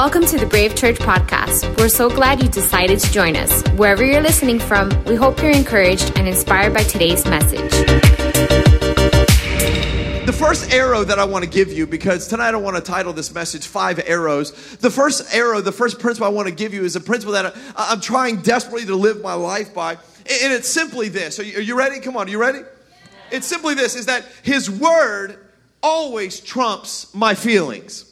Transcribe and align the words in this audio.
Welcome 0.00 0.24
to 0.28 0.38
the 0.38 0.46
Brave 0.46 0.74
Church 0.76 0.96
podcast. 0.96 1.76
We're 1.76 1.90
so 1.90 2.08
glad 2.08 2.42
you 2.42 2.48
decided 2.48 3.00
to 3.00 3.12
join 3.12 3.36
us. 3.36 3.62
Wherever 3.72 4.02
you're 4.02 4.22
listening 4.22 4.58
from, 4.58 4.88
we 5.04 5.14
hope 5.14 5.42
you're 5.42 5.50
encouraged 5.50 6.16
and 6.16 6.26
inspired 6.26 6.72
by 6.72 6.84
today's 6.84 7.26
message. 7.26 7.70
The 10.24 10.34
first 10.34 10.72
arrow 10.72 11.04
that 11.04 11.18
I 11.18 11.24
want 11.26 11.44
to 11.44 11.50
give 11.50 11.70
you, 11.70 11.86
because 11.86 12.28
tonight 12.28 12.54
I 12.54 12.56
want 12.56 12.76
to 12.76 12.82
title 12.82 13.12
this 13.12 13.34
message 13.34 13.66
Five 13.66 14.00
Arrows. 14.06 14.52
The 14.78 14.90
first 14.90 15.34
arrow, 15.34 15.60
the 15.60 15.70
first 15.70 15.98
principle 15.98 16.28
I 16.28 16.30
want 16.30 16.48
to 16.48 16.54
give 16.54 16.72
you 16.72 16.82
is 16.84 16.96
a 16.96 17.00
principle 17.00 17.34
that 17.34 17.54
I'm 17.76 18.00
trying 18.00 18.40
desperately 18.40 18.86
to 18.86 18.96
live 18.96 19.20
my 19.20 19.34
life 19.34 19.74
by. 19.74 19.92
And 19.92 20.50
it's 20.50 20.68
simply 20.68 21.10
this. 21.10 21.38
Are 21.38 21.42
you 21.42 21.76
ready? 21.76 22.00
Come 22.00 22.16
on, 22.16 22.26
are 22.26 22.30
you 22.30 22.40
ready? 22.40 22.60
It's 23.30 23.46
simply 23.46 23.74
this 23.74 23.96
is 23.96 24.06
that 24.06 24.24
His 24.44 24.70
Word 24.70 25.36
always 25.82 26.40
trumps 26.40 27.14
my 27.14 27.34
feelings. 27.34 28.09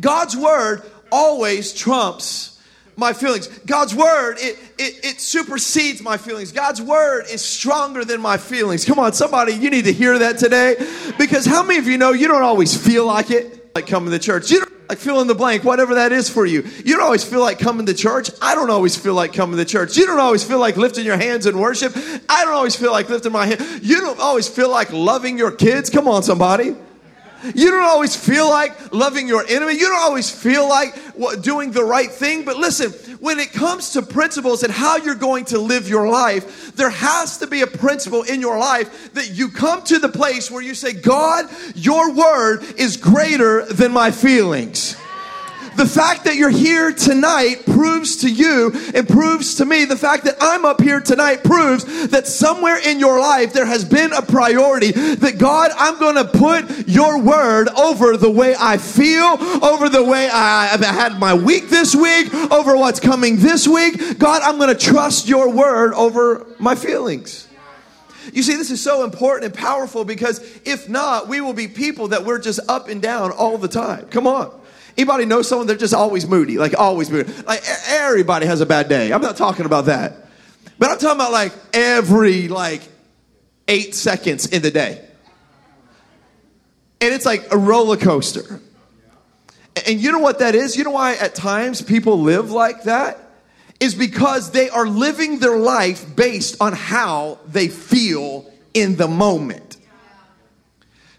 God's 0.00 0.36
word 0.36 0.82
always 1.10 1.72
trumps 1.72 2.58
my 2.98 3.12
feelings. 3.12 3.46
God's 3.46 3.94
word, 3.94 4.38
it, 4.38 4.58
it, 4.76 5.04
it 5.04 5.20
supersedes 5.20 6.02
my 6.02 6.16
feelings. 6.16 6.50
God's 6.50 6.82
word 6.82 7.26
is 7.30 7.44
stronger 7.44 8.04
than 8.04 8.20
my 8.20 8.36
feelings. 8.36 8.84
Come 8.84 8.98
on, 8.98 9.12
somebody, 9.12 9.52
you 9.52 9.70
need 9.70 9.84
to 9.84 9.92
hear 9.92 10.18
that 10.18 10.38
today. 10.38 10.74
Because 11.16 11.46
how 11.46 11.62
many 11.62 11.78
of 11.78 11.86
you 11.86 11.96
know 11.96 12.12
you 12.12 12.26
don't 12.26 12.42
always 12.42 12.76
feel 12.76 13.06
like 13.06 13.30
it, 13.30 13.70
like 13.76 13.86
coming 13.86 14.10
to 14.10 14.18
church? 14.18 14.50
You 14.50 14.60
don't 14.60 14.88
like 14.88 14.98
fill 14.98 15.20
in 15.20 15.28
the 15.28 15.34
blank, 15.36 15.62
whatever 15.62 15.94
that 15.94 16.10
is 16.10 16.28
for 16.28 16.44
you. 16.44 16.62
You 16.84 16.96
don't 16.96 17.04
always 17.04 17.22
feel 17.22 17.40
like 17.40 17.60
coming 17.60 17.86
to 17.86 17.94
church. 17.94 18.30
I 18.42 18.56
don't 18.56 18.70
always 18.70 18.96
feel 18.96 19.14
like 19.14 19.32
coming 19.32 19.58
to 19.58 19.64
church. 19.64 19.96
You 19.96 20.06
don't 20.06 20.18
always 20.18 20.42
feel 20.42 20.58
like 20.58 20.76
lifting 20.76 21.06
your 21.06 21.18
hands 21.18 21.46
in 21.46 21.56
worship. 21.56 21.92
I 22.28 22.44
don't 22.44 22.54
always 22.54 22.74
feel 22.74 22.90
like 22.90 23.08
lifting 23.08 23.30
my 23.30 23.46
hand. 23.46 23.80
You 23.82 24.00
don't 24.00 24.18
always 24.18 24.48
feel 24.48 24.70
like 24.70 24.92
loving 24.92 25.38
your 25.38 25.52
kids. 25.52 25.88
Come 25.88 26.08
on, 26.08 26.24
somebody. 26.24 26.74
You 27.54 27.70
don't 27.70 27.84
always 27.84 28.16
feel 28.16 28.48
like 28.50 28.92
loving 28.92 29.28
your 29.28 29.44
enemy. 29.46 29.74
You 29.74 29.86
don't 29.86 30.00
always 30.00 30.28
feel 30.28 30.68
like 30.68 30.94
doing 31.40 31.70
the 31.70 31.84
right 31.84 32.10
thing. 32.10 32.44
But 32.44 32.56
listen, 32.56 32.90
when 33.18 33.38
it 33.38 33.52
comes 33.52 33.92
to 33.92 34.02
principles 34.02 34.64
and 34.64 34.72
how 34.72 34.96
you're 34.96 35.14
going 35.14 35.44
to 35.46 35.58
live 35.60 35.88
your 35.88 36.08
life, 36.08 36.74
there 36.74 36.90
has 36.90 37.38
to 37.38 37.46
be 37.46 37.62
a 37.62 37.66
principle 37.66 38.24
in 38.24 38.40
your 38.40 38.58
life 38.58 39.14
that 39.14 39.30
you 39.30 39.50
come 39.50 39.84
to 39.84 40.00
the 40.00 40.08
place 40.08 40.50
where 40.50 40.62
you 40.62 40.74
say, 40.74 40.92
God, 40.92 41.46
your 41.76 42.12
word 42.12 42.64
is 42.76 42.96
greater 42.96 43.64
than 43.66 43.92
my 43.92 44.10
feelings. 44.10 44.96
The 45.78 45.86
fact 45.86 46.24
that 46.24 46.34
you're 46.34 46.50
here 46.50 46.90
tonight 46.90 47.64
proves 47.64 48.16
to 48.22 48.28
you 48.28 48.72
and 48.96 49.08
proves 49.08 49.54
to 49.54 49.64
me 49.64 49.84
the 49.84 49.96
fact 49.96 50.24
that 50.24 50.34
I'm 50.40 50.64
up 50.64 50.80
here 50.80 51.00
tonight 51.00 51.44
proves 51.44 52.08
that 52.08 52.26
somewhere 52.26 52.80
in 52.84 52.98
your 52.98 53.20
life 53.20 53.52
there 53.52 53.64
has 53.64 53.84
been 53.84 54.12
a 54.12 54.20
priority 54.20 54.90
that 54.90 55.38
God, 55.38 55.70
I'm 55.76 56.00
going 56.00 56.16
to 56.16 56.24
put 56.24 56.88
your 56.88 57.22
word 57.22 57.68
over 57.68 58.16
the 58.16 58.28
way 58.28 58.56
I 58.58 58.76
feel, 58.76 59.38
over 59.64 59.88
the 59.88 60.02
way 60.02 60.28
I, 60.28 60.66
have 60.66 60.80
had 60.80 61.20
my 61.20 61.34
week 61.34 61.68
this 61.68 61.94
week, 61.94 62.34
over 62.34 62.76
what's 62.76 62.98
coming 62.98 63.36
this 63.36 63.68
week. 63.68 64.18
God, 64.18 64.42
I'm 64.42 64.58
going 64.58 64.76
to 64.76 64.84
trust 64.84 65.28
your 65.28 65.48
word 65.48 65.94
over 65.94 66.44
my 66.58 66.74
feelings. 66.74 67.46
You 68.32 68.42
see, 68.42 68.56
this 68.56 68.72
is 68.72 68.82
so 68.82 69.04
important 69.04 69.44
and 69.44 69.54
powerful 69.54 70.04
because 70.04 70.40
if 70.64 70.88
not, 70.88 71.28
we 71.28 71.40
will 71.40 71.52
be 71.52 71.68
people 71.68 72.08
that 72.08 72.24
we're 72.24 72.40
just 72.40 72.58
up 72.66 72.88
and 72.88 73.00
down 73.00 73.30
all 73.30 73.58
the 73.58 73.68
time. 73.68 74.06
Come 74.08 74.26
on. 74.26 74.58
Anybody 74.98 75.26
know 75.26 75.42
someone 75.42 75.68
they're 75.68 75.76
just 75.76 75.94
always 75.94 76.26
moody, 76.26 76.58
like 76.58 76.76
always 76.76 77.08
moody? 77.08 77.32
Like 77.44 77.62
everybody 77.86 78.46
has 78.46 78.60
a 78.60 78.66
bad 78.66 78.88
day. 78.88 79.12
I'm 79.12 79.22
not 79.22 79.36
talking 79.36 79.64
about 79.64 79.84
that. 79.86 80.26
But 80.76 80.90
I'm 80.90 80.98
talking 80.98 81.20
about 81.20 81.30
like 81.30 81.52
every 81.72 82.48
like 82.48 82.82
8 83.68 83.94
seconds 83.94 84.46
in 84.46 84.60
the 84.60 84.72
day. 84.72 85.04
And 87.00 87.14
it's 87.14 87.24
like 87.24 87.52
a 87.52 87.56
roller 87.56 87.96
coaster. 87.96 88.60
And 89.86 90.00
you 90.00 90.10
know 90.10 90.18
what 90.18 90.40
that 90.40 90.56
is? 90.56 90.76
You 90.76 90.82
know 90.82 90.90
why 90.90 91.14
at 91.14 91.36
times 91.36 91.80
people 91.80 92.20
live 92.20 92.50
like 92.50 92.82
that? 92.82 93.20
Is 93.78 93.94
because 93.94 94.50
they 94.50 94.68
are 94.68 94.88
living 94.88 95.38
their 95.38 95.56
life 95.56 96.16
based 96.16 96.60
on 96.60 96.72
how 96.72 97.38
they 97.46 97.68
feel 97.68 98.50
in 98.74 98.96
the 98.96 99.06
moment. 99.06 99.76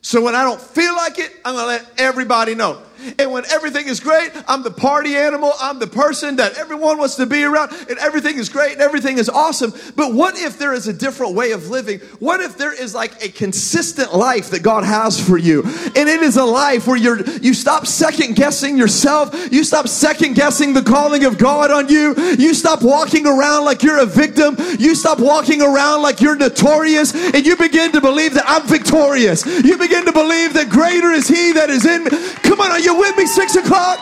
So 0.01 0.21
when 0.21 0.35
I 0.35 0.43
don't 0.43 0.59
feel 0.59 0.93
like 0.97 1.17
it, 1.17 1.33
I'm 1.45 1.55
gonna 1.55 1.67
let 1.67 1.89
everybody 1.97 2.55
know. 2.55 2.81
And 3.17 3.31
when 3.31 3.45
everything 3.51 3.87
is 3.87 3.99
great, 3.99 4.31
I'm 4.47 4.63
the 4.63 4.71
party 4.71 5.15
animal. 5.15 5.53
I'm 5.59 5.79
the 5.79 5.87
person 5.87 6.37
that 6.37 6.57
everyone 6.57 6.97
wants 6.97 7.15
to 7.15 7.25
be 7.25 7.43
around, 7.43 7.71
and 7.89 7.97
everything 7.99 8.37
is 8.37 8.49
great 8.49 8.73
and 8.73 8.81
everything 8.81 9.17
is 9.17 9.29
awesome. 9.29 9.73
But 9.95 10.13
what 10.13 10.39
if 10.39 10.57
there 10.57 10.73
is 10.73 10.87
a 10.87 10.93
different 10.93 11.35
way 11.35 11.51
of 11.51 11.69
living? 11.69 11.99
What 12.19 12.39
if 12.41 12.57
there 12.57 12.73
is 12.73 12.93
like 12.93 13.23
a 13.23 13.29
consistent 13.29 14.15
life 14.15 14.49
that 14.51 14.63
God 14.63 14.83
has 14.83 15.19
for 15.19 15.37
you? 15.37 15.63
And 15.63 16.09
it 16.09 16.21
is 16.21 16.37
a 16.37 16.45
life 16.45 16.87
where 16.87 16.97
you're 16.97 17.21
you 17.41 17.53
stop 17.53 17.85
second 17.85 18.35
guessing 18.35 18.77
yourself, 18.77 19.33
you 19.51 19.63
stop 19.63 19.87
second 19.87 20.35
guessing 20.35 20.73
the 20.73 20.81
calling 20.81 21.25
of 21.25 21.37
God 21.37 21.71
on 21.71 21.89
you, 21.89 22.15
you 22.37 22.53
stop 22.53 22.81
walking 22.81 23.25
around 23.25 23.65
like 23.65 23.83
you're 23.83 23.99
a 23.99 24.05
victim, 24.05 24.55
you 24.79 24.95
stop 24.95 25.19
walking 25.19 25.61
around 25.61 26.01
like 26.01 26.21
you're 26.21 26.35
notorious, 26.35 27.13
and 27.13 27.45
you 27.45 27.55
begin 27.55 27.91
to 27.91 28.01
believe 28.01 28.33
that 28.33 28.45
I'm 28.47 28.67
victorious. 28.67 29.45
You 29.45 29.77
begin 29.77 30.05
to 30.05 30.11
believe 30.11 30.53
that 30.53 30.69
greater 30.69 31.11
is 31.11 31.27
He 31.27 31.53
that 31.53 31.69
is 31.69 31.85
in 31.85 32.03
me. 32.05 32.09
Come 32.43 32.61
on, 32.61 32.71
are 32.71 32.79
you 32.79 32.88
with 32.97 33.17
me? 33.17 33.25
Six 33.25 33.55
o'clock. 33.55 33.99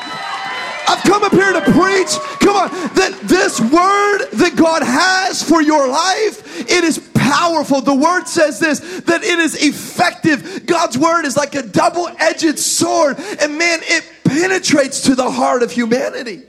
I've 0.88 1.03
come 1.03 1.24
up 1.24 1.34
here 1.34 1.52
to 1.52 1.62
preach. 1.62 2.16
Come 2.40 2.56
on, 2.56 2.70
that 2.96 3.20
this 3.24 3.59
word 3.59 4.31
that 4.40 4.56
God 4.56 4.84
has 4.84 5.44
for 5.44 5.62
your 5.62 5.88
life, 5.88 6.62
it 6.62 6.84
is 6.84 6.98
powerful. 7.14 7.81
The 7.81 7.94
word 7.94 8.25
says 8.28 8.59
this 8.59 8.80
that 9.02 9.24
it 9.24 9.40
is 9.40 9.62
effective. 9.62 10.66
God's 10.66 10.98
word 10.98 11.25
is 11.25 11.36
like 11.36 11.56
a 11.56 11.62
double 11.64 12.08
edged 12.20 12.58
sword, 12.58 13.18
and 13.20 13.58
man, 13.58 13.80
it 13.84 14.09
penetrates 14.24 15.02
to 15.04 15.16
the 15.16 15.30
heart 15.30 15.62
of 15.62 15.72
humanity. 15.72 16.44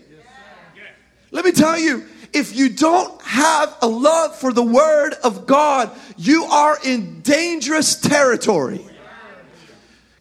Let 1.30 1.44
me 1.44 1.52
tell 1.52 1.78
you, 1.78 2.06
if 2.32 2.56
you 2.56 2.68
don't 2.68 3.20
have 3.22 3.76
a 3.82 3.88
love 3.88 4.36
for 4.36 4.52
the 4.52 4.62
word 4.62 5.14
of 5.24 5.46
God, 5.46 5.90
you 6.16 6.44
are 6.44 6.78
in 6.84 7.20
dangerous 7.22 8.00
territory. 8.00 8.87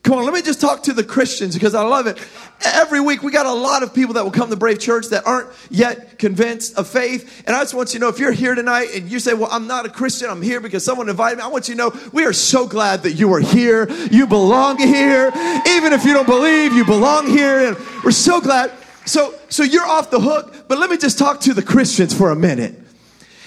Come 0.08 0.20
on, 0.20 0.24
let 0.24 0.34
me 0.34 0.42
just 0.42 0.62
talk 0.62 0.84
to 0.84 0.94
the 0.94 1.04
Christians 1.04 1.54
because 1.54 1.76
I 1.76 1.84
love 1.84 2.08
it. 2.08 2.18
Every 2.64 3.02
week 3.02 3.24
we 3.24 3.32
got 3.34 3.46
a 3.46 3.52
lot 3.52 3.84
of 3.84 3.94
people 3.94 4.14
that 4.14 4.24
will 4.24 4.32
come 4.32 4.50
to 4.50 4.56
Brave 4.56 4.80
Church 4.80 5.08
that 5.08 5.28
aren't 5.28 5.50
yet 5.70 6.18
convinced 6.18 6.78
of 6.78 6.88
faith. 6.88 7.44
And 7.46 7.54
I 7.54 7.60
just 7.60 7.74
want 7.74 7.94
you 7.94 8.00
to 8.00 8.06
know 8.06 8.10
if 8.10 8.18
you're 8.18 8.32
here 8.32 8.56
tonight 8.56 8.88
and 8.96 9.12
you 9.12 9.20
say, 9.20 9.34
Well, 9.34 9.50
I'm 9.52 9.68
not 9.68 9.86
a 9.86 9.90
Christian, 9.90 10.30
I'm 10.30 10.42
here 10.42 10.62
because 10.62 10.86
someone 10.86 11.10
invited 11.10 11.40
me, 11.40 11.44
I 11.44 11.48
want 11.48 11.68
you 11.68 11.76
to 11.76 11.78
know 11.78 12.10
we 12.14 12.24
are 12.24 12.32
so 12.32 12.66
glad 12.66 13.04
that 13.04 13.16
you 13.16 13.34
are 13.34 13.42
here. 13.42 13.92
You 14.10 14.28
belong 14.28 14.78
here. 14.78 15.28
Even 15.68 15.92
if 15.92 16.06
you 16.06 16.14
don't 16.14 16.26
believe, 16.26 16.72
you 16.72 16.86
belong 16.86 17.28
here. 17.28 17.68
And 17.68 17.78
we're 18.06 18.12
so 18.12 18.40
glad. 18.40 18.72
So, 19.06 19.36
so 19.50 19.64
you're 19.64 19.86
off 19.86 20.10
the 20.10 20.22
hook, 20.22 20.70
but 20.70 20.78
let 20.78 20.90
me 20.90 20.96
just 20.96 21.20
talk 21.20 21.42
to 21.42 21.54
the 21.54 21.62
Christians 21.62 22.18
for 22.18 22.32
a 22.32 22.36
minute. 22.36 22.76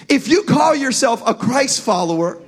If 0.07 0.27
you 0.27 0.43
call 0.43 0.75
yourself 0.75 1.23
a 1.25 1.33
Christ 1.33 1.81
follower, 1.81 2.39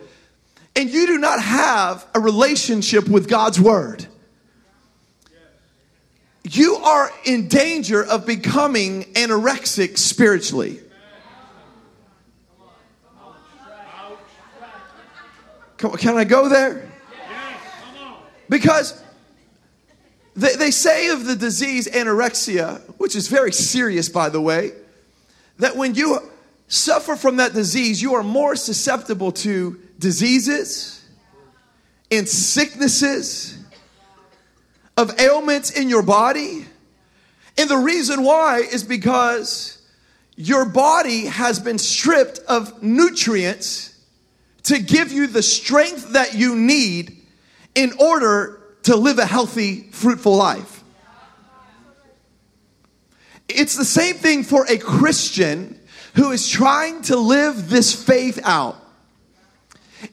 and 0.76 0.90
you 0.90 1.08
do 1.08 1.18
not 1.18 1.42
have 1.42 2.06
a 2.16 2.20
relationship 2.20 3.08
with 3.08 3.30
God's 3.30 3.60
word, 3.60 4.08
you 6.44 6.76
are 6.76 7.12
in 7.26 7.48
danger 7.48 8.04
of 8.04 8.26
becoming 8.26 9.04
anorexic 9.14 9.98
spiritually. 9.98 10.80
Can 15.78 16.18
I 16.18 16.24
go 16.24 16.48
there? 16.48 16.90
Because 18.50 19.02
they, 20.36 20.56
they 20.56 20.72
say 20.72 21.10
of 21.10 21.26
the 21.26 21.36
disease 21.36 21.88
anorexia, 21.88 22.80
which 22.98 23.16
is 23.16 23.28
very 23.28 23.52
serious, 23.52 24.10
by 24.10 24.30
the 24.30 24.42
way, 24.42 24.72
that 25.60 25.76
when 25.76 25.96
you 25.96 26.20
suffer 26.68 27.16
from 27.16 27.38
that 27.38 27.54
disease, 27.54 28.02
you 28.02 28.16
are 28.16 28.24
more 28.24 28.56
susceptible 28.56 29.32
to 29.32 29.80
diseases 30.04 31.02
and 32.12 32.28
sicknesses 32.28 33.58
of 34.98 35.18
ailments 35.20 35.72
in 35.72 35.90
your 35.90 36.04
body. 36.04 36.66
And 37.58 37.70
the 37.70 37.78
reason 37.78 38.22
why 38.24 38.60
is 38.60 38.84
because 38.84 39.82
your 40.36 40.66
body 40.66 41.26
has 41.26 41.58
been 41.60 41.78
stripped 41.78 42.40
of 42.50 42.84
nutrients 42.84 43.98
to 44.64 44.80
give 44.80 45.14
you 45.14 45.26
the 45.26 45.42
strength 45.42 46.12
that 46.14 46.36
you 46.36 46.56
need 46.56 47.18
in 47.74 47.94
order 47.98 48.62
to 48.84 48.98
live 48.98 49.20
a 49.20 49.26
healthy, 49.26 49.84
fruitful 49.92 50.36
life. 50.36 50.84
It's 53.48 53.78
the 53.78 53.86
same 53.86 54.16
thing 54.16 54.44
for 54.44 54.66
a 54.68 54.78
Christian 54.78 55.80
who 56.16 56.32
is 56.32 56.50
trying 56.50 57.04
to 57.04 57.16
live 57.16 57.70
this 57.70 57.94
faith 57.94 58.40
out. 58.44 58.83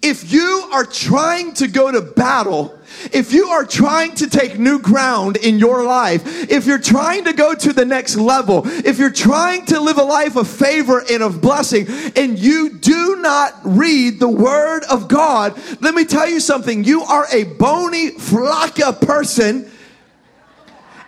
If 0.03 0.33
you 0.33 0.69
are 0.73 0.85
trying 0.85 1.55
to 1.55 1.69
go 1.69 1.91
to 1.91 2.01
battle, 2.01 2.79
if 3.13 3.33
you 3.33 3.49
are 3.49 3.65
trying 3.65 4.15
to 4.17 4.29
take 4.29 4.59
new 4.59 4.79
ground 4.79 5.37
in 5.37 5.59
your 5.59 5.85
life, 5.85 6.51
if 6.51 6.67
you're 6.67 6.79
trying 6.79 7.25
to 7.25 7.33
go 7.33 7.55
to 7.55 7.73
the 7.73 7.85
next 7.85 8.17
level, 8.17 8.63
if 8.65 8.99
you're 8.99 9.11
trying 9.11 9.67
to 9.67 9.81
live 9.81 9.99
a 9.99 10.03
life 10.03 10.37
of 10.37 10.49
favor 10.49 11.03
and 11.11 11.23
of 11.23 11.41
blessing, 11.41 11.87
and 12.17 12.39
you 12.39 12.79
do 12.79 13.17
not 13.21 13.55
read 13.65 14.21
the 14.21 14.29
word 14.29 14.85
of 14.85 15.09
God, 15.09 15.59
let 15.81 15.95
me 15.95 16.05
tell 16.05 16.29
you 16.29 16.41
something. 16.41 16.85
You 16.85 17.03
are 17.03 17.27
a 17.33 17.45
bony, 17.45 18.13
flacca 18.13 19.01
person 19.01 19.71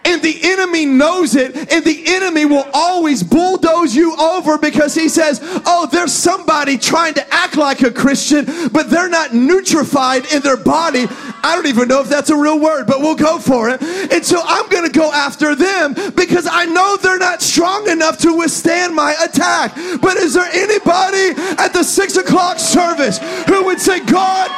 And 0.04 0.20
the 0.20 0.40
enemy 0.43 0.84
knows 0.84 1.37
it, 1.37 1.54
and 1.72 1.84
the 1.84 2.02
enemy 2.06 2.44
will 2.44 2.66
always 2.72 3.22
bulldoze 3.22 3.94
you 3.94 4.16
over 4.16 4.58
because 4.58 4.94
he 4.94 5.08
says, 5.08 5.40
Oh, 5.64 5.88
there's 5.90 6.12
somebody 6.12 6.76
trying 6.76 7.14
to 7.14 7.34
act 7.34 7.56
like 7.56 7.82
a 7.82 7.90
Christian, 7.90 8.44
but 8.72 8.90
they're 8.90 9.08
not 9.08 9.31
nutrified 9.31 10.34
in 10.34 10.43
their 10.43 10.56
body. 10.56 11.06
I 11.44 11.54
don't 11.54 11.66
even 11.66 11.88
know 11.88 12.00
if 12.00 12.08
that's 12.08 12.31
a 12.31 12.37
real 12.37 12.58
word, 12.58 12.87
but 12.87 13.00
we'll 13.00 13.16
go 13.16 13.38
for 13.38 13.69
it. 13.69 13.82
And 13.82 14.25
so 14.25 14.40
I'm 14.44 14.69
going 14.69 14.90
to 14.90 14.93
go 14.93 15.10
after 15.12 15.54
them 15.54 15.94
because 16.14 16.48
I 16.50 16.66
know 16.66 16.96
they're 16.96 17.19
not 17.19 17.43
strong 17.43 17.88
enough 17.88 18.19
to 18.19 18.37
withstand 18.37 18.94
my 18.94 19.14
attack. 19.25 19.75
But 20.00 20.16
is 20.16 20.34
there 20.34 20.48
anybody 20.52 21.40
at 21.58 21.72
the 21.72 21.82
six 21.82 22.16
o'clock 22.16 22.58
service 22.58 23.19
who 23.46 23.64
would 23.64 23.81
say, 23.81 24.05
God, 24.05 24.50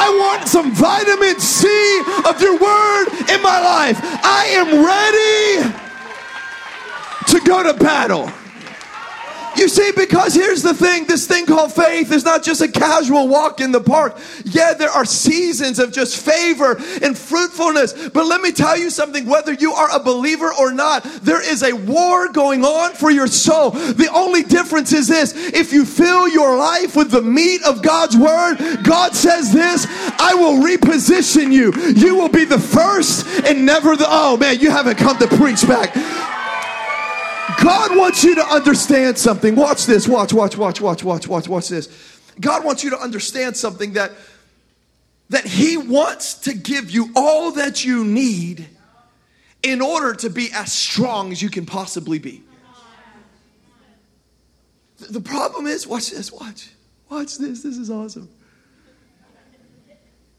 I 0.00 0.08
want 0.10 0.46
some 0.46 0.70
vitamin 0.70 1.40
C 1.40 1.66
of 2.24 2.40
your 2.40 2.54
word 2.54 3.06
in 3.34 3.42
my 3.42 3.58
life. 3.58 3.98
I 4.22 4.46
am 4.54 4.68
ready 4.86 5.74
to 7.32 7.40
go 7.44 7.64
to 7.64 7.74
battle. 7.74 8.30
You 9.58 9.68
see, 9.68 9.90
because 9.90 10.34
here's 10.34 10.62
the 10.62 10.72
thing 10.72 11.04
this 11.06 11.26
thing 11.26 11.44
called 11.44 11.72
faith 11.72 12.12
is 12.12 12.24
not 12.24 12.44
just 12.44 12.60
a 12.60 12.68
casual 12.68 13.26
walk 13.26 13.60
in 13.60 13.72
the 13.72 13.80
park. 13.80 14.16
Yeah, 14.44 14.72
there 14.72 14.88
are 14.88 15.04
seasons 15.04 15.80
of 15.80 15.90
just 15.90 16.24
favor 16.24 16.80
and 17.02 17.18
fruitfulness. 17.18 18.08
But 18.10 18.26
let 18.26 18.40
me 18.40 18.52
tell 18.52 18.78
you 18.78 18.88
something 18.88 19.26
whether 19.26 19.52
you 19.52 19.72
are 19.72 19.88
a 19.92 19.98
believer 19.98 20.52
or 20.54 20.72
not, 20.72 21.02
there 21.22 21.42
is 21.42 21.64
a 21.64 21.72
war 21.72 22.28
going 22.28 22.64
on 22.64 22.94
for 22.94 23.10
your 23.10 23.26
soul. 23.26 23.70
The 23.70 24.08
only 24.14 24.44
difference 24.44 24.92
is 24.92 25.08
this 25.08 25.34
if 25.34 25.72
you 25.72 25.84
fill 25.84 26.28
your 26.28 26.56
life 26.56 26.94
with 26.94 27.10
the 27.10 27.22
meat 27.22 27.60
of 27.64 27.82
God's 27.82 28.16
word, 28.16 28.84
God 28.84 29.16
says 29.16 29.52
this 29.52 29.88
I 30.20 30.34
will 30.34 30.62
reposition 30.64 31.52
you. 31.52 31.72
You 31.96 32.14
will 32.14 32.28
be 32.28 32.44
the 32.44 32.60
first 32.60 33.26
and 33.44 33.66
never 33.66 33.96
the. 33.96 34.06
Oh 34.06 34.36
man, 34.36 34.60
you 34.60 34.70
haven't 34.70 34.98
come 34.98 35.18
to 35.18 35.26
preach 35.26 35.66
back. 35.66 35.96
God 37.62 37.96
wants 37.96 38.22
you 38.22 38.36
to 38.36 38.44
understand 38.46 39.18
something. 39.18 39.56
Watch 39.56 39.86
this. 39.86 40.06
Watch, 40.06 40.32
watch, 40.32 40.56
watch, 40.56 40.80
watch, 40.80 41.02
watch, 41.02 41.26
watch, 41.26 41.48
watch 41.48 41.68
this. 41.68 41.88
God 42.40 42.64
wants 42.64 42.84
you 42.84 42.90
to 42.90 42.98
understand 42.98 43.56
something 43.56 43.94
that 43.94 44.12
that 45.30 45.44
he 45.44 45.76
wants 45.76 46.34
to 46.34 46.54
give 46.54 46.90
you 46.90 47.10
all 47.14 47.52
that 47.52 47.84
you 47.84 48.04
need 48.04 48.66
in 49.62 49.82
order 49.82 50.14
to 50.14 50.30
be 50.30 50.48
as 50.54 50.72
strong 50.72 51.32
as 51.32 51.42
you 51.42 51.50
can 51.50 51.66
possibly 51.66 52.18
be. 52.18 52.42
The 55.10 55.20
problem 55.20 55.66
is, 55.66 55.86
watch 55.86 56.10
this, 56.10 56.32
watch. 56.32 56.70
Watch 57.10 57.36
this. 57.36 57.62
This 57.62 57.76
is 57.76 57.90
awesome. 57.90 58.28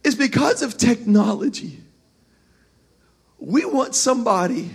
It's 0.04 0.16
because 0.16 0.62
of 0.62 0.78
technology. 0.78 1.82
We 3.38 3.64
want 3.66 3.94
somebody 3.94 4.72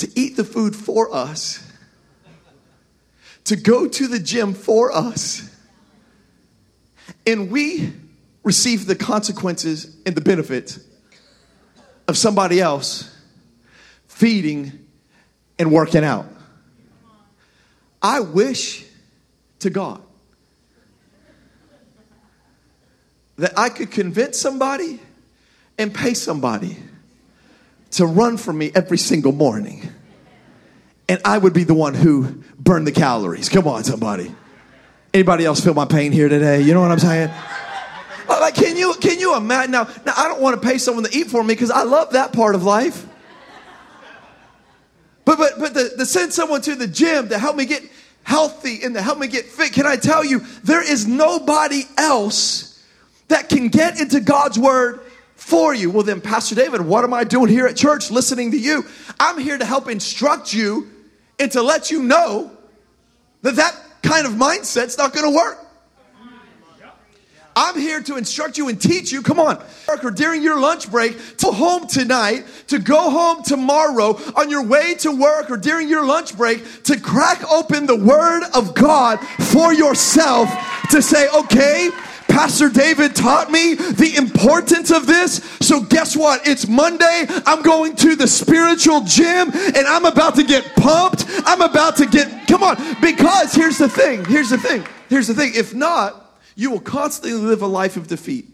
to 0.00 0.08
eat 0.18 0.34
the 0.36 0.44
food 0.44 0.74
for 0.74 1.14
us, 1.14 1.62
to 3.44 3.54
go 3.54 3.86
to 3.86 4.08
the 4.08 4.18
gym 4.18 4.54
for 4.54 4.90
us, 4.90 5.54
and 7.26 7.50
we 7.50 7.92
receive 8.42 8.86
the 8.86 8.96
consequences 8.96 9.94
and 10.06 10.14
the 10.14 10.20
benefits 10.22 10.80
of 12.08 12.16
somebody 12.16 12.60
else 12.60 13.14
feeding 14.08 14.86
and 15.58 15.70
working 15.70 16.02
out. 16.02 16.26
I 18.00 18.20
wish 18.20 18.86
to 19.58 19.68
God 19.68 20.02
that 23.36 23.52
I 23.58 23.68
could 23.68 23.90
convince 23.90 24.40
somebody 24.40 24.98
and 25.76 25.92
pay 25.92 26.14
somebody 26.14 26.78
to 27.92 28.06
run 28.06 28.36
for 28.36 28.52
me 28.52 28.70
every 28.74 28.98
single 28.98 29.32
morning. 29.32 29.92
And 31.08 31.20
I 31.24 31.38
would 31.38 31.52
be 31.52 31.64
the 31.64 31.74
one 31.74 31.94
who 31.94 32.42
burned 32.58 32.86
the 32.86 32.92
calories. 32.92 33.48
Come 33.48 33.66
on, 33.66 33.84
somebody. 33.84 34.34
Anybody 35.12 35.44
else 35.44 35.60
feel 35.60 35.74
my 35.74 35.86
pain 35.86 36.12
here 36.12 36.28
today? 36.28 36.60
You 36.60 36.72
know 36.72 36.80
what 36.80 36.92
I'm 36.92 37.00
saying? 37.00 37.30
Like, 38.28 38.54
can 38.54 38.76
you 38.76 38.94
can 38.94 39.18
you 39.18 39.36
imagine? 39.36 39.72
Now, 39.72 39.84
now 40.06 40.14
I 40.16 40.28
don't 40.28 40.40
want 40.40 40.60
to 40.60 40.66
pay 40.66 40.78
someone 40.78 41.04
to 41.04 41.16
eat 41.16 41.26
for 41.26 41.42
me 41.42 41.54
because 41.54 41.70
I 41.70 41.82
love 41.82 42.12
that 42.12 42.32
part 42.32 42.54
of 42.54 42.62
life. 42.62 43.06
But 45.24 45.38
but 45.38 45.52
but 45.58 45.74
the, 45.74 45.94
to 45.98 46.06
send 46.06 46.32
someone 46.32 46.60
to 46.62 46.74
the 46.76 46.86
gym 46.86 47.28
to 47.28 47.38
help 47.38 47.56
me 47.56 47.64
get 47.64 47.82
healthy 48.22 48.82
and 48.84 48.94
to 48.94 49.02
help 49.02 49.18
me 49.18 49.26
get 49.26 49.46
fit, 49.46 49.72
can 49.72 49.86
I 49.86 49.96
tell 49.96 50.24
you, 50.24 50.40
there 50.62 50.82
is 50.82 51.06
nobody 51.06 51.82
else 51.98 52.82
that 53.28 53.48
can 53.48 53.68
get 53.68 54.00
into 54.00 54.20
God's 54.20 54.58
word 54.58 55.00
for 55.40 55.74
you. 55.74 55.90
Well, 55.90 56.04
then, 56.04 56.20
Pastor 56.20 56.54
David, 56.54 56.82
what 56.82 57.02
am 57.02 57.14
I 57.14 57.24
doing 57.24 57.48
here 57.48 57.66
at 57.66 57.74
church 57.74 58.10
listening 58.10 58.50
to 58.50 58.58
you? 58.58 58.84
I'm 59.18 59.38
here 59.38 59.56
to 59.56 59.64
help 59.64 59.88
instruct 59.88 60.52
you 60.52 60.88
and 61.38 61.50
to 61.52 61.62
let 61.62 61.90
you 61.90 62.02
know 62.02 62.50
that 63.42 63.56
that 63.56 63.74
kind 64.02 64.26
of 64.26 64.34
mindset's 64.34 64.98
not 64.98 65.14
going 65.14 65.30
to 65.30 65.34
work. 65.34 65.58
I'm 67.56 67.78
here 67.78 68.00
to 68.02 68.16
instruct 68.16 68.58
you 68.58 68.68
and 68.68 68.80
teach 68.80 69.10
you. 69.10 69.22
Come 69.22 69.40
on. 69.40 69.62
Or 69.88 70.10
during 70.10 70.42
your 70.42 70.60
lunch 70.60 70.90
break, 70.90 71.36
to 71.38 71.48
home 71.48 71.86
tonight, 71.88 72.44
to 72.68 72.78
go 72.78 73.10
home 73.10 73.42
tomorrow, 73.42 74.18
on 74.36 74.50
your 74.50 74.64
way 74.64 74.94
to 75.00 75.10
work 75.10 75.50
or 75.50 75.56
during 75.56 75.88
your 75.88 76.04
lunch 76.06 76.36
break, 76.36 76.84
to 76.84 77.00
crack 77.00 77.42
open 77.50 77.86
the 77.86 77.96
Word 77.96 78.44
of 78.54 78.74
God 78.74 79.18
for 79.50 79.72
yourself 79.72 80.48
to 80.90 81.02
say, 81.02 81.28
okay, 81.30 81.90
Pastor 82.30 82.68
David 82.68 83.16
taught 83.16 83.50
me 83.50 83.74
the 83.74 84.14
importance 84.16 84.90
of 84.90 85.06
this. 85.06 85.36
So, 85.60 85.80
guess 85.80 86.16
what? 86.16 86.46
It's 86.46 86.68
Monday. 86.68 87.26
I'm 87.44 87.62
going 87.62 87.96
to 87.96 88.14
the 88.14 88.28
spiritual 88.28 89.02
gym 89.02 89.50
and 89.52 89.86
I'm 89.86 90.04
about 90.04 90.36
to 90.36 90.44
get 90.44 90.76
pumped. 90.76 91.24
I'm 91.44 91.60
about 91.60 91.96
to 91.96 92.06
get, 92.06 92.46
come 92.46 92.62
on. 92.62 92.76
Because 93.00 93.52
here's 93.52 93.78
the 93.78 93.88
thing. 93.88 94.24
Here's 94.24 94.50
the 94.50 94.58
thing. 94.58 94.86
Here's 95.08 95.26
the 95.26 95.34
thing. 95.34 95.52
If 95.54 95.74
not, 95.74 96.40
you 96.54 96.70
will 96.70 96.80
constantly 96.80 97.32
live 97.32 97.62
a 97.62 97.66
life 97.66 97.96
of 97.96 98.06
defeat. 98.06 98.48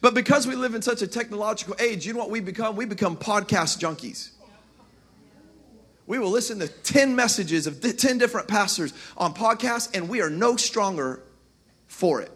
But 0.00 0.14
because 0.14 0.46
we 0.46 0.56
live 0.56 0.74
in 0.74 0.82
such 0.82 1.02
a 1.02 1.06
technological 1.06 1.76
age, 1.78 2.06
you 2.06 2.14
know 2.14 2.18
what 2.18 2.30
we 2.30 2.40
become? 2.40 2.76
We 2.76 2.86
become 2.86 3.16
podcast 3.16 3.80
junkies. 3.80 4.30
We 6.06 6.18
will 6.18 6.30
listen 6.30 6.58
to 6.60 6.68
10 6.68 7.16
messages 7.16 7.66
of 7.66 7.80
10 7.80 8.18
different 8.18 8.48
pastors 8.48 8.94
on 9.16 9.34
podcasts, 9.34 9.94
and 9.94 10.08
we 10.08 10.22
are 10.22 10.30
no 10.30 10.56
stronger 10.56 11.22
for 11.86 12.20
it. 12.20 12.30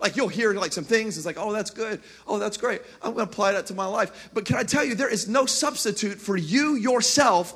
Like 0.00 0.16
you'll 0.16 0.28
hear 0.28 0.52
like 0.52 0.72
some 0.72 0.84
things, 0.84 1.16
it's 1.16 1.24
like, 1.24 1.38
oh, 1.38 1.52
that's 1.52 1.70
good. 1.70 2.00
Oh, 2.26 2.38
that's 2.38 2.56
great. 2.56 2.82
I'm 3.02 3.12
gonna 3.12 3.22
apply 3.22 3.52
that 3.52 3.66
to 3.66 3.74
my 3.74 3.86
life. 3.86 4.30
But 4.34 4.44
can 4.44 4.56
I 4.56 4.64
tell 4.64 4.84
you, 4.84 4.96
there 4.96 5.08
is 5.08 5.28
no 5.28 5.46
substitute 5.46 6.20
for 6.20 6.36
you 6.36 6.74
yourself 6.74 7.54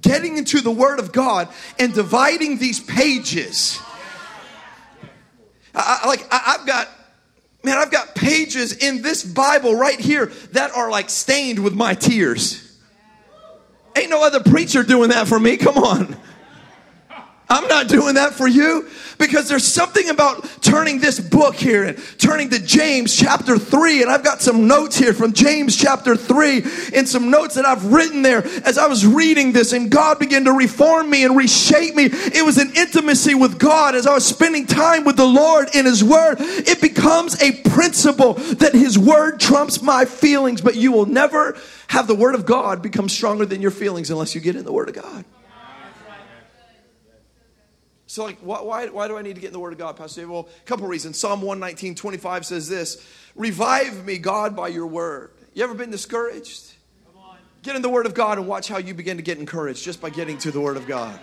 getting 0.00 0.36
into 0.36 0.60
the 0.60 0.70
Word 0.70 1.00
of 1.00 1.12
God 1.12 1.48
and 1.78 1.92
dividing 1.92 2.58
these 2.58 2.78
pages. 2.78 3.80
I, 5.74 6.06
like 6.06 6.26
I, 6.30 6.56
I've 6.58 6.66
got 6.66 6.88
man, 7.64 7.76
I've 7.76 7.90
got 7.90 8.14
pages 8.14 8.76
in 8.76 9.02
this 9.02 9.24
Bible 9.24 9.74
right 9.74 9.98
here 9.98 10.26
that 10.52 10.70
are 10.70 10.90
like 10.90 11.10
stained 11.10 11.58
with 11.58 11.74
my 11.74 11.94
tears. 11.94 12.64
Ain't 13.96 14.10
no 14.10 14.24
other 14.24 14.40
preacher 14.40 14.84
doing 14.84 15.10
that 15.10 15.26
for 15.26 15.40
me. 15.40 15.56
Come 15.56 15.76
on. 15.76 16.16
I'm 17.50 17.66
not 17.66 17.88
doing 17.88 18.16
that 18.16 18.34
for 18.34 18.46
you 18.46 18.88
because 19.18 19.48
there's 19.48 19.64
something 19.64 20.10
about 20.10 20.44
turning 20.60 21.00
this 21.00 21.18
book 21.18 21.54
here 21.54 21.84
and 21.84 21.98
turning 22.18 22.50
to 22.50 22.58
James 22.64 23.16
chapter 23.16 23.58
3. 23.58 24.02
And 24.02 24.10
I've 24.10 24.22
got 24.22 24.42
some 24.42 24.68
notes 24.68 24.98
here 24.98 25.14
from 25.14 25.32
James 25.32 25.74
chapter 25.74 26.14
3 26.14 26.62
and 26.94 27.08
some 27.08 27.30
notes 27.30 27.54
that 27.54 27.64
I've 27.64 27.86
written 27.86 28.20
there 28.20 28.46
as 28.66 28.76
I 28.76 28.86
was 28.86 29.06
reading 29.06 29.52
this. 29.52 29.72
And 29.72 29.90
God 29.90 30.18
began 30.18 30.44
to 30.44 30.52
reform 30.52 31.08
me 31.08 31.24
and 31.24 31.36
reshape 31.36 31.94
me. 31.94 32.04
It 32.12 32.44
was 32.44 32.58
an 32.58 32.70
intimacy 32.76 33.34
with 33.34 33.58
God 33.58 33.94
as 33.94 34.06
I 34.06 34.12
was 34.12 34.26
spending 34.26 34.66
time 34.66 35.04
with 35.04 35.16
the 35.16 35.26
Lord 35.26 35.68
in 35.74 35.86
His 35.86 36.04
Word. 36.04 36.36
It 36.40 36.82
becomes 36.82 37.40
a 37.42 37.52
principle 37.70 38.34
that 38.34 38.74
His 38.74 38.98
Word 38.98 39.40
trumps 39.40 39.80
my 39.80 40.04
feelings, 40.04 40.60
but 40.60 40.76
you 40.76 40.92
will 40.92 41.06
never 41.06 41.56
have 41.88 42.06
the 42.06 42.14
Word 42.14 42.34
of 42.34 42.44
God 42.44 42.82
become 42.82 43.08
stronger 43.08 43.46
than 43.46 43.62
your 43.62 43.70
feelings 43.70 44.10
unless 44.10 44.34
you 44.34 44.42
get 44.42 44.54
in 44.54 44.66
the 44.66 44.72
Word 44.72 44.90
of 44.90 44.94
God. 44.94 45.24
So, 48.08 48.24
like, 48.24 48.38
why, 48.38 48.62
why, 48.62 48.86
why, 48.86 49.06
do 49.06 49.18
I 49.18 49.22
need 49.22 49.34
to 49.34 49.40
get 49.40 49.48
in 49.48 49.52
the 49.52 49.60
Word 49.60 49.74
of 49.74 49.78
God, 49.78 49.98
Pastor 49.98 50.22
David? 50.22 50.32
Well, 50.32 50.48
a 50.48 50.64
couple 50.64 50.86
reasons. 50.86 51.18
Psalm 51.18 51.42
119, 51.42 51.94
25 51.94 52.46
says 52.46 52.66
this 52.66 53.06
Revive 53.36 54.06
me, 54.06 54.16
God, 54.16 54.56
by 54.56 54.68
your 54.68 54.86
word. 54.86 55.30
You 55.52 55.62
ever 55.62 55.74
been 55.74 55.90
discouraged? 55.90 56.72
Get 57.62 57.76
in 57.76 57.82
the 57.82 57.90
Word 57.90 58.06
of 58.06 58.14
God 58.14 58.38
and 58.38 58.48
watch 58.48 58.66
how 58.66 58.78
you 58.78 58.94
begin 58.94 59.18
to 59.18 59.22
get 59.22 59.36
encouraged 59.36 59.84
just 59.84 60.00
by 60.00 60.08
getting 60.08 60.38
to 60.38 60.50
the 60.50 60.60
Word 60.60 60.78
of 60.78 60.86
God. 60.86 61.20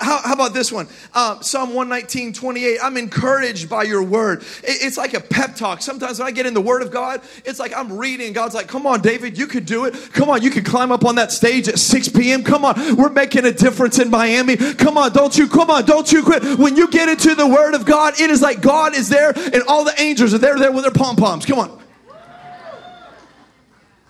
How, 0.00 0.20
how, 0.22 0.32
about 0.32 0.54
this 0.54 0.72
one? 0.72 0.88
Um, 1.14 1.42
Psalm 1.42 1.74
119, 1.74 2.32
28. 2.32 2.78
I'm 2.82 2.96
encouraged 2.96 3.68
by 3.68 3.82
your 3.82 4.02
word. 4.02 4.42
It, 4.62 4.82
it's 4.82 4.96
like 4.96 5.14
a 5.14 5.20
pep 5.20 5.54
talk. 5.54 5.82
Sometimes 5.82 6.18
when 6.18 6.28
I 6.28 6.30
get 6.30 6.46
in 6.46 6.54
the 6.54 6.60
word 6.60 6.82
of 6.82 6.90
God, 6.90 7.20
it's 7.44 7.58
like 7.58 7.72
I'm 7.76 7.96
reading. 7.98 8.32
God's 8.32 8.54
like, 8.54 8.68
come 8.68 8.86
on, 8.86 9.02
David, 9.02 9.36
you 9.36 9.46
could 9.46 9.66
do 9.66 9.84
it. 9.84 9.94
Come 10.12 10.30
on, 10.30 10.42
you 10.42 10.50
could 10.50 10.64
climb 10.64 10.92
up 10.92 11.04
on 11.04 11.16
that 11.16 11.30
stage 11.30 11.68
at 11.68 11.78
6 11.78 12.08
p.m. 12.10 12.42
Come 12.42 12.64
on, 12.64 12.96
we're 12.96 13.10
making 13.10 13.44
a 13.44 13.52
difference 13.52 13.98
in 13.98 14.10
Miami. 14.10 14.56
Come 14.56 14.96
on, 14.96 15.12
don't 15.12 15.36
you, 15.36 15.46
come 15.48 15.70
on, 15.70 15.84
don't 15.84 16.10
you 16.10 16.22
quit. 16.22 16.58
When 16.58 16.76
you 16.76 16.88
get 16.88 17.08
into 17.08 17.34
the 17.34 17.46
word 17.46 17.74
of 17.74 17.84
God, 17.84 18.20
it 18.20 18.30
is 18.30 18.40
like 18.40 18.60
God 18.60 18.94
is 18.94 19.08
there 19.08 19.32
and 19.36 19.62
all 19.68 19.84
the 19.84 20.00
angels 20.00 20.32
are 20.32 20.38
there, 20.38 20.58
there 20.58 20.72
with 20.72 20.84
their 20.84 20.92
pom 20.92 21.16
poms. 21.16 21.44
Come 21.44 21.58
on. 21.58 21.82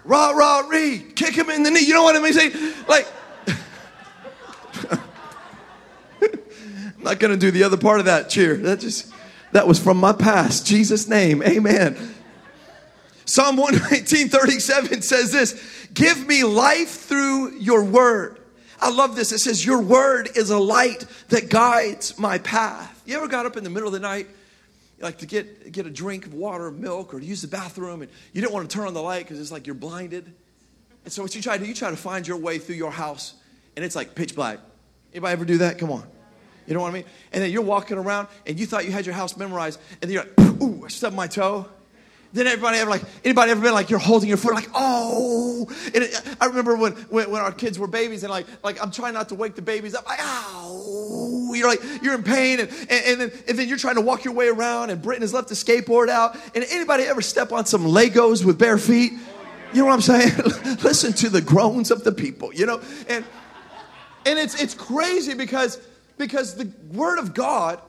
Rah, 0.04 0.30
rah, 0.30 0.60
Reed. 0.68 1.14
Kick 1.14 1.34
him 1.34 1.48
in 1.50 1.62
the 1.62 1.70
knee. 1.70 1.86
You 1.86 1.94
know 1.94 2.02
what 2.02 2.16
I 2.16 2.20
mean? 2.20 2.84
Like, 2.88 3.06
I'm 7.02 7.06
not 7.06 7.18
going 7.18 7.32
to 7.32 7.36
do 7.36 7.50
the 7.50 7.64
other 7.64 7.76
part 7.76 7.98
of 7.98 8.06
that 8.06 8.30
cheer. 8.30 8.54
That 8.58 8.78
just, 8.78 9.12
that 9.50 9.66
was 9.66 9.80
from 9.80 9.96
my 9.96 10.12
past. 10.12 10.64
Jesus' 10.64 11.08
name. 11.08 11.42
Amen. 11.42 11.96
Psalm 13.24 13.56
119, 13.56 14.28
37 14.28 15.02
says 15.02 15.32
this 15.32 15.88
Give 15.92 16.24
me 16.24 16.44
life 16.44 16.90
through 16.90 17.58
your 17.58 17.82
word. 17.82 18.38
I 18.78 18.92
love 18.92 19.16
this. 19.16 19.32
It 19.32 19.40
says, 19.40 19.66
Your 19.66 19.80
word 19.80 20.30
is 20.36 20.50
a 20.50 20.58
light 20.58 21.04
that 21.30 21.50
guides 21.50 22.16
my 22.20 22.38
path. 22.38 23.02
You 23.04 23.16
ever 23.16 23.26
got 23.26 23.46
up 23.46 23.56
in 23.56 23.64
the 23.64 23.70
middle 23.70 23.88
of 23.88 23.94
the 23.94 23.98
night, 23.98 24.28
like 25.00 25.18
to 25.18 25.26
get, 25.26 25.72
get 25.72 25.84
a 25.84 25.90
drink 25.90 26.26
of 26.26 26.34
water 26.34 26.70
milk 26.70 27.12
or 27.12 27.18
to 27.18 27.26
use 27.26 27.42
the 27.42 27.48
bathroom, 27.48 28.02
and 28.02 28.12
you 28.32 28.40
didn't 28.40 28.52
want 28.52 28.70
to 28.70 28.76
turn 28.76 28.86
on 28.86 28.94
the 28.94 29.02
light 29.02 29.24
because 29.24 29.40
it's 29.40 29.50
like 29.50 29.66
you're 29.66 29.74
blinded? 29.74 30.32
And 31.02 31.12
so 31.12 31.20
what 31.20 31.34
you 31.34 31.42
try 31.42 31.58
to 31.58 31.64
do, 31.64 31.68
you 31.68 31.74
try 31.74 31.90
to 31.90 31.96
find 31.96 32.28
your 32.28 32.36
way 32.36 32.60
through 32.60 32.76
your 32.76 32.92
house, 32.92 33.34
and 33.74 33.84
it's 33.84 33.96
like 33.96 34.14
pitch 34.14 34.36
black. 34.36 34.60
Anybody 35.12 35.32
ever 35.32 35.44
do 35.44 35.58
that? 35.58 35.78
Come 35.78 35.90
on. 35.90 36.06
You 36.66 36.74
know 36.74 36.80
what 36.80 36.90
I 36.90 36.94
mean? 36.94 37.04
And 37.32 37.42
then 37.42 37.50
you're 37.50 37.62
walking 37.62 37.98
around 37.98 38.28
and 38.46 38.58
you 38.58 38.66
thought 38.66 38.84
you 38.84 38.92
had 38.92 39.06
your 39.06 39.14
house 39.14 39.36
memorized, 39.36 39.80
and 40.00 40.10
then 40.10 40.12
you're 40.12 40.24
like, 40.24 40.62
ooh, 40.62 40.84
I 40.84 40.88
stubbed 40.88 41.16
my 41.16 41.26
toe. 41.26 41.66
Then 42.32 42.46
everybody 42.46 42.78
ever 42.78 42.90
like 42.90 43.02
anybody 43.24 43.50
ever 43.50 43.60
been 43.60 43.74
like 43.74 43.90
you're 43.90 43.98
holding 43.98 44.28
your 44.28 44.38
foot 44.38 44.54
like 44.54 44.70
oh! 44.74 45.66
And 45.86 46.04
it, 46.04 46.36
I 46.40 46.46
remember 46.46 46.76
when, 46.76 46.92
when 46.92 47.30
when 47.30 47.42
our 47.42 47.52
kids 47.52 47.78
were 47.78 47.86
babies 47.86 48.22
and 48.22 48.30
like 48.30 48.46
like 48.64 48.82
I'm 48.82 48.90
trying 48.90 49.12
not 49.12 49.28
to 49.28 49.34
wake 49.34 49.54
the 49.54 49.62
babies 49.62 49.94
up 49.94 50.06
like 50.06 50.18
ow! 50.20 51.52
You're 51.52 51.68
like 51.68 51.80
you're 52.02 52.14
in 52.14 52.22
pain 52.22 52.60
and, 52.60 52.70
and, 52.70 52.90
and 52.90 53.20
then 53.20 53.32
and 53.48 53.58
then 53.58 53.68
you're 53.68 53.76
trying 53.76 53.96
to 53.96 54.00
walk 54.00 54.24
your 54.24 54.32
way 54.32 54.48
around 54.48 54.88
and 54.88 55.02
Britton 55.02 55.20
has 55.22 55.34
left 55.34 55.48
the 55.48 55.54
skateboard 55.54 56.08
out. 56.08 56.34
And 56.54 56.64
anybody 56.70 57.02
ever 57.02 57.20
step 57.20 57.52
on 57.52 57.66
some 57.66 57.84
Legos 57.84 58.44
with 58.44 58.58
bare 58.58 58.78
feet? 58.78 59.12
You 59.74 59.80
know 59.80 59.86
what 59.86 59.94
I'm 59.94 60.00
saying? 60.00 60.32
Listen 60.82 61.12
to 61.14 61.28
the 61.28 61.42
groans 61.42 61.90
of 61.90 62.02
the 62.02 62.12
people 62.12 62.54
you 62.54 62.64
know? 62.64 62.80
And 63.08 63.26
and 64.24 64.38
it's 64.38 64.60
it's 64.60 64.74
crazy 64.74 65.34
because 65.34 65.78
because 66.18 66.54
the 66.54 66.70
word 66.92 67.18
of 67.18 67.34
God 67.34 67.80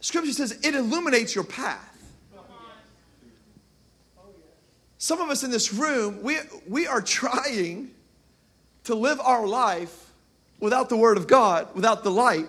scripture 0.00 0.32
says 0.32 0.58
it 0.62 0.74
illuminates 0.74 1.34
your 1.34 1.44
path 1.44 1.96
some 4.98 5.20
of 5.20 5.30
us 5.30 5.44
in 5.44 5.50
this 5.50 5.72
room, 5.72 6.22
we, 6.22 6.38
we 6.66 6.86
are 6.86 7.00
trying 7.00 7.92
to 8.84 8.94
live 8.94 9.20
our 9.20 9.46
life 9.46 10.10
without 10.58 10.88
the 10.88 10.96
Word 10.96 11.16
of 11.16 11.26
God, 11.26 11.68
without 11.74 12.02
the 12.02 12.10
light. 12.10 12.48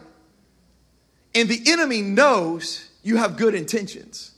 And 1.36 1.50
the 1.50 1.62
enemy 1.68 2.02
knows 2.02 2.90
you 3.04 3.18
have 3.18 3.38
good 3.38 3.54
intentions. 3.54 4.32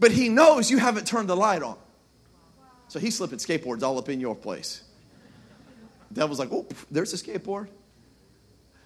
But 0.00 0.12
he 0.12 0.28
knows 0.28 0.70
you 0.70 0.78
haven't 0.78 1.06
turned 1.06 1.28
the 1.28 1.36
light 1.36 1.62
on. 1.62 1.76
So 2.86 2.98
he's 2.98 3.16
slipping 3.16 3.38
skateboards 3.38 3.82
all 3.82 3.98
up 3.98 4.08
in 4.08 4.20
your 4.20 4.34
place. 4.34 4.82
The 6.10 6.20
devil's 6.20 6.38
like, 6.38 6.50
oh, 6.52 6.66
there's 6.90 7.12
a 7.12 7.16
skateboard. 7.16 7.68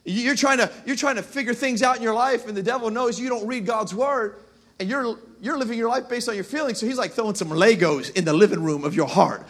You're 0.05 0.35
trying, 0.35 0.59
to, 0.59 0.71
you're 0.85 0.97
trying 0.97 1.17
to 1.17 1.23
figure 1.23 1.55
things 1.55 1.83
out 1.83 1.97
in 1.97 2.03
your 2.03 2.15
life, 2.15 2.49
and 2.49 2.57
the 2.57 2.63
devil 2.63 2.91
knows 2.91 3.21
you 3.21 3.29
don't 3.29 3.47
read 3.47 3.67
God's 3.67 3.95
word 3.95 4.37
and 4.83 4.91
you're 4.91 5.17
you're 5.41 5.59
living 5.59 5.79
your 5.79 5.89
life 5.89 6.09
based 6.09 6.29
on 6.29 6.35
your 6.35 6.45
feelings. 6.45 6.79
So 6.79 6.87
he's 6.87 6.99
like 6.99 7.13
throwing 7.13 7.35
some 7.35 7.49
Legos 7.49 8.15
in 8.17 8.25
the 8.25 8.33
living 8.33 8.63
room 8.63 8.85
of 8.85 8.95
your 8.95 9.09
heart. 9.09 9.47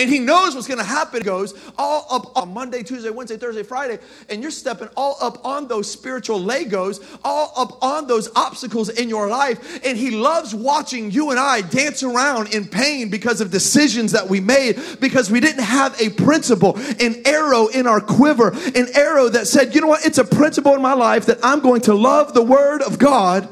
And 0.00 0.08
he 0.08 0.18
knows 0.18 0.54
what's 0.54 0.66
going 0.66 0.78
to 0.78 0.84
happen. 0.84 1.20
He 1.20 1.24
Goes 1.26 1.52
all 1.76 2.06
up 2.10 2.34
on 2.34 2.54
Monday, 2.54 2.82
Tuesday, 2.82 3.10
Wednesday, 3.10 3.36
Thursday, 3.36 3.62
Friday, 3.62 3.98
and 4.30 4.40
you're 4.40 4.50
stepping 4.50 4.88
all 4.96 5.18
up 5.20 5.44
on 5.44 5.68
those 5.68 5.90
spiritual 5.90 6.40
Legos, 6.40 7.04
all 7.22 7.52
up 7.54 7.82
on 7.82 8.06
those 8.06 8.30
obstacles 8.34 8.88
in 8.88 9.10
your 9.10 9.28
life. 9.28 9.84
And 9.84 9.98
he 9.98 10.10
loves 10.10 10.54
watching 10.54 11.10
you 11.10 11.30
and 11.30 11.38
I 11.38 11.60
dance 11.60 12.02
around 12.02 12.54
in 12.54 12.66
pain 12.66 13.10
because 13.10 13.42
of 13.42 13.50
decisions 13.50 14.12
that 14.12 14.26
we 14.26 14.40
made, 14.40 14.80
because 15.00 15.30
we 15.30 15.38
didn't 15.38 15.64
have 15.64 16.00
a 16.00 16.08
principle, 16.08 16.78
an 16.98 17.20
arrow 17.26 17.66
in 17.66 17.86
our 17.86 18.00
quiver, 18.00 18.52
an 18.74 18.86
arrow 18.94 19.28
that 19.28 19.48
said, 19.48 19.74
you 19.74 19.82
know 19.82 19.88
what, 19.88 20.06
it's 20.06 20.18
a 20.18 20.24
principle 20.24 20.74
in 20.74 20.80
my 20.80 20.94
life 20.94 21.26
that 21.26 21.40
I'm 21.42 21.60
going 21.60 21.82
to 21.82 21.94
love 21.94 22.32
the 22.32 22.42
Word 22.42 22.80
of 22.80 22.98
God, 22.98 23.46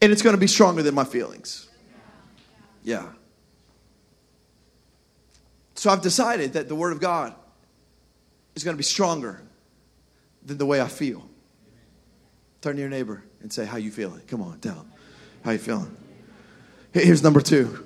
and 0.00 0.12
it's 0.12 0.22
going 0.22 0.36
to 0.36 0.40
be 0.40 0.46
stronger 0.46 0.84
than 0.84 0.94
my 0.94 1.04
feelings. 1.04 1.68
Yeah. 2.84 3.08
So 5.82 5.90
I've 5.90 6.00
decided 6.00 6.52
that 6.52 6.68
the 6.68 6.76
Word 6.76 6.92
of 6.92 7.00
God 7.00 7.34
is 8.54 8.62
going 8.62 8.76
to 8.76 8.78
be 8.78 8.84
stronger 8.84 9.42
than 10.44 10.56
the 10.56 10.64
way 10.64 10.80
I 10.80 10.86
feel. 10.86 11.28
Turn 12.60 12.76
to 12.76 12.80
your 12.80 12.88
neighbor 12.88 13.24
and 13.40 13.52
say, 13.52 13.64
how 13.64 13.78
you 13.78 13.90
feeling? 13.90 14.20
Come 14.28 14.42
on, 14.42 14.60
tell 14.60 14.76
them. 14.76 14.92
How 15.44 15.50
you 15.50 15.58
feeling? 15.58 15.96
Here's 16.92 17.24
number 17.24 17.40
two. 17.40 17.84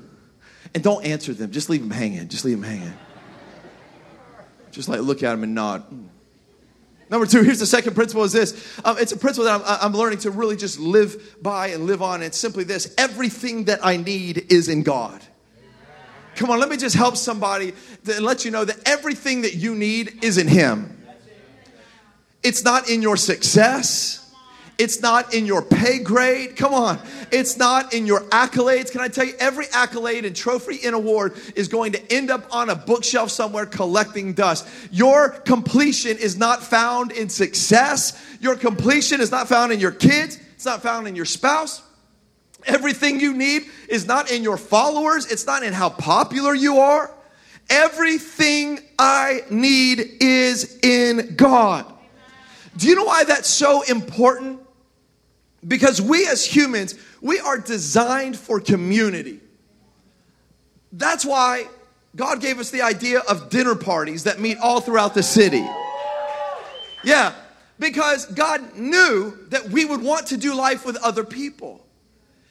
And 0.75 0.85
don't 0.85 1.07
answer 1.07 1.33
them. 1.33 1.53
Just 1.53 1.71
leave 1.71 1.81
them 1.81 1.91
hanging. 1.91 2.29
Just 2.29 2.45
leave 2.45 2.61
them 2.61 2.69
hanging. 2.69 2.93
Just 4.73 4.91
like 4.91 5.01
look 5.01 5.23
at 5.23 5.31
them 5.31 5.43
and 5.43 5.55
nod. 5.55 5.83
Number 7.09 7.25
two, 7.25 7.45
here's 7.45 7.61
the 7.61 7.65
second 7.65 7.95
principle 7.95 8.25
is 8.25 8.33
this. 8.33 8.79
Um, 8.85 8.99
it's 8.99 9.13
a 9.13 9.17
principle 9.17 9.47
that 9.47 9.63
I'm, 9.65 9.93
I'm 9.93 9.99
learning 9.99 10.19
to 10.19 10.31
really 10.31 10.57
just 10.57 10.79
live 10.79 11.43
by 11.43 11.69
and 11.69 11.87
live 11.87 12.03
on. 12.03 12.23
It's 12.23 12.37
simply 12.37 12.65
this. 12.65 12.95
Everything 12.99 13.65
that 13.65 13.81
I 13.83 13.97
need 13.97 14.53
is 14.53 14.69
in 14.69 14.83
God. 14.83 15.23
Come 16.37 16.51
on, 16.51 16.61
let 16.61 16.69
me 16.69 16.77
just 16.77 16.95
help 16.95 17.17
somebody 17.17 17.73
and 18.15 18.25
let 18.25 18.45
you 18.45 18.51
know 18.51 18.65
that 18.65 18.77
everything 18.87 19.43
that 19.43 19.55
you 19.55 19.75
need 19.75 20.23
is 20.23 20.39
in 20.39 20.47
Him. 20.47 20.93
It's 22.43 22.63
not 22.63 22.89
in 22.89 23.03
your 23.03 23.17
success. 23.17 24.23
It's 24.79 25.01
not 25.01 25.33
in 25.33 25.47
your 25.47 25.63
pay 25.63 25.99
grade. 25.99 26.57
Come 26.57 26.75
on. 26.75 26.99
It's 27.33 27.57
not 27.57 27.95
in 27.95 28.07
your 28.07 28.21
accolades. 28.25 28.93
Can 28.93 29.01
I 29.01 29.09
tell 29.09 29.25
you, 29.25 29.33
every 29.39 29.65
accolade 29.73 30.27
and 30.27 30.37
trophy 30.37 30.81
and 30.85 30.95
award 30.95 31.35
is 31.55 31.69
going 31.69 31.93
to 31.93 32.13
end 32.13 32.31
up 32.31 32.55
on 32.55 32.69
a 32.69 32.77
bookshelf 32.77 33.31
somewhere 33.31 33.65
collecting 33.65 34.35
dust. 34.35 34.69
Your 34.93 35.31
completion 35.31 36.19
is 36.19 36.37
not 36.37 36.63
found 36.63 37.13
in 37.13 37.31
success. 37.31 38.23
Your 38.41 38.55
completion 38.55 39.23
is 39.23 39.31
not 39.31 39.49
found 39.49 39.73
in 39.73 39.81
your 39.81 39.93
kids. 39.93 40.39
It's 40.55 40.67
not 40.67 40.83
found 40.83 41.09
in 41.09 41.17
your 41.17 41.25
spouse. 41.25 41.83
Everything 42.67 43.21
you 43.21 43.33
need 43.33 43.65
is 43.89 44.07
not 44.07 44.31
in 44.31 44.43
your 44.43 44.57
followers, 44.57 45.31
it's 45.31 45.47
not 45.47 45.63
in 45.63 45.73
how 45.73 45.89
popular 45.89 46.55
you 46.55 46.79
are. 46.79 47.11
Everything 47.71 48.81
I 48.99 49.43
need 49.51 50.19
is 50.21 50.79
in 50.83 51.35
God. 51.37 51.93
Do 52.77 52.89
you 52.89 52.95
know 52.95 53.05
why 53.05 53.25
that's 53.25 53.49
so 53.49 53.83
important? 53.83 54.61
Because 55.67 56.01
we 56.01 56.27
as 56.29 56.45
humans, 56.45 56.95
we 57.21 57.41
are 57.41 57.59
designed 57.59 58.37
for 58.37 58.61
community. 58.61 59.41
That's 60.93 61.25
why 61.25 61.67
God 62.15 62.41
gave 62.41 62.59
us 62.59 62.71
the 62.71 62.83
idea 62.83 63.21
of 63.21 63.51
dinner 63.51 63.75
parties 63.75 64.25
that 64.25 64.41
meet 64.41 64.59
all 64.59 64.81
throughout 64.81 65.15
the 65.15 65.23
city. 65.23 65.65
Yeah, 67.05 67.35
because 67.79 68.27
God 68.27 68.77
knew 68.77 69.37
that 69.49 69.69
we 69.71 69.85
would 69.85 70.03
want 70.03 70.29
to 70.29 70.37
do 70.37 70.55
life 70.55 70.85
with 70.85 70.97
other 70.97 71.25
people. 71.25 71.86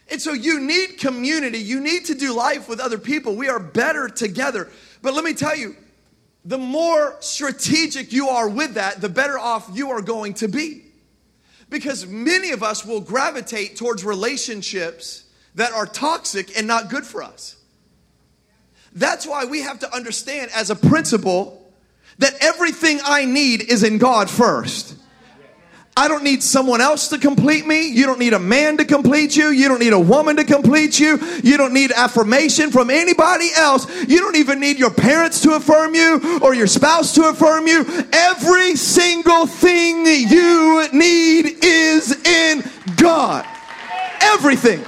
And 0.09 0.21
so 0.21 0.33
you 0.33 0.59
need 0.59 0.99
community. 0.99 1.57
You 1.57 1.79
need 1.79 2.05
to 2.05 2.15
do 2.15 2.33
life 2.33 2.69
with 2.69 2.79
other 2.79 2.97
people. 2.97 3.35
We 3.35 3.49
are 3.49 3.59
better 3.59 4.07
together. 4.07 4.69
But 5.01 5.13
let 5.13 5.23
me 5.23 5.33
tell 5.33 5.55
you, 5.55 5.75
the 6.43 6.57
more 6.59 7.15
strategic 7.21 8.13
you 8.13 8.29
are 8.29 8.47
with 8.47 8.75
that, 8.75 9.01
the 9.01 9.09
better 9.09 9.37
off 9.37 9.69
you 9.73 9.89
are 9.89 10.01
going 10.01 10.35
to 10.35 10.47
be. 10.47 10.83
Because 11.69 12.05
many 12.05 12.51
of 12.51 12.61
us 12.61 12.85
will 12.85 13.01
gravitate 13.01 13.75
towards 13.75 14.03
relationships 14.03 15.23
that 15.55 15.71
are 15.71 15.87
toxic 15.87 16.55
and 16.55 16.67
not 16.67 16.89
good 16.89 17.05
for 17.05 17.23
us. 17.23 17.55
That's 18.93 19.25
why 19.25 19.45
we 19.45 19.61
have 19.61 19.79
to 19.79 19.93
understand 19.93 20.51
as 20.55 20.69
a 20.69 20.75
principle 20.75 21.67
that 22.19 22.35
everything 22.41 22.99
I 23.03 23.25
need 23.25 23.69
is 23.69 23.83
in 23.83 23.97
God 23.97 24.29
first. 24.29 24.95
I 25.97 26.09
don't 26.09 26.23
need 26.23 26.43
someone 26.43 26.81
else 26.81 27.07
to 27.09 27.17
complete 27.17 27.65
me. 27.65 27.87
You 27.87 28.05
don't 28.05 28.19
need 28.19 28.33
a 28.33 28.39
man 28.39 28.75
to 28.77 28.85
complete 28.85 29.37
you. 29.37 29.47
You 29.51 29.69
don't 29.69 29.79
need 29.79 29.93
a 29.93 29.99
woman 29.99 30.35
to 30.35 30.43
complete 30.43 30.99
you. 30.99 31.17
You 31.41 31.55
don't 31.55 31.73
need 31.73 31.93
affirmation 31.93 32.69
from 32.69 32.89
anybody 32.89 33.49
else. 33.55 33.87
You 34.05 34.19
don't 34.19 34.35
even 34.35 34.59
need 34.59 34.77
your 34.77 34.91
parents 34.91 35.41
to 35.43 35.55
affirm 35.55 35.95
you 35.95 36.39
or 36.41 36.53
your 36.53 36.67
spouse 36.67 37.15
to 37.15 37.29
affirm 37.29 37.67
you. 37.67 37.85
Every 38.11 38.75
single 38.75 39.47
thing 39.47 40.05
you 40.05 40.85
need 40.91 41.63
is 41.63 42.11
in 42.25 42.69
God. 42.97 43.45
Everything. 44.19 44.83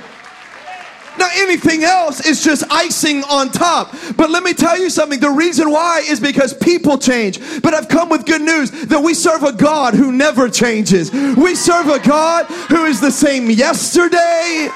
Now, 1.17 1.29
anything 1.33 1.83
else 1.83 2.25
is 2.25 2.43
just 2.43 2.63
icing 2.71 3.23
on 3.23 3.49
top. 3.49 3.93
But 4.15 4.29
let 4.29 4.43
me 4.43 4.53
tell 4.53 4.77
you 4.79 4.89
something. 4.89 5.19
The 5.19 5.31
reason 5.31 5.71
why 5.71 6.03
is 6.07 6.19
because 6.19 6.53
people 6.53 6.97
change. 6.97 7.39
But 7.61 7.73
I've 7.73 7.87
come 7.87 8.09
with 8.09 8.25
good 8.25 8.41
news 8.41 8.71
that 8.87 9.01
we 9.01 9.13
serve 9.13 9.43
a 9.43 9.53
God 9.53 9.93
who 9.93 10.11
never 10.11 10.49
changes. 10.49 11.11
We 11.11 11.55
serve 11.55 11.87
a 11.87 11.99
God 11.99 12.45
who 12.45 12.85
is 12.85 13.01
the 13.01 13.11
same 13.11 13.49
yesterday. 13.49 14.69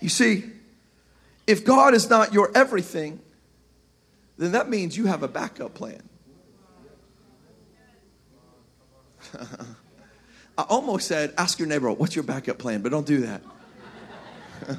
You 0.00 0.08
see, 0.08 0.44
if 1.46 1.64
God 1.64 1.94
is 1.94 2.10
not 2.10 2.32
your 2.32 2.50
everything, 2.54 3.20
then 4.38 4.52
that 4.52 4.68
means 4.68 4.96
you 4.96 5.06
have 5.06 5.22
a 5.22 5.28
backup 5.28 5.74
plan. 5.74 6.02
I 10.58 10.62
almost 10.62 11.06
said, 11.06 11.34
ask 11.36 11.58
your 11.58 11.68
neighbor, 11.68 11.92
what's 11.92 12.16
your 12.16 12.24
backup 12.24 12.58
plan? 12.58 12.80
But 12.82 12.90
don't 12.90 13.06
do 13.06 13.18
that. 13.22 13.42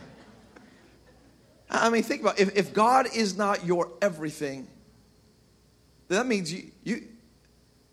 I 1.70 1.90
mean, 1.90 2.04
think 2.04 2.22
about 2.22 2.40
it. 2.40 2.48
If, 2.48 2.58
if 2.58 2.74
God 2.74 3.08
is 3.14 3.38
not 3.38 3.66
your 3.66 3.92
everything, 4.02 4.68
that 6.08 6.26
means 6.26 6.52
you, 6.52 6.72
you, 6.84 7.08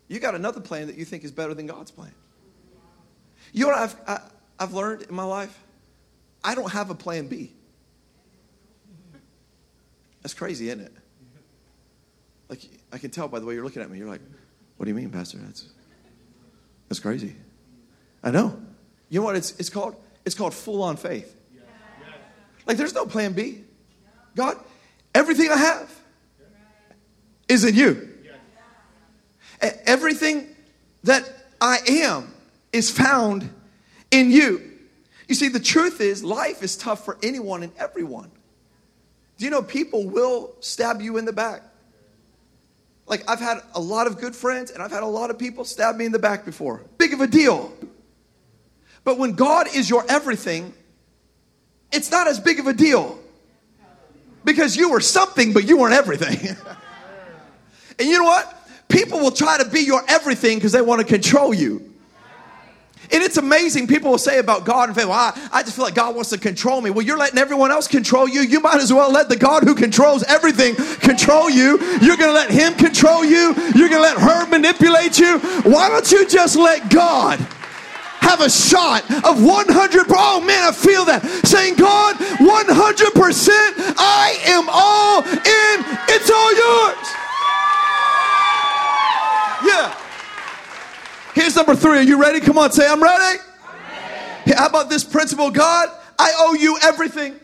you 0.07 0.19
got 0.19 0.33
another 0.33 0.61
plan 0.61 0.87
that 0.87 0.97
you 0.97 1.05
think 1.05 1.23
is 1.23 1.31
better 1.31 1.53
than 1.53 1.67
God's 1.67 1.91
plan. 1.91 2.13
You 3.51 3.65
know 3.65 3.71
what 3.71 3.77
I've, 3.77 3.95
I, 4.07 4.19
I've 4.59 4.73
learned 4.73 5.03
in 5.03 5.13
my 5.13 5.23
life? 5.23 5.57
I 6.43 6.55
don't 6.55 6.71
have 6.71 6.89
a 6.89 6.95
plan 6.95 7.27
B. 7.27 7.51
That's 10.21 10.33
crazy, 10.33 10.69
isn't 10.69 10.81
it? 10.81 10.93
Like, 12.49 12.61
I 12.91 12.97
can 12.97 13.11
tell 13.11 13.27
by 13.27 13.39
the 13.39 13.45
way 13.45 13.53
you're 13.53 13.63
looking 13.63 13.81
at 13.81 13.91
me. 13.91 13.97
You're 13.99 14.09
like, 14.09 14.21
what 14.77 14.85
do 14.85 14.89
you 14.89 14.95
mean, 14.95 15.09
Pastor? 15.09 15.37
That's, 15.37 15.67
that's 16.89 16.99
crazy. 16.99 17.35
I 18.25 18.31
know. 18.31 18.59
You 19.09 19.21
know 19.21 19.25
what 19.25 19.37
it's, 19.37 19.57
it's 19.59 19.69
called? 19.69 19.95
It's 20.25 20.35
called 20.35 20.53
full 20.53 20.81
on 20.81 20.97
faith. 20.97 21.33
Like, 22.65 22.77
there's 22.77 22.95
no 22.95 23.05
plan 23.05 23.33
B. 23.33 23.63
God, 24.35 24.57
everything 25.13 25.51
I 25.51 25.57
have 25.57 26.01
is 27.47 27.63
in 27.63 27.75
you. 27.75 28.09
Everything 29.85 30.47
that 31.03 31.31
I 31.61 31.77
am 31.87 32.33
is 32.73 32.89
found 32.89 33.49
in 34.11 34.31
you. 34.31 34.71
You 35.27 35.35
see, 35.35 35.47
the 35.47 35.59
truth 35.59 36.01
is, 36.01 36.23
life 36.23 36.63
is 36.63 36.75
tough 36.75 37.05
for 37.05 37.17
anyone 37.23 37.63
and 37.63 37.71
everyone. 37.77 38.31
Do 39.37 39.45
you 39.45 39.51
know 39.51 39.61
people 39.61 40.07
will 40.07 40.55
stab 40.59 41.01
you 41.01 41.17
in 41.17 41.25
the 41.25 41.33
back? 41.33 41.61
Like, 43.07 43.29
I've 43.29 43.39
had 43.39 43.59
a 43.75 43.79
lot 43.79 44.07
of 44.07 44.19
good 44.19 44.35
friends 44.35 44.71
and 44.71 44.81
I've 44.81 44.91
had 44.91 45.03
a 45.03 45.07
lot 45.07 45.29
of 45.29 45.37
people 45.37 45.65
stab 45.65 45.95
me 45.95 46.05
in 46.05 46.11
the 46.11 46.19
back 46.19 46.43
before. 46.45 46.81
Big 46.97 47.13
of 47.13 47.21
a 47.21 47.27
deal. 47.27 47.71
But 49.05 49.19
when 49.19 49.33
God 49.33 49.73
is 49.73 49.89
your 49.89 50.03
everything, 50.09 50.73
it's 51.93 52.11
not 52.11 52.27
as 52.27 52.39
big 52.39 52.59
of 52.59 52.67
a 52.67 52.73
deal 52.73 53.17
because 54.43 54.75
you 54.75 54.89
were 54.89 54.99
something, 54.99 55.53
but 55.53 55.65
you 55.65 55.77
weren't 55.77 55.93
everything. 55.93 56.57
and 57.99 58.07
you 58.09 58.17
know 58.17 58.25
what? 58.25 58.51
People 58.89 59.19
will 59.19 59.31
try 59.31 59.57
to 59.59 59.69
be 59.69 59.81
your 59.81 60.01
everything 60.07 60.57
because 60.57 60.71
they 60.71 60.81
want 60.81 61.01
to 61.01 61.07
control 61.07 61.53
you. 61.53 61.93
And 63.11 63.21
it's 63.21 63.37
amazing. 63.37 63.85
People 63.85 64.09
will 64.09 64.17
say 64.17 64.39
about 64.39 64.65
God 64.65 64.89
and 64.89 64.97
say, 64.97 65.05
well, 65.05 65.13
I, 65.13 65.49
I, 65.53 65.61
just 65.61 65.75
feel 65.75 65.85
like 65.85 65.93
God 65.93 66.15
wants 66.15 66.31
to 66.31 66.39
control 66.39 66.81
me. 66.81 66.89
Well, 66.89 67.05
you're 67.05 67.19
letting 67.19 67.37
everyone 67.37 67.69
else 67.69 67.87
control 67.87 68.27
you. 68.27 68.41
You 68.41 68.59
might 68.59 68.81
as 68.81 68.91
well 68.91 69.11
let 69.11 69.29
the 69.29 69.35
God 69.35 69.63
who 69.63 69.75
controls 69.75 70.23
everything 70.23 70.73
control 70.75 71.47
you. 71.47 71.77
You're 72.01 72.17
going 72.17 72.29
to 72.29 72.33
let 72.33 72.49
Him 72.49 72.73
control 72.73 73.23
you. 73.23 73.53
You're 73.75 73.89
going 73.89 73.91
to 73.91 73.99
let 74.01 74.17
her 74.17 74.47
manipulate 74.47 75.19
you. 75.19 75.37
Why 75.37 75.89
don't 75.89 76.11
you 76.11 76.27
just 76.27 76.55
let 76.55 76.89
God? 76.89 77.39
Have 78.21 78.41
a 78.41 78.49
shot 78.49 79.03
of 79.23 79.43
100 79.43 80.05
oh 80.09 80.41
man 80.41 80.63
i 80.67 80.71
feel 80.71 81.05
that 81.05 81.21
saying 81.45 81.75
god 81.75 82.15
100% 82.15 82.35
i 83.97 84.37
am 84.45 84.67
all 84.69 85.21
in 85.23 85.85
it's 86.09 86.29
all 86.29 86.51
yours 86.55 87.07
yeah 89.65 90.01
Here's 91.35 91.53
number 91.53 91.75
three. 91.75 91.97
Are 91.97 92.01
you 92.01 92.17
ready? 92.19 92.39
Come 92.39 92.57
on, 92.57 92.71
say, 92.71 92.87
I'm 92.87 93.03
ready. 93.03 93.41
I'm 93.67 93.75
ready. 94.47 94.57
How 94.57 94.67
about 94.67 94.89
this 94.89 95.03
principle? 95.03 95.51
God, 95.51 95.89
I 96.17 96.33
owe 96.37 96.53
you 96.53 96.77
everything. 96.81 97.37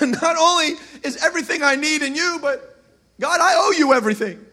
Amen. 0.00 0.18
Not 0.22 0.36
only 0.38 0.76
is 1.02 1.22
everything 1.22 1.62
I 1.62 1.76
need 1.76 2.00
in 2.00 2.14
you, 2.14 2.38
but 2.40 2.82
God, 3.20 3.38
I 3.38 3.52
owe 3.54 3.72
you 3.72 3.92
everything. 3.92 4.46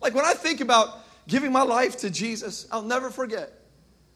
Like 0.00 0.14
when 0.14 0.24
I 0.24 0.32
think 0.32 0.60
about 0.60 0.99
giving 1.30 1.52
my 1.52 1.62
life 1.62 1.96
to 1.98 2.10
Jesus, 2.10 2.66
I'll 2.70 2.82
never 2.82 3.08
forget. 3.08 3.52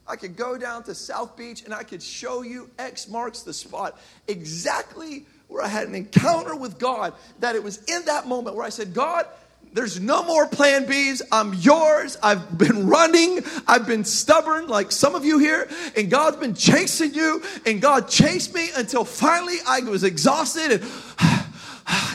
I 0.07 0.17
could 0.17 0.37
go 0.37 0.59
down 0.59 0.83
to 0.85 0.95
South 0.95 1.37
Beach 1.37 1.65
and 1.65 1.73
I 1.73 1.83
could 1.83 2.03
show 2.03 2.43
you 2.43 2.69
X 2.79 3.09
marks 3.09 3.41
the 3.41 3.55
spot 3.55 3.99
exactly 4.29 5.25
where 5.49 5.65
I 5.65 5.69
had 5.69 5.89
an 5.89 5.95
encounter 5.95 6.55
with 6.55 6.79
God. 6.79 7.15
That 7.41 7.55
it 7.55 7.63
was 7.63 7.83
in 7.85 8.05
that 8.05 8.27
moment 8.27 8.57
where 8.57 8.67
I 8.67 8.69
said, 8.69 8.93
God, 8.93 9.27
there's 9.73 9.99
no 9.99 10.23
more 10.23 10.47
plan 10.47 10.85
Bs. 10.87 11.23
I'm 11.33 11.55
yours. 11.55 12.19
I've 12.23 12.59
been 12.59 12.87
running. 12.87 13.41
I've 13.67 13.87
been 13.87 14.05
stubborn 14.05 14.69
like 14.69 14.93
some 14.93 15.15
of 15.15 15.25
you 15.25 15.39
here. 15.39 15.69
And 15.97 16.11
God's 16.11 16.37
been 16.37 16.55
chasing 16.55 17.15
you. 17.15 17.43
And 17.65 17.81
God 17.81 18.09
chased 18.09 18.55
me 18.55 18.69
until 18.77 19.05
finally 19.05 19.57
I 19.67 19.81
was 19.81 20.05
exhausted 20.05 20.83
and 20.83 20.83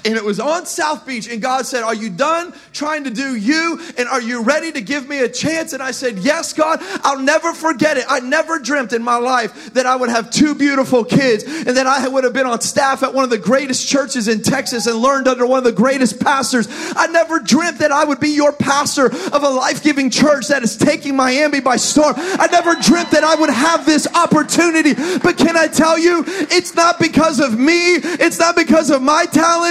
and 0.06 0.16
it 0.16 0.24
was 0.24 0.40
on 0.40 0.66
South 0.66 1.06
Beach. 1.06 1.30
And 1.30 1.42
God 1.42 1.66
said, 1.66 1.84
Are 1.84 1.94
you 1.94 2.10
done 2.10 2.54
trying 2.74 3.04
to 3.06 3.10
do 3.10 3.36
you? 3.36 3.80
And 3.98 4.08
are 4.08 4.22
you 4.22 4.44
ready 4.44 4.72
to 4.72 4.82
give 4.82 5.08
me 5.08 5.20
a 5.20 5.30
chance? 5.30 5.74
And 5.74 5.82
I 5.82 5.92
said, 5.92 6.20
Yes, 6.20 6.54
God. 6.54 6.80
I'll 7.04 7.20
never 7.20 7.54
forget 7.54 7.98
it. 7.98 8.06
I 8.10 8.20
never 8.20 8.60
dreamt 8.60 8.94
in 8.94 9.04
my 9.04 9.18
life 9.18 9.74
that 9.74 9.86
I 9.86 9.96
would 9.96 10.10
have 10.10 10.30
two 10.30 10.56
beautiful 10.56 11.04
kids 11.04 11.44
and 11.44 11.78
that 11.78 11.88
I 11.88 12.08
would 12.08 12.24
have 12.24 12.34
been 12.34 12.46
on 12.46 12.62
staff 12.62 13.04
at 13.04 13.14
one 13.14 13.24
of 13.24 13.30
the 13.30 13.38
greatest 13.38 13.88
churches 13.88 14.28
in 14.28 14.42
Texas 14.42 14.88
and 14.88 14.98
learned 14.98 15.28
under 15.28 15.46
one 15.46 15.58
of 15.58 15.64
the 15.64 15.72
greatest 15.72 16.20
pastors. 16.20 16.68
I 16.96 17.08
never 17.08 17.40
dreamt 17.40 17.80
that 17.80 17.92
I 17.92 18.06
would 18.06 18.20
be 18.20 18.30
your 18.30 18.52
pastor 18.52 19.08
of 19.08 19.44
a 19.44 19.50
life 19.50 19.84
giving 19.84 20.10
church 20.10 20.48
that 20.48 20.64
is 20.64 20.78
taking 20.78 21.16
Miami 21.16 21.60
by 21.60 21.76
storm. 21.78 22.14
I 22.18 22.48
never 22.52 22.76
dreamt 22.76 23.12
that 23.12 23.24
I 23.24 23.36
would 23.36 23.50
have 23.50 23.86
this 23.86 24.08
opportunity. 24.14 24.94
But 24.94 25.38
can 25.38 25.58
I 25.58 25.68
tell 25.68 25.98
you, 25.98 26.24
it's 26.28 26.76
not 26.76 27.00
because 27.00 27.40
of 27.40 27.58
me, 27.58 27.96
it's 27.96 28.40
not 28.40 28.56
because 28.56 28.90
of 28.90 29.02
my 29.02 29.26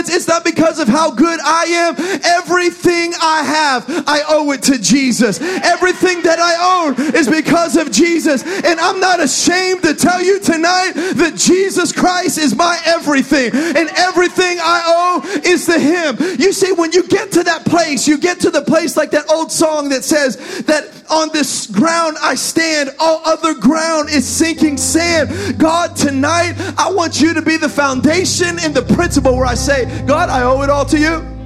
it's 0.07 0.29
not 0.29 0.45
because 0.45 0.79
of 0.79 0.89
how 0.89 1.11
good 1.11 1.41
I 1.41 1.65
am. 1.65 1.95
Everything 2.25 3.13
I 3.21 3.43
have, 3.43 3.85
I 4.07 4.23
owe 4.29 4.51
it 4.53 4.63
to 4.65 4.79
Jesus. 4.79 5.41
Everything 5.41 6.23
that 6.23 6.39
I 6.39 6.87
own 6.87 7.15
is 7.15 7.29
because 7.29 7.77
of 7.77 7.91
Jesus. 7.91 8.43
And 8.43 8.79
I'm 8.81 9.01
not 9.01 9.21
ashamed 9.21 9.83
to 9.83 9.95
tell 9.95 10.23
you 10.23 10.41
tonight 10.41 10.93
that 10.95 11.35
Jesus 11.37 11.93
Christ 11.93 12.39
is 12.39 12.55
my 12.55 12.79
everything. 12.85 13.51
And 13.55 13.89
everything 13.97 14.59
I 14.61 14.83
owe 14.87 15.41
is 15.45 15.67
to 15.67 15.79
Him. 15.79 16.17
You 16.39 16.53
see, 16.53 16.73
when 16.73 16.93
you 16.93 17.07
get 17.09 17.33
to 17.33 17.43
that 17.45 17.65
place, 17.65 18.07
you 18.07 18.19
get 18.19 18.41
to 18.41 18.51
the 18.51 18.63
place 18.63 18.97
like 18.97 19.11
that 19.13 19.31
old 19.31 19.51
song 19.51 19.89
that 19.91 20.05
says 20.05 20.37
that 20.65 20.85
on 21.11 21.31
this 21.33 21.67
ground 21.67 22.17
I 22.21 22.35
stand, 22.35 22.91
all 22.99 23.23
other 23.25 23.55
ground 23.55 24.09
is 24.11 24.27
sinking 24.27 24.77
sand. 24.77 25.59
God, 25.59 25.97
tonight, 25.97 26.55
I 26.77 26.91
want 26.93 27.21
you 27.21 27.35
to 27.35 27.43
be 27.43 27.57
the 27.57 27.69
foundation 27.69 28.59
and 28.61 28.75
the 28.75 28.83
principle 28.95 29.37
where 29.37 29.47
I 29.47 29.55
say, 29.55 29.78
God, 30.07 30.29
I 30.29 30.43
owe 30.43 30.63
it 30.63 30.71
all 30.71 30.85
to 30.87 30.99
you. 30.99 31.39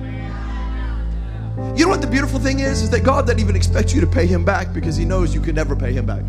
You 1.77 1.85
know 1.85 1.91
what 1.91 2.01
the 2.01 2.07
beautiful 2.07 2.39
thing 2.39 2.61
is? 2.61 2.83
Is 2.83 2.91
that 2.91 3.03
God 3.05 3.27
doesn't 3.27 3.41
even 3.41 3.57
expect 3.57 3.95
you 3.95 4.01
to 4.01 4.07
pay 4.07 4.27
him 4.27 4.45
back 4.45 4.73
because 4.73 4.97
he 4.97 5.05
knows 5.05 5.35
you 5.35 5.41
can 5.41 5.55
never 5.55 5.75
pay 5.77 5.93
him 5.93 6.07
back. 6.07 6.23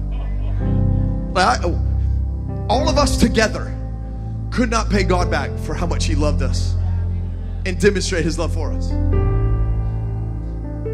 I, 1.35 1.63
all 2.69 2.89
of 2.89 2.97
us 2.97 3.17
together 3.17 3.75
could 4.51 4.69
not 4.69 4.89
pay 4.89 5.03
God 5.03 5.31
back 5.31 5.57
for 5.59 5.73
how 5.73 5.85
much 5.85 6.05
he 6.05 6.15
loved 6.15 6.41
us 6.41 6.75
and 7.65 7.79
demonstrate 7.79 8.23
his 8.23 8.37
love 8.37 8.53
for 8.53 8.71
us. 8.71 8.91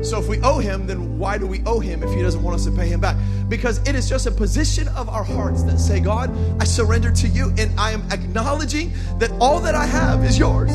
So 0.02 0.18
if 0.18 0.30
we 0.30 0.40
owe 0.42 0.60
him, 0.60 0.88
then 0.88 1.20
why 1.20 1.38
do 1.38 1.46
we 1.46 1.62
owe 1.66 1.80
him 1.80 2.04
if 2.04 2.10
he 2.14 2.22
doesn't 2.22 2.42
want 2.42 2.56
us 2.56 2.66
to 2.66 2.72
pay 2.72 2.88
him 2.88 3.02
back? 3.02 3.18
Because 3.50 3.80
it 3.80 3.96
is 3.96 4.08
just 4.08 4.28
a 4.28 4.32
position 4.32 4.88
of 4.90 5.10
our 5.10 5.24
hearts 5.24 5.64
that 5.64 5.78
say, 5.78 6.00
God, 6.00 6.32
I 6.62 6.64
surrender 6.64 7.12
to 7.12 7.28
you 7.28 7.54
and 7.58 7.78
I 7.78 7.92
am 7.92 8.10
acknowledging 8.12 8.94
that 9.18 9.32
all 9.42 9.60
that 9.60 9.76
I 9.76 9.86
have 9.86 10.24
is 10.24 10.40
yours. 10.40 10.72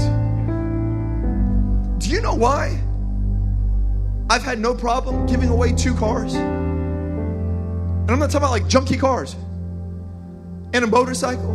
Do 2.05 2.11
you 2.11 2.21
know 2.21 2.35
why? 2.35 2.79
I've 4.29 4.43
had 4.43 4.59
no 4.59 4.75
problem 4.75 5.25
giving 5.27 5.49
away 5.49 5.73
two 5.73 5.95
cars. 5.95 6.35
And 6.35 8.11
I'm 8.11 8.19
not 8.19 8.31
talking 8.31 8.47
about 8.47 8.51
like 8.51 8.65
junky 8.65 9.01
cars 9.01 9.37
and 10.75 10.85
a 10.85 10.87
motorcycle. 10.87 11.53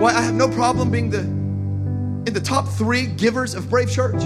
Why 0.00 0.12
I 0.14 0.20
have 0.20 0.34
no 0.34 0.48
problem 0.48 0.90
being 0.90 1.08
the 1.08 1.20
in 1.20 2.32
the 2.32 2.40
top 2.40 2.68
three 2.68 3.06
givers 3.06 3.54
of 3.54 3.70
Brave 3.70 3.90
Church 3.90 4.22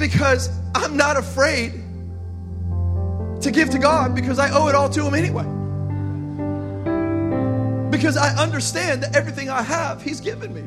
because 0.00 0.50
I'm 0.74 0.96
not 0.96 1.16
afraid 1.16 1.72
to 3.42 3.50
give 3.52 3.70
to 3.70 3.78
God 3.78 4.14
because 4.14 4.38
I 4.38 4.50
owe 4.50 4.66
it 4.68 4.74
all 4.74 4.88
to 4.88 5.04
Him 5.04 5.14
anyway. 5.14 5.44
Because 7.90 8.16
I 8.16 8.34
understand 8.42 9.02
that 9.02 9.14
everything 9.14 9.48
I 9.50 9.62
have, 9.62 10.02
He's 10.02 10.20
given 10.20 10.52
me. 10.52 10.62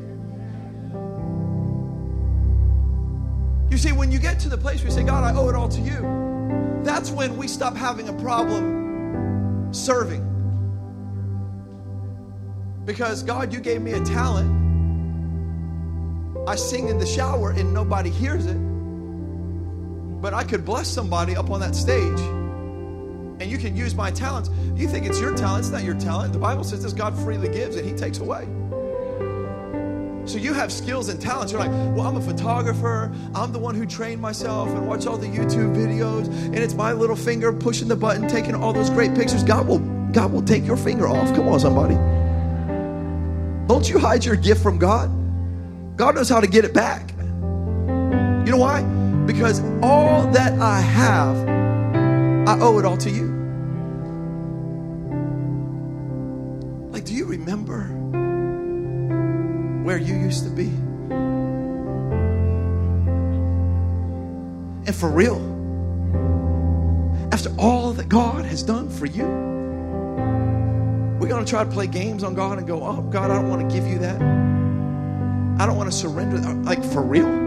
You 3.71 3.77
see, 3.77 3.91
when 3.91 4.11
you 4.11 4.19
get 4.19 4.39
to 4.41 4.49
the 4.49 4.57
place 4.57 4.79
where 4.79 4.89
you 4.89 4.91
say, 4.91 5.03
God, 5.03 5.23
I 5.23 5.35
owe 5.35 5.49
it 5.49 5.55
all 5.55 5.67
to 5.67 5.81
you, 5.81 6.81
that's 6.83 7.09
when 7.09 7.35
we 7.35 7.47
stop 7.47 7.75
having 7.75 8.07
a 8.07 8.13
problem 8.13 9.73
serving. 9.73 10.29
Because, 12.85 13.23
God, 13.23 13.51
you 13.51 13.59
gave 13.59 13.81
me 13.81 13.93
a 13.93 14.03
talent. 14.03 14.61
I 16.47 16.55
sing 16.55 16.89
in 16.89 16.99
the 16.99 17.05
shower 17.05 17.51
and 17.51 17.73
nobody 17.73 18.09
hears 18.09 18.45
it 18.45 18.57
but 20.23 20.33
I 20.33 20.45
could 20.45 20.63
bless 20.63 20.87
somebody 20.87 21.35
up 21.35 21.51
on 21.51 21.59
that 21.59 21.75
stage 21.75 22.17
and 23.41 23.43
you 23.43 23.57
can 23.57 23.75
use 23.75 23.93
my 23.93 24.09
talents. 24.09 24.49
You 24.73 24.87
think 24.87 25.05
it's 25.05 25.19
your 25.19 25.35
talent, 25.35 25.65
it's 25.65 25.69
not 25.69 25.83
your 25.83 25.99
talent. 25.99 26.31
The 26.31 26.39
Bible 26.39 26.63
says 26.63 26.81
this 26.81 26.93
God 26.93 27.13
freely 27.19 27.49
gives 27.49 27.75
and 27.75 27.85
he 27.85 27.93
takes 27.93 28.19
away. 28.19 28.45
So 30.25 30.37
you 30.37 30.53
have 30.53 30.71
skills 30.71 31.09
and 31.09 31.19
talents. 31.19 31.51
You're 31.51 31.59
like, 31.59 31.71
well, 31.93 32.07
I'm 32.07 32.15
a 32.15 32.21
photographer. 32.21 33.11
I'm 33.35 33.51
the 33.51 33.59
one 33.59 33.75
who 33.75 33.85
trained 33.85 34.21
myself 34.21 34.69
and 34.69 34.87
watch 34.87 35.05
all 35.05 35.17
the 35.17 35.27
YouTube 35.27 35.75
videos, 35.75 36.27
and 36.27 36.55
it's 36.57 36.73
my 36.73 36.93
little 36.93 37.17
finger 37.17 37.51
pushing 37.51 37.89
the 37.89 37.97
button, 37.97 38.29
taking 38.29 38.55
all 38.55 38.71
those 38.71 38.89
great 38.89 39.13
pictures. 39.15 39.43
God 39.43 39.67
will, 39.67 39.79
God 40.13 40.31
will 40.31 40.41
take 40.41 40.65
your 40.65 40.77
finger 40.77 41.05
off. 41.05 41.35
Come 41.35 41.49
on, 41.49 41.59
somebody. 41.59 41.95
Don't 43.67 43.89
you 43.89 43.99
hide 43.99 44.23
your 44.23 44.37
gift 44.37 44.63
from 44.63 44.79
God. 44.79 45.11
God 45.97 46.15
knows 46.15 46.29
how 46.29 46.39
to 46.39 46.47
get 46.47 46.63
it 46.63 46.73
back. 46.73 47.11
You 47.11 48.51
know 48.51 48.57
why? 48.57 49.02
Because 49.25 49.61
all 49.81 50.27
that 50.31 50.59
I 50.59 50.81
have, 50.81 51.37
I 52.47 52.59
owe 52.59 52.77
it 52.79 52.85
all 52.85 52.97
to 52.97 53.09
you. 53.09 53.27
Like, 56.91 57.05
do 57.05 57.13
you 57.13 57.25
remember 57.25 57.83
where 59.83 59.97
you 59.97 60.15
used 60.15 60.43
to 60.43 60.49
be? 60.49 60.71
And 64.85 64.95
for 64.95 65.09
real, 65.09 65.39
after 67.31 67.49
all 67.57 67.93
that 67.93 68.09
God 68.09 68.45
has 68.45 68.61
done 68.63 68.89
for 68.89 69.05
you, 69.05 69.25
we're 71.19 71.29
going 71.29 71.45
to 71.45 71.49
try 71.49 71.63
to 71.63 71.69
play 71.69 71.87
games 71.87 72.23
on 72.23 72.35
God 72.35 72.57
and 72.57 72.67
go, 72.67 72.83
oh, 72.83 73.01
God, 73.01 73.31
I 73.31 73.35
don't 73.35 73.49
want 73.49 73.69
to 73.69 73.75
give 73.75 73.87
you 73.87 73.99
that. 73.99 74.21
I 74.21 75.65
don't 75.65 75.77
want 75.77 75.89
to 75.89 75.97
surrender. 75.97 76.37
Like, 76.37 76.83
for 76.83 77.01
real. 77.01 77.42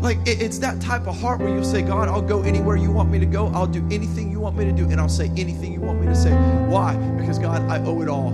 Like, 0.00 0.18
it's 0.26 0.58
that 0.58 0.80
type 0.80 1.06
of 1.06 1.18
heart 1.20 1.40
where 1.40 1.48
you'll 1.48 1.64
say, 1.64 1.82
God, 1.82 2.08
I'll 2.08 2.22
go 2.22 2.42
anywhere 2.42 2.76
you 2.76 2.90
want 2.90 3.10
me 3.10 3.18
to 3.18 3.26
go. 3.26 3.48
I'll 3.48 3.66
do 3.66 3.86
anything 3.90 4.30
you 4.30 4.40
want 4.40 4.56
me 4.56 4.64
to 4.64 4.72
do. 4.72 4.84
And 4.88 5.00
I'll 5.00 5.08
say 5.08 5.30
anything 5.36 5.72
you 5.72 5.80
want 5.80 6.00
me 6.00 6.06
to 6.06 6.14
say. 6.14 6.32
Why? 6.66 6.96
Because, 7.18 7.38
God, 7.38 7.62
I 7.70 7.82
owe 7.84 8.02
it 8.02 8.08
all 8.08 8.30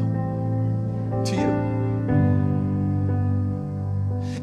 to 1.25 1.35
you. 1.35 1.73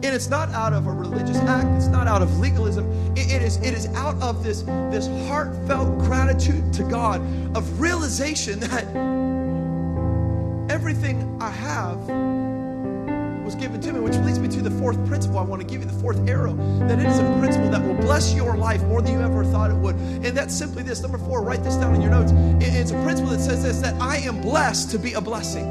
And 0.02 0.16
it's 0.16 0.30
not 0.30 0.50
out 0.50 0.72
of 0.72 0.88
a 0.88 0.92
religious 0.92 1.38
act. 1.38 1.68
It's 1.76 1.88
not 1.88 2.08
out 2.08 2.22
of 2.22 2.40
legalism. 2.40 2.90
it, 3.18 3.32
it 3.32 3.42
is, 3.42 3.58
it 3.58 3.74
is 3.74 3.88
out 3.96 4.20
of 4.22 4.44
this, 4.44 4.62
this 4.92 5.08
heartfelt 5.28 5.98
gratitude 6.00 6.72
to 6.74 6.84
God 6.84 7.22
of 7.56 7.82
realization 7.82 8.60
that 8.62 8.86
everything 10.72 11.38
I 11.42 11.50
have 11.50 11.98
was 13.50 13.56
given 13.56 13.82
to 13.82 13.92
me, 13.92 14.00
which 14.00 14.16
leads 14.18 14.38
me 14.38 14.48
to 14.48 14.62
the 14.62 14.70
fourth 14.70 15.04
principle. 15.08 15.40
I 15.40 15.42
want 15.42 15.60
to 15.60 15.68
give 15.68 15.82
you 15.82 15.88
the 15.88 16.00
fourth 16.00 16.20
arrow 16.30 16.54
that 16.88 17.00
it 17.00 17.06
is 17.08 17.18
a 17.18 17.38
principle 17.40 17.72
that 17.72 17.84
will 17.84 17.96
bless 17.96 18.32
your 18.36 18.56
life 18.56 18.84
more 18.84 19.02
than 19.02 19.14
you 19.14 19.22
ever 19.22 19.44
thought 19.44 19.72
it 19.72 19.78
would. 19.78 19.96
And 19.96 20.38
that's 20.38 20.54
simply 20.54 20.84
this. 20.84 21.02
Number 21.02 21.18
four, 21.18 21.42
write 21.42 21.64
this 21.64 21.76
down 21.76 21.96
in 21.96 22.02
your 22.02 22.12
notes. 22.12 22.32
It's 22.64 22.92
a 22.92 23.04
principle 23.04 23.32
that 23.32 23.40
says 23.40 23.64
this 23.64 23.80
that 23.80 24.00
I 24.00 24.18
am 24.18 24.40
blessed 24.40 24.92
to 24.92 25.00
be 25.00 25.14
a 25.14 25.22
blessing. 25.22 25.66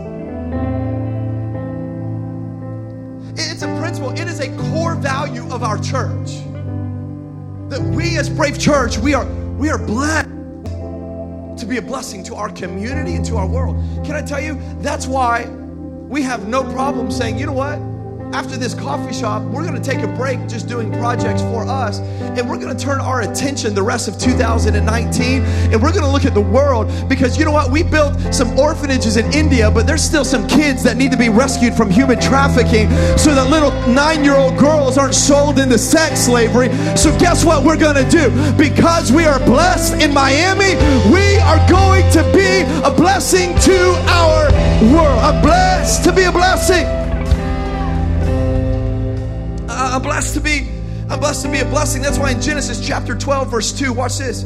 It's 3.36 3.62
a 3.62 3.78
principle, 3.78 4.10
it 4.10 4.26
is 4.26 4.40
a 4.40 4.48
core 4.72 4.96
value 4.96 5.48
of 5.52 5.62
our 5.62 5.78
church. 5.78 6.30
That 7.68 7.80
we 7.94 8.18
as 8.18 8.28
Brave 8.28 8.58
Church, 8.58 8.98
we 8.98 9.14
are 9.14 9.24
we 9.56 9.70
are 9.70 9.78
blessed 9.78 10.28
to 11.58 11.64
be 11.64 11.76
a 11.76 11.82
blessing 11.82 12.24
to 12.24 12.34
our 12.34 12.48
community 12.48 13.14
and 13.14 13.24
to 13.26 13.36
our 13.36 13.46
world. 13.46 13.76
Can 14.04 14.16
I 14.16 14.22
tell 14.22 14.40
you? 14.40 14.58
That's 14.80 15.06
why 15.06 15.44
we 16.08 16.22
have 16.22 16.48
no 16.48 16.64
problem 16.72 17.10
saying, 17.10 17.38
you 17.38 17.46
know 17.46 17.52
what? 17.52 17.78
After 18.32 18.56
this 18.58 18.74
coffee 18.74 19.14
shop, 19.14 19.42
we're 19.44 19.66
going 19.66 19.80
to 19.80 19.90
take 19.90 20.02
a 20.04 20.08
break 20.08 20.46
just 20.48 20.68
doing 20.68 20.92
projects 20.92 21.40
for 21.42 21.64
us. 21.66 21.98
And 21.98 22.48
we're 22.48 22.58
going 22.58 22.76
to 22.76 22.84
turn 22.84 23.00
our 23.00 23.22
attention 23.22 23.74
the 23.74 23.82
rest 23.82 24.06
of 24.06 24.18
2019 24.18 25.42
and 25.42 25.82
we're 25.82 25.92
going 25.92 26.04
to 26.04 26.10
look 26.10 26.24
at 26.24 26.34
the 26.34 26.40
world 26.40 26.88
because 27.08 27.38
you 27.38 27.44
know 27.44 27.52
what? 27.52 27.70
We 27.70 27.82
built 27.82 28.34
some 28.34 28.58
orphanages 28.58 29.16
in 29.16 29.32
India, 29.32 29.70
but 29.70 29.86
there's 29.86 30.02
still 30.02 30.24
some 30.24 30.46
kids 30.46 30.82
that 30.82 30.96
need 30.96 31.10
to 31.12 31.16
be 31.16 31.30
rescued 31.30 31.74
from 31.74 31.90
human 31.90 32.20
trafficking 32.20 32.90
so 33.16 33.34
that 33.34 33.48
little 33.50 33.70
nine 33.88 34.24
year 34.24 34.36
old 34.36 34.58
girls 34.58 34.98
aren't 34.98 35.14
sold 35.14 35.58
into 35.58 35.78
sex 35.78 36.20
slavery. 36.20 36.68
So, 36.96 37.16
guess 37.18 37.44
what 37.44 37.64
we're 37.64 37.78
going 37.78 37.96
to 37.96 38.10
do? 38.10 38.30
Because 38.56 39.10
we 39.10 39.24
are 39.24 39.38
blessed 39.40 40.02
in 40.02 40.12
Miami, 40.12 40.76
we 41.12 41.38
are 41.38 41.68
going 41.68 42.10
to 42.12 42.22
be 42.32 42.62
a 42.84 42.90
blessing 42.94 43.54
to 43.60 43.78
our 44.08 44.50
world. 44.92 45.18
I'm 45.18 45.42
blessed 45.42 46.04
to 46.04 46.12
be 46.12 46.24
a 46.24 46.32
blessing. 46.32 46.97
I'm 49.98 50.04
blessed 50.04 50.34
to 50.34 50.40
be 50.40 50.68
I'm 51.10 51.18
blessed 51.18 51.42
to 51.42 51.50
be 51.50 51.58
a 51.58 51.64
blessing. 51.64 52.02
That's 52.02 52.20
why 52.20 52.30
in 52.30 52.40
Genesis 52.40 52.86
chapter 52.86 53.16
12 53.16 53.50
verse 53.50 53.76
2, 53.76 53.92
watch 53.92 54.18
this. 54.18 54.44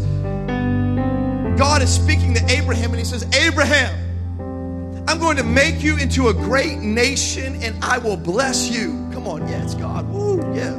God 1.58 1.82
is 1.82 1.94
speaking 1.94 2.32
to 2.32 2.42
Abraham 2.50 2.88
and 2.88 2.98
he 2.98 3.04
says, 3.04 3.26
"Abraham, 3.36 5.04
I'm 5.06 5.18
going 5.18 5.36
to 5.36 5.42
make 5.42 5.82
you 5.82 5.98
into 5.98 6.28
a 6.28 6.32
great 6.32 6.78
nation 6.78 7.62
and 7.62 7.84
I 7.84 7.98
will 7.98 8.16
bless 8.16 8.70
you." 8.70 8.92
Come 9.12 9.28
on, 9.28 9.46
yes, 9.46 9.74
God. 9.74 10.08
Woo, 10.08 10.38
yeah. 10.56 10.74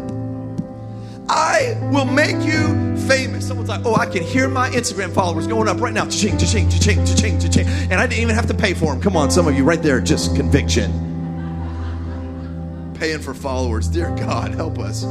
I 1.30 1.78
will 1.92 2.06
make 2.06 2.44
you 2.44 2.98
famous. 3.08 3.48
Someone's 3.48 3.70
like, 3.70 3.86
oh, 3.86 3.94
I 3.94 4.08
can 4.08 4.24
hear 4.24 4.50
my 4.50 4.70
Instagram 4.72 5.14
followers 5.14 5.46
going 5.46 5.68
up 5.68 5.80
right 5.82 5.94
now. 5.94 6.06
Cha-ching, 6.06 6.40
cha-ching, 6.40 6.70
cha-ching, 6.70 7.06
cha-ching, 7.06 7.40
cha-ching. 7.40 7.68
And 7.68 7.94
I 7.94 8.08
didn't 8.08 8.24
even 8.24 8.36
have 8.36 8.48
to 8.48 8.56
pay 8.56 8.74
for 8.74 8.92
them. 8.92 9.02
Come 9.02 9.16
on, 9.16 9.30
some 9.30 9.48
of 9.48 9.56
you 9.56 9.64
right 9.64 9.82
there, 9.82 10.02
just 10.02 10.36
conviction. 10.36 11.13
Paying 12.94 13.20
for 13.20 13.34
followers. 13.34 13.88
Dear 13.88 14.16
God, 14.16 14.54
help 14.54 14.80
us. 14.80 15.04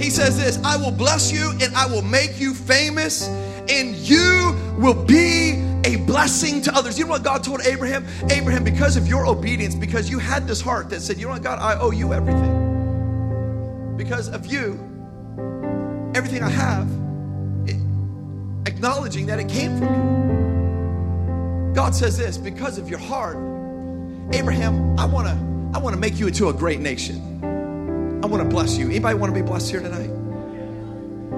He 0.00 0.10
says 0.10 0.38
this 0.38 0.58
I 0.64 0.76
will 0.76 0.92
bless 0.92 1.32
you 1.32 1.50
and 1.60 1.74
I 1.74 1.86
will 1.86 2.02
make 2.02 2.38
you 2.38 2.54
famous, 2.54 3.28
and 3.68 3.94
you 3.96 4.56
will 4.78 4.94
be 5.04 5.64
a 5.84 5.96
blessing 5.96 6.62
to 6.62 6.74
others. 6.74 6.98
You 6.98 7.04
know 7.04 7.10
what 7.10 7.24
God 7.24 7.42
told 7.42 7.62
Abraham? 7.66 8.06
Abraham, 8.30 8.62
because 8.64 8.96
of 8.96 9.08
your 9.08 9.26
obedience, 9.26 9.74
because 9.74 10.08
you 10.10 10.18
had 10.18 10.46
this 10.46 10.60
heart 10.60 10.90
that 10.90 11.00
said, 11.00 11.18
you 11.18 11.26
know 11.26 11.32
what, 11.32 11.42
God, 11.42 11.58
I 11.58 11.78
owe 11.80 11.90
you 11.90 12.12
everything 12.12 12.68
because 13.96 14.28
of 14.28 14.46
you, 14.46 14.78
everything 16.14 16.42
I 16.42 16.48
have, 16.48 16.88
it, 17.66 17.76
acknowledging 18.66 19.26
that 19.26 19.40
it 19.40 19.48
came 19.48 19.76
from 19.76 19.94
you. 19.94 21.74
God 21.74 21.94
says 21.94 22.16
this 22.16 22.38
because 22.38 22.78
of 22.78 22.88
your 22.88 23.00
heart, 23.00 23.36
Abraham, 24.32 24.98
I 24.98 25.06
want 25.06 25.26
to 25.26 25.48
I 25.74 25.78
want 25.80 25.94
to 25.94 26.00
make 26.00 26.18
you 26.18 26.26
into 26.26 26.48
a 26.48 26.52
great 26.52 26.80
nation. 26.80 27.24
I 28.22 28.26
want 28.26 28.42
to 28.42 28.48
bless 28.48 28.76
you. 28.76 28.86
Anybody 28.86 29.16
want 29.16 29.34
to 29.34 29.40
be 29.40 29.46
blessed 29.46 29.70
here 29.70 29.80
tonight? 29.80 30.10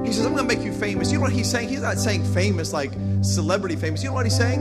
He 0.06 0.12
says, 0.12 0.24
I'm 0.24 0.34
going 0.34 0.48
to 0.48 0.56
make 0.56 0.64
you 0.64 0.72
famous. 0.72 1.10
You 1.12 1.18
know 1.18 1.24
what 1.24 1.32
he's 1.32 1.50
saying? 1.50 1.68
He's 1.68 1.82
not 1.82 1.98
saying 1.98 2.24
famous 2.32 2.72
like 2.72 2.92
celebrity 3.22 3.76
famous. 3.76 4.02
You 4.02 4.08
know 4.08 4.14
what 4.14 4.24
he's 4.24 4.36
saying? 4.36 4.60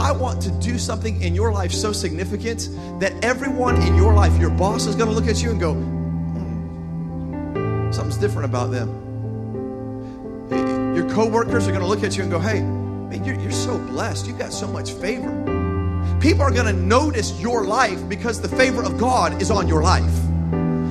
I 0.00 0.10
want 0.10 0.42
to 0.42 0.50
do 0.52 0.78
something 0.78 1.20
in 1.22 1.34
your 1.34 1.52
life 1.52 1.70
so 1.70 1.92
significant 1.92 2.68
that 2.98 3.12
everyone 3.24 3.80
in 3.82 3.94
your 3.94 4.14
life, 4.14 4.36
your 4.40 4.50
boss 4.50 4.86
is 4.86 4.96
going 4.96 5.08
to 5.08 5.14
look 5.14 5.28
at 5.28 5.42
you 5.42 5.50
and 5.50 5.60
go, 5.60 5.74
hmm, 5.74 7.92
Something's 7.92 8.16
different 8.16 8.46
about 8.46 8.72
them. 8.72 8.88
Your 10.96 11.08
coworkers 11.10 11.68
are 11.68 11.70
going 11.70 11.82
to 11.82 11.86
look 11.88 12.02
at 12.02 12.16
you 12.16 12.22
and 12.22 12.32
go, 12.32 12.40
hey, 12.40 12.60
man, 12.60 13.22
you're, 13.24 13.38
you're 13.40 13.52
so 13.52 13.78
blessed. 13.78 14.26
You've 14.26 14.38
got 14.38 14.52
so 14.52 14.66
much 14.66 14.92
favor. 14.92 15.28
People 16.20 16.42
are 16.42 16.50
going 16.50 16.66
to 16.66 16.72
notice 16.72 17.40
your 17.40 17.64
life 17.64 18.06
because 18.08 18.42
the 18.42 18.48
favor 18.48 18.82
of 18.82 18.98
God 18.98 19.40
is 19.40 19.50
on 19.50 19.66
your 19.66 19.82
life. 19.82 20.12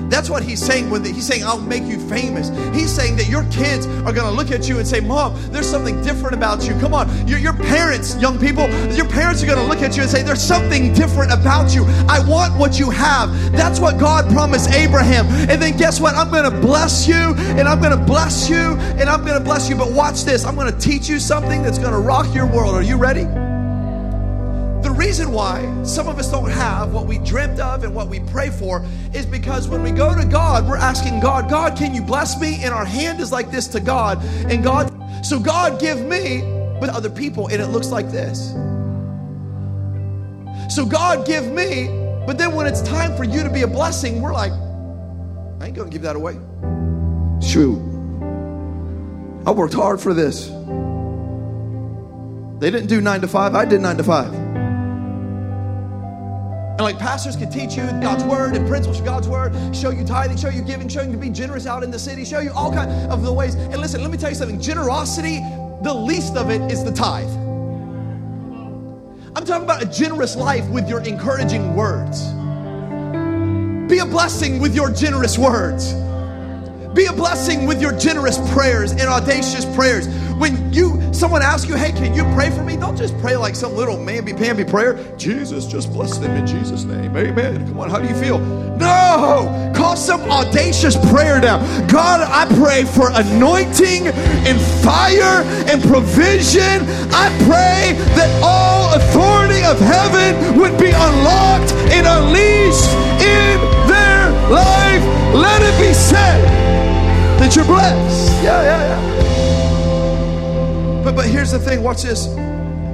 That's 0.09 0.27
what 0.27 0.41
he's 0.41 0.59
saying 0.59 0.89
when 0.89 1.05
he's 1.05 1.27
saying, 1.27 1.43
I'll 1.43 1.61
make 1.61 1.83
you 1.83 1.99
famous. 2.09 2.49
He's 2.75 2.91
saying 2.91 3.15
that 3.17 3.29
your 3.29 3.43
kids 3.51 3.85
are 3.85 4.11
going 4.11 4.25
to 4.25 4.31
look 4.31 4.49
at 4.49 4.67
you 4.67 4.79
and 4.79 4.87
say, 4.87 4.99
Mom, 4.99 5.39
there's 5.51 5.69
something 5.69 6.01
different 6.01 6.33
about 6.33 6.67
you. 6.67 6.73
Come 6.79 6.95
on. 6.95 7.27
Your, 7.27 7.37
your 7.37 7.53
parents, 7.53 8.19
young 8.19 8.39
people, 8.39 8.67
your 8.95 9.07
parents 9.07 9.43
are 9.43 9.45
going 9.45 9.59
to 9.59 9.65
look 9.65 9.83
at 9.83 9.95
you 9.95 10.01
and 10.01 10.09
say, 10.11 10.23
There's 10.23 10.41
something 10.41 10.93
different 10.93 11.31
about 11.31 11.75
you. 11.75 11.85
I 12.09 12.25
want 12.27 12.57
what 12.57 12.79
you 12.79 12.89
have. 12.89 13.29
That's 13.51 13.79
what 13.79 13.99
God 13.99 14.31
promised 14.33 14.71
Abraham. 14.71 15.27
And 15.47 15.61
then 15.61 15.77
guess 15.77 16.01
what? 16.01 16.15
I'm 16.15 16.31
going 16.31 16.51
to 16.51 16.59
bless 16.59 17.07
you 17.07 17.35
and 17.59 17.67
I'm 17.67 17.79
going 17.79 17.97
to 17.97 18.03
bless 18.03 18.49
you 18.49 18.57
and 18.57 19.03
I'm 19.03 19.23
going 19.23 19.37
to 19.37 19.43
bless 19.43 19.69
you. 19.69 19.75
But 19.75 19.91
watch 19.91 20.23
this. 20.23 20.43
I'm 20.43 20.55
going 20.55 20.73
to 20.73 20.79
teach 20.79 21.07
you 21.07 21.19
something 21.19 21.61
that's 21.61 21.77
going 21.77 21.93
to 21.93 21.99
rock 21.99 22.33
your 22.33 22.47
world. 22.47 22.73
Are 22.73 22.81
you 22.81 22.97
ready? 22.97 23.27
Reason 24.99 25.31
why 25.31 25.61
some 25.83 26.09
of 26.09 26.19
us 26.19 26.29
don't 26.29 26.51
have 26.51 26.91
what 26.91 27.05
we 27.05 27.19
dreamt 27.19 27.57
of 27.61 27.85
and 27.85 27.95
what 27.95 28.09
we 28.09 28.19
pray 28.19 28.49
for 28.49 28.85
is 29.13 29.25
because 29.25 29.69
when 29.69 29.81
we 29.81 29.91
go 29.91 30.13
to 30.13 30.25
God, 30.25 30.67
we're 30.67 30.75
asking 30.75 31.21
God, 31.21 31.49
God, 31.49 31.77
can 31.77 31.95
you 31.95 32.01
bless 32.01 32.37
me? 32.37 32.61
And 32.65 32.73
our 32.73 32.83
hand 32.83 33.21
is 33.21 33.31
like 33.31 33.49
this 33.49 33.65
to 33.69 33.79
God. 33.79 34.21
And 34.51 34.61
God, 34.61 34.91
so 35.25 35.39
God, 35.39 35.79
give 35.79 36.01
me, 36.01 36.41
but 36.81 36.89
other 36.89 37.09
people, 37.09 37.47
and 37.47 37.61
it 37.61 37.67
looks 37.67 37.91
like 37.91 38.11
this. 38.11 38.49
So 40.67 40.85
God, 40.85 41.25
give 41.25 41.47
me, 41.49 41.87
but 42.27 42.37
then 42.37 42.53
when 42.53 42.67
it's 42.67 42.81
time 42.81 43.15
for 43.15 43.23
you 43.23 43.41
to 43.41 43.49
be 43.49 43.61
a 43.61 43.67
blessing, 43.67 44.21
we're 44.21 44.33
like, 44.33 44.51
I 44.51 45.67
ain't 45.67 45.77
gonna 45.77 45.89
give 45.89 46.01
that 46.01 46.17
away. 46.17 46.33
Shoot. 47.41 47.79
I 49.47 49.51
worked 49.51 49.75
hard 49.75 50.01
for 50.01 50.13
this. 50.13 50.47
They 52.59 52.69
didn't 52.69 52.87
do 52.87 52.99
nine 52.99 53.21
to 53.21 53.29
five, 53.29 53.55
I 53.55 53.63
did 53.63 53.79
nine 53.79 53.95
to 53.95 54.03
five. 54.03 54.48
And 56.79 56.85
like 56.85 56.97
pastors 56.97 57.35
can 57.35 57.51
teach 57.51 57.75
you 57.75 57.83
God's 58.01 58.23
word 58.23 58.55
and 58.55 58.65
principles 58.65 58.99
of 59.01 59.05
God's 59.05 59.27
word, 59.27 59.53
show 59.75 59.89
you 59.89 60.05
tithing, 60.05 60.37
show 60.37 60.47
you 60.47 60.61
giving, 60.61 60.87
show 60.87 61.01
you 61.01 61.11
to 61.11 61.17
be 61.17 61.29
generous 61.29 61.67
out 61.67 61.83
in 61.83 61.91
the 61.91 61.99
city, 61.99 62.23
show 62.23 62.39
you 62.39 62.53
all 62.53 62.71
kinds 62.71 63.11
of 63.11 63.21
the 63.21 63.33
ways. 63.33 63.55
And 63.55 63.81
listen, 63.81 64.01
let 64.01 64.09
me 64.09 64.17
tell 64.17 64.29
you 64.29 64.35
something 64.35 64.61
generosity, 64.61 65.39
the 65.83 65.93
least 65.93 66.37
of 66.37 66.49
it 66.49 66.61
is 66.71 66.85
the 66.85 66.93
tithe. 66.93 67.27
I'm 69.35 69.43
talking 69.43 69.65
about 69.65 69.83
a 69.83 69.87
generous 69.87 70.37
life 70.37 70.65
with 70.69 70.87
your 70.87 71.01
encouraging 71.01 71.75
words. 71.75 72.27
Be 73.91 73.99
a 73.99 74.05
blessing 74.05 74.61
with 74.61 74.73
your 74.73 74.89
generous 74.89 75.37
words. 75.37 75.93
Be 76.93 77.07
a 77.07 77.13
blessing 77.13 77.67
with 77.67 77.81
your 77.81 77.91
generous 77.99 78.37
prayers 78.53 78.91
and 78.91 79.01
audacious 79.01 79.65
prayers. 79.75 80.07
When 80.39 80.71
you 80.71 80.97
someone 81.11 81.41
asks 81.41 81.67
you, 81.67 81.75
"Hey, 81.75 81.91
can 81.91 82.13
you 82.13 82.23
pray 82.33 82.49
for 82.49 82.63
me?" 82.63 82.77
Don't 82.77 82.95
just 82.97 83.13
pray 83.19 83.35
like 83.35 83.55
some 83.55 83.75
little 83.75 83.97
mamby-pamby 83.97 84.63
prayer. 84.63 84.97
Jesus, 85.17 85.65
just 85.65 85.91
bless 85.91 86.17
them 86.17 86.31
in 86.31 86.47
Jesus' 86.47 86.85
name. 86.85 87.15
Amen. 87.15 87.67
Come 87.67 87.77
on, 87.77 87.89
how 87.89 87.99
do 87.99 88.07
you 88.07 88.15
feel? 88.15 88.39
No, 88.39 89.71
call 89.75 89.97
some 89.97 90.21
audacious 90.31 90.95
prayer 91.11 91.41
down. 91.41 91.59
God, 91.87 92.21
I 92.21 92.45
pray 92.55 92.85
for 92.85 93.11
anointing 93.11 94.07
and 94.47 94.57
fire 94.81 95.43
and 95.67 95.83
provision. 95.83 96.87
I 97.11 97.27
pray 97.43 97.99
that 98.15 98.29
all 98.41 98.93
authority 98.93 99.61
of 99.65 99.77
heaven 99.77 100.57
would 100.57 100.77
be 100.79 100.91
unlocked 100.91 101.73
and 101.91 102.07
unleashed 102.07 102.89
in 103.19 103.59
their 103.91 104.31
life. 104.49 105.03
Let 105.35 105.61
it 105.61 105.77
be 105.85 105.93
said 105.93 106.39
that 107.39 107.57
you're 107.57 107.65
blessed. 107.65 108.31
Yeah, 108.41 108.61
yeah, 108.63 108.81
yeah. 108.87 109.38
But 111.03 111.15
but 111.15 111.25
here's 111.25 111.51
the 111.51 111.59
thing. 111.59 111.81
Watch 111.81 112.03
this. 112.03 112.27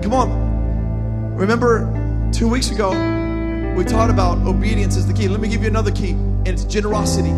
Come 0.04 0.14
on. 0.14 1.36
Remember, 1.36 2.30
two 2.32 2.48
weeks 2.48 2.72
ago 2.72 2.92
we 3.76 3.84
taught 3.84 4.10
about 4.10 4.38
obedience 4.48 4.96
is 4.96 5.06
the 5.06 5.14
key. 5.14 5.28
Let 5.28 5.42
me 5.42 5.50
give 5.50 5.62
you 5.62 5.68
another 5.68 5.92
key, 5.92 6.12
and 6.12 6.48
it's 6.48 6.64
generosity. 6.64 7.32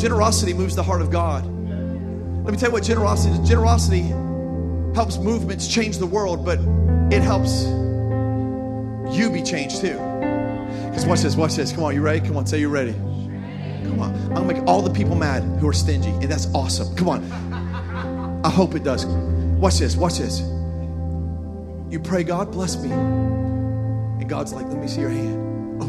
Generosity 0.00 0.54
moves 0.54 0.74
the 0.74 0.82
heart 0.82 1.02
of 1.02 1.10
God. 1.10 1.44
Let 1.44 2.52
me 2.52 2.56
tell 2.56 2.70
you 2.70 2.72
what 2.72 2.82
generosity 2.82 3.34
is. 3.34 3.46
Generosity 3.46 4.02
helps 4.94 5.18
movements 5.18 5.68
change 5.68 5.98
the 5.98 6.06
world, 6.06 6.46
but 6.46 6.58
it 7.12 7.20
helps 7.20 7.64
you 9.14 9.30
be 9.30 9.42
changed 9.42 9.80
too. 9.80 9.98
Because 10.86 11.04
watch 11.04 11.20
this, 11.20 11.36
watch 11.36 11.56
this. 11.56 11.72
Come 11.72 11.84
on, 11.84 11.94
you 11.94 12.00
ready? 12.00 12.20
Come 12.26 12.36
on, 12.38 12.46
say 12.46 12.58
you're 12.58 12.70
ready. 12.70 12.92
Come 12.92 14.00
on. 14.00 14.14
I'm 14.14 14.34
gonna 14.34 14.54
make 14.54 14.62
all 14.66 14.80
the 14.80 14.92
people 14.92 15.14
mad 15.14 15.42
who 15.60 15.68
are 15.68 15.74
stingy, 15.74 16.10
and 16.10 16.24
that's 16.24 16.46
awesome. 16.54 16.94
Come 16.96 17.08
on. 17.08 18.40
I 18.44 18.48
hope 18.48 18.74
it 18.74 18.84
does. 18.84 19.04
Watch 19.58 19.78
this, 19.78 19.96
watch 19.96 20.18
this. 20.18 20.40
You 21.90 21.98
pray, 21.98 22.22
God 22.22 22.52
bless 22.52 22.76
me. 22.76 22.92
And 22.92 24.28
God's 24.28 24.52
like, 24.52 24.66
let 24.68 24.78
me 24.78 24.86
see 24.86 25.00
your 25.00 25.10
hand. 25.10 25.82
Oh. 25.82 25.88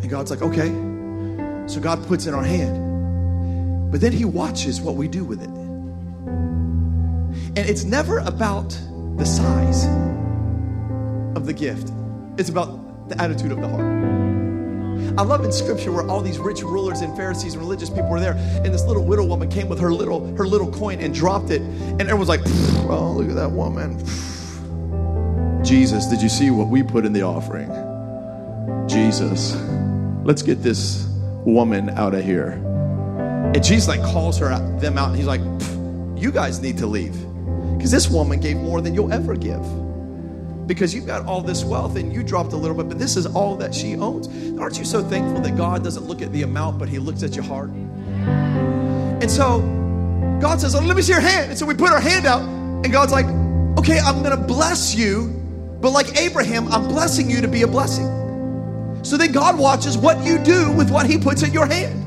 And 0.00 0.10
God's 0.10 0.32
like, 0.32 0.42
okay. 0.42 0.68
So 1.68 1.80
God 1.80 2.04
puts 2.08 2.26
in 2.26 2.34
our 2.34 2.42
hand. 2.42 3.92
But 3.92 4.00
then 4.00 4.10
He 4.12 4.24
watches 4.24 4.80
what 4.80 4.96
we 4.96 5.06
do 5.06 5.24
with 5.24 5.40
it. 5.40 5.48
And 7.56 7.58
it's 7.58 7.84
never 7.84 8.18
about 8.18 8.70
the 9.16 9.24
size 9.24 9.86
of 11.36 11.46
the 11.46 11.52
gift, 11.52 11.92
it's 12.36 12.48
about 12.48 13.08
the 13.08 13.20
attitude 13.22 13.52
of 13.52 13.60
the 13.60 13.68
heart. 13.68 14.27
I 15.18 15.22
love 15.22 15.44
in 15.44 15.50
scripture 15.50 15.90
where 15.90 16.06
all 16.06 16.20
these 16.20 16.38
rich 16.38 16.62
rulers 16.62 17.00
and 17.00 17.16
Pharisees 17.16 17.54
and 17.54 17.60
religious 17.60 17.90
people 17.90 18.08
were 18.08 18.20
there, 18.20 18.34
and 18.64 18.72
this 18.72 18.84
little 18.84 19.04
widow 19.04 19.24
woman 19.24 19.50
came 19.50 19.68
with 19.68 19.80
her 19.80 19.92
little 19.92 20.24
her 20.36 20.46
little 20.46 20.70
coin 20.70 21.00
and 21.00 21.12
dropped 21.12 21.50
it, 21.50 21.60
and 21.60 22.02
everyone's 22.02 22.28
like, 22.28 22.42
"Oh, 22.88 23.14
look 23.16 23.28
at 23.28 23.34
that 23.34 23.50
woman." 23.50 23.98
Jesus, 25.64 26.06
did 26.06 26.22
you 26.22 26.28
see 26.28 26.50
what 26.52 26.68
we 26.68 26.84
put 26.84 27.04
in 27.04 27.12
the 27.12 27.22
offering? 27.22 27.68
Jesus, 28.86 29.56
let's 30.22 30.42
get 30.42 30.62
this 30.62 31.08
woman 31.44 31.90
out 31.90 32.14
of 32.14 32.24
here. 32.24 32.50
And 33.54 33.60
Jesus 33.60 33.88
like 33.88 34.04
calls 34.04 34.38
her 34.38 34.52
out, 34.52 34.80
them 34.80 34.96
out, 34.96 35.08
and 35.08 35.16
he's 35.16 35.26
like, 35.26 35.40
"You 36.14 36.30
guys 36.30 36.60
need 36.60 36.78
to 36.78 36.86
leave, 36.86 37.16
because 37.76 37.90
this 37.90 38.08
woman 38.08 38.38
gave 38.38 38.56
more 38.56 38.80
than 38.80 38.94
you'll 38.94 39.12
ever 39.12 39.34
give." 39.34 39.66
Because 40.68 40.94
you've 40.94 41.06
got 41.06 41.26
all 41.26 41.40
this 41.40 41.64
wealth 41.64 41.96
and 41.96 42.12
you 42.12 42.22
dropped 42.22 42.52
a 42.52 42.56
little 42.56 42.76
bit, 42.76 42.88
but 42.88 42.98
this 42.98 43.16
is 43.16 43.26
all 43.26 43.56
that 43.56 43.74
she 43.74 43.96
owns. 43.96 44.28
Aren't 44.60 44.78
you 44.78 44.84
so 44.84 45.02
thankful 45.02 45.40
that 45.40 45.56
God 45.56 45.82
doesn't 45.82 46.04
look 46.04 46.22
at 46.22 46.30
the 46.30 46.42
amount, 46.42 46.78
but 46.78 46.88
He 46.88 46.98
looks 46.98 47.22
at 47.22 47.34
your 47.34 47.44
heart? 47.44 47.70
And 47.70 49.30
so 49.30 49.60
God 50.40 50.60
says, 50.60 50.76
oh, 50.76 50.80
Let 50.80 50.94
me 50.94 51.02
see 51.02 51.12
your 51.12 51.20
hand. 51.20 51.50
And 51.50 51.58
so 51.58 51.66
we 51.66 51.74
put 51.74 51.90
our 51.90 52.00
hand 52.00 52.26
out, 52.26 52.42
and 52.42 52.92
God's 52.92 53.10
like, 53.10 53.26
Okay, 53.78 53.98
I'm 53.98 54.22
going 54.22 54.36
to 54.36 54.44
bless 54.44 54.94
you, 54.94 55.28
but 55.80 55.90
like 55.90 56.20
Abraham, 56.20 56.68
I'm 56.68 56.86
blessing 56.88 57.30
you 57.30 57.40
to 57.40 57.48
be 57.48 57.62
a 57.62 57.66
blessing. 57.66 58.06
So 59.02 59.16
then 59.16 59.32
God 59.32 59.58
watches 59.58 59.96
what 59.96 60.24
you 60.24 60.38
do 60.38 60.70
with 60.72 60.90
what 60.90 61.06
He 61.06 61.18
puts 61.18 61.42
in 61.42 61.52
your 61.52 61.66
hand. 61.66 62.04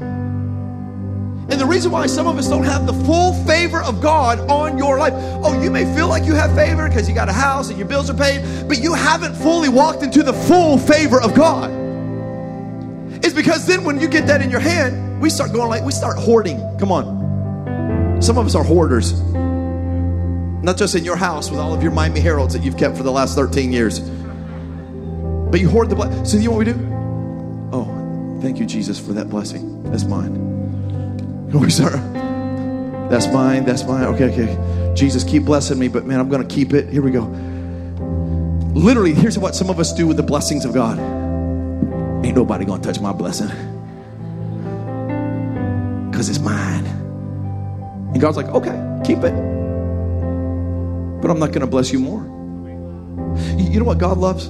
And 1.51 1.59
the 1.59 1.65
reason 1.65 1.91
why 1.91 2.05
some 2.07 2.27
of 2.27 2.37
us 2.37 2.47
don't 2.47 2.63
have 2.63 2.87
the 2.87 2.93
full 3.05 3.33
favor 3.45 3.81
of 3.81 4.01
God 4.01 4.39
on 4.49 4.77
your 4.77 4.97
life, 4.97 5.11
oh, 5.43 5.61
you 5.61 5.69
may 5.69 5.83
feel 5.93 6.07
like 6.07 6.23
you 6.23 6.33
have 6.33 6.55
favor 6.55 6.87
because 6.87 7.09
you 7.09 7.13
got 7.13 7.27
a 7.27 7.33
house 7.33 7.67
and 7.69 7.77
your 7.77 7.87
bills 7.87 8.09
are 8.09 8.13
paid, 8.13 8.69
but 8.69 8.81
you 8.81 8.93
haven't 8.93 9.35
fully 9.35 9.67
walked 9.67 10.01
into 10.01 10.23
the 10.23 10.31
full 10.31 10.77
favor 10.77 11.21
of 11.21 11.35
God. 11.35 11.69
It's 13.23 13.33
because 13.33 13.67
then 13.67 13.83
when 13.83 13.99
you 13.99 14.07
get 14.07 14.27
that 14.27 14.41
in 14.41 14.49
your 14.49 14.61
hand, 14.61 15.21
we 15.21 15.29
start 15.29 15.51
going 15.51 15.67
like, 15.67 15.83
we 15.83 15.91
start 15.91 16.17
hoarding. 16.17 16.57
Come 16.79 16.89
on. 16.91 18.21
Some 18.21 18.37
of 18.37 18.45
us 18.45 18.55
are 18.55 18.63
hoarders. 18.63 19.21
Not 20.63 20.77
just 20.77 20.95
in 20.95 21.03
your 21.03 21.17
house 21.17 21.51
with 21.51 21.59
all 21.59 21.73
of 21.73 21.83
your 21.83 21.91
Miami 21.91 22.21
Heralds 22.21 22.53
that 22.53 22.63
you've 22.63 22.77
kept 22.77 22.95
for 22.95 23.03
the 23.03 23.11
last 23.11 23.35
13 23.35 23.73
years, 23.73 23.99
but 23.99 25.59
you 25.59 25.67
hoard 25.67 25.89
the 25.89 25.95
blessing. 25.95 26.23
So, 26.23 26.37
you 26.37 26.45
know 26.45 26.51
what 26.51 26.65
we 26.65 26.71
do? 26.71 26.79
Oh, 27.73 28.39
thank 28.41 28.57
you, 28.57 28.65
Jesus, 28.65 28.97
for 28.97 29.11
that 29.13 29.29
blessing. 29.29 29.83
That's 29.83 30.05
mine. 30.05 30.60
Start, 31.69 31.93
that's 33.09 33.27
mine, 33.27 33.65
that's 33.65 33.83
mine. 33.83 34.05
Okay, 34.05 34.31
okay. 34.31 34.93
Jesus, 34.95 35.23
keep 35.23 35.43
blessing 35.43 35.77
me, 35.77 35.89
but 35.89 36.05
man, 36.05 36.19
I'm 36.19 36.29
going 36.29 36.45
to 36.45 36.53
keep 36.53 36.73
it. 36.73 36.89
Here 36.89 37.01
we 37.01 37.11
go. 37.11 37.23
Literally, 38.73 39.13
here's 39.13 39.37
what 39.37 39.53
some 39.53 39.69
of 39.69 39.77
us 39.77 39.93
do 39.93 40.07
with 40.07 40.15
the 40.15 40.23
blessings 40.23 40.63
of 40.63 40.73
God. 40.73 40.97
Ain't 42.25 42.37
nobody 42.37 42.63
going 42.63 42.81
to 42.81 42.87
touch 42.87 43.01
my 43.01 43.11
blessing 43.11 43.49
because 46.09 46.29
it's 46.29 46.39
mine. 46.39 46.85
And 46.85 48.21
God's 48.21 48.37
like, 48.37 48.47
okay, 48.47 49.01
keep 49.03 49.17
it. 49.17 49.33
But 51.21 51.31
I'm 51.31 51.39
not 51.39 51.47
going 51.47 51.61
to 51.61 51.67
bless 51.67 51.91
you 51.91 51.99
more. 51.99 52.23
You 53.57 53.79
know 53.79 53.85
what 53.85 53.97
God 53.97 54.17
loves? 54.17 54.47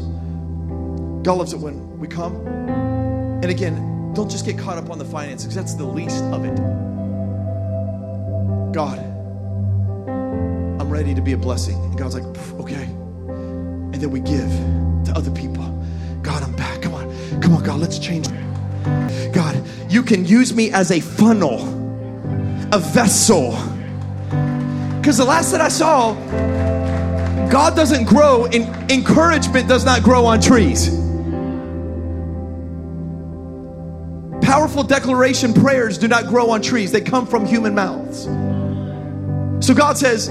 God 1.23 1.33
loves 1.33 1.53
it 1.53 1.59
when 1.59 1.97
we 1.97 2.07
come. 2.07 2.35
And 2.45 3.45
again, 3.45 3.90
don't 4.13 4.29
just 4.29 4.45
get 4.45 4.57
caught 4.57 4.77
up 4.77 4.89
on 4.89 4.97
the 4.97 5.05
finances 5.05 5.55
that's 5.55 5.73
the 5.73 5.85
least 5.85 6.23
of 6.25 6.43
it. 6.43 6.55
God, 8.73 8.99
I'm 10.79 10.89
ready 10.89 11.13
to 11.15 11.21
be 11.21 11.33
a 11.33 11.37
blessing. 11.37 11.75
And 11.75 11.97
God's 11.97 12.15
like, 12.15 12.23
okay. 12.59 12.83
And 12.83 13.95
then 13.95 14.11
we 14.11 14.19
give 14.19 14.49
to 15.05 15.13
other 15.15 15.31
people. 15.31 15.63
God, 16.21 16.43
I'm 16.43 16.55
back. 16.55 16.81
Come 16.81 16.93
on. 16.93 17.41
Come 17.41 17.55
on, 17.55 17.63
God, 17.63 17.79
let's 17.79 17.99
change. 17.99 18.27
God, 19.33 19.63
you 19.89 20.03
can 20.03 20.25
use 20.25 20.53
me 20.53 20.71
as 20.71 20.91
a 20.91 20.99
funnel, 20.99 21.59
a 22.73 22.79
vessel. 22.79 23.51
Because 24.99 25.17
the 25.17 25.25
last 25.25 25.51
that 25.51 25.61
I 25.61 25.69
saw, 25.69 26.13
God 27.49 27.75
doesn't 27.75 28.05
grow, 28.05 28.45
and 28.45 28.91
encouragement 28.91 29.67
does 29.67 29.83
not 29.83 30.03
grow 30.03 30.25
on 30.25 30.39
trees. 30.39 31.00
Powerful 34.71 34.87
declaration 34.87 35.53
prayers 35.53 35.97
do 35.97 36.07
not 36.07 36.27
grow 36.27 36.49
on 36.49 36.61
trees, 36.61 36.93
they 36.93 37.01
come 37.01 37.27
from 37.27 37.45
human 37.45 37.75
mouths. 37.75 38.23
So 39.59 39.73
God 39.73 39.97
says, 39.97 40.29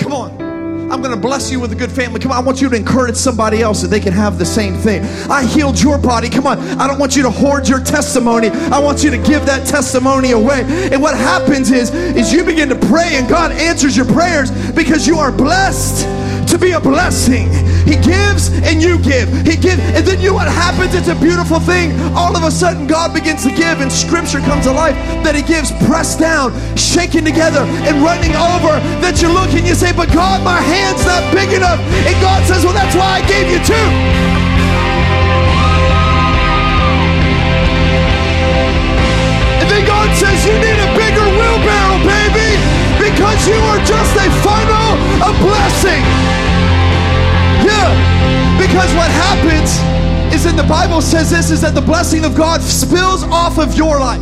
Come 0.00 0.10
on. 0.10 0.90
I'm 0.90 1.02
going 1.02 1.14
to 1.14 1.20
bless 1.20 1.50
you 1.50 1.60
with 1.60 1.70
a 1.70 1.74
good 1.74 1.92
family. 1.92 2.18
Come 2.18 2.32
on, 2.32 2.38
I 2.38 2.40
want 2.40 2.62
you 2.62 2.70
to 2.70 2.76
encourage 2.76 3.16
somebody 3.16 3.60
else 3.60 3.82
that 3.82 3.88
they 3.88 4.00
can 4.00 4.14
have 4.14 4.38
the 4.38 4.46
same 4.46 4.74
thing. 4.74 5.02
I 5.30 5.44
healed 5.44 5.78
your 5.78 5.98
body. 5.98 6.30
Come 6.30 6.46
on, 6.46 6.58
I 6.80 6.86
don't 6.86 6.98
want 6.98 7.14
you 7.14 7.22
to 7.24 7.30
hoard 7.30 7.68
your 7.68 7.78
testimony. 7.78 8.48
I 8.48 8.78
want 8.78 9.04
you 9.04 9.10
to 9.10 9.18
give 9.18 9.44
that 9.44 9.66
testimony 9.66 10.30
away. 10.30 10.62
And 10.90 11.02
what 11.02 11.14
happens 11.14 11.70
is, 11.70 11.90
is 11.92 12.32
you 12.32 12.42
begin 12.42 12.70
to 12.70 12.76
pray, 12.88 13.16
and 13.16 13.28
God 13.28 13.52
answers 13.52 13.98
your 13.98 14.06
prayers 14.06 14.50
because 14.72 15.06
you 15.06 15.18
are 15.18 15.30
blessed 15.30 16.06
to 16.54 16.58
be 16.58 16.70
a 16.70 16.80
blessing. 16.80 17.50
He 17.82 17.98
gives 17.98 18.54
and 18.62 18.78
you 18.78 18.94
give. 19.02 19.26
He 19.42 19.58
gives, 19.58 19.82
and 19.90 20.06
then 20.06 20.20
you 20.22 20.30
know 20.30 20.38
what 20.38 20.46
happens? 20.46 20.94
It's 20.94 21.10
a 21.10 21.18
beautiful 21.18 21.58
thing. 21.58 21.90
All 22.14 22.30
of 22.36 22.44
a 22.44 22.50
sudden, 22.50 22.86
God 22.86 23.12
begins 23.12 23.42
to 23.42 23.50
give, 23.50 23.82
and 23.82 23.90
scripture 23.90 24.38
comes 24.38 24.62
to 24.66 24.72
life 24.72 24.94
that 25.26 25.34
He 25.34 25.42
gives 25.42 25.74
pressed 25.90 26.22
down, 26.22 26.54
shaken 26.78 27.26
together, 27.26 27.66
and 27.90 27.98
running 28.06 28.38
over. 28.38 28.78
That 29.02 29.18
you 29.18 29.34
look 29.34 29.50
and 29.50 29.66
you 29.66 29.74
say, 29.74 29.90
But 29.90 30.14
God, 30.14 30.46
my 30.46 30.62
hand's 30.62 31.02
not 31.02 31.26
big 31.34 31.50
enough. 31.50 31.82
And 32.06 32.14
God 32.22 32.46
says, 32.46 32.62
Well, 32.62 32.76
that's 32.76 32.94
why 32.94 33.18
I 33.18 33.22
gave 33.26 33.50
you 33.50 33.58
two. 33.66 33.88
And 39.58 39.66
then 39.66 39.82
God 39.90 40.06
says, 40.14 40.38
You 40.46 40.54
need 40.62 40.78
a 40.78 40.90
bigger 40.94 41.26
wheelbarrow, 41.34 41.98
baby, 42.06 42.50
because 43.02 43.42
you 43.42 43.58
are 43.74 43.82
just 43.82 44.14
a 44.22 44.30
funnel 44.46 45.02
of 45.18 45.34
blessing. 45.42 46.43
Yeah, 47.62 48.58
because 48.58 48.92
what 48.94 49.10
happens 49.10 49.70
is 50.34 50.44
that 50.44 50.56
the 50.56 50.68
Bible 50.68 51.00
says 51.00 51.30
this 51.30 51.50
is 51.50 51.60
that 51.60 51.74
the 51.74 51.80
blessing 51.80 52.24
of 52.24 52.34
God 52.36 52.60
spills 52.60 53.22
off 53.24 53.58
of 53.58 53.76
your 53.76 54.00
life. 54.00 54.20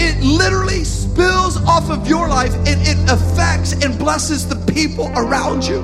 It 0.00 0.22
literally 0.22 0.84
spills 0.84 1.56
off 1.66 1.90
of 1.90 2.06
your 2.06 2.28
life 2.28 2.54
and 2.66 2.80
it 2.86 3.10
affects 3.10 3.72
and 3.84 3.98
blesses 3.98 4.48
the 4.48 4.56
people 4.72 5.10
around 5.16 5.64
you. 5.64 5.80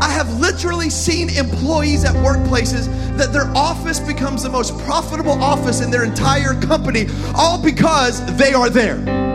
I 0.00 0.08
have 0.08 0.40
literally 0.40 0.90
seen 0.90 1.28
employees 1.30 2.04
at 2.04 2.14
workplaces 2.16 2.86
that 3.16 3.32
their 3.32 3.46
office 3.56 4.00
becomes 4.00 4.42
the 4.42 4.48
most 4.48 4.76
profitable 4.80 5.42
office 5.42 5.80
in 5.80 5.90
their 5.90 6.04
entire 6.04 6.60
company, 6.60 7.06
all 7.34 7.62
because 7.62 8.24
they 8.36 8.52
are 8.52 8.70
there. 8.70 9.31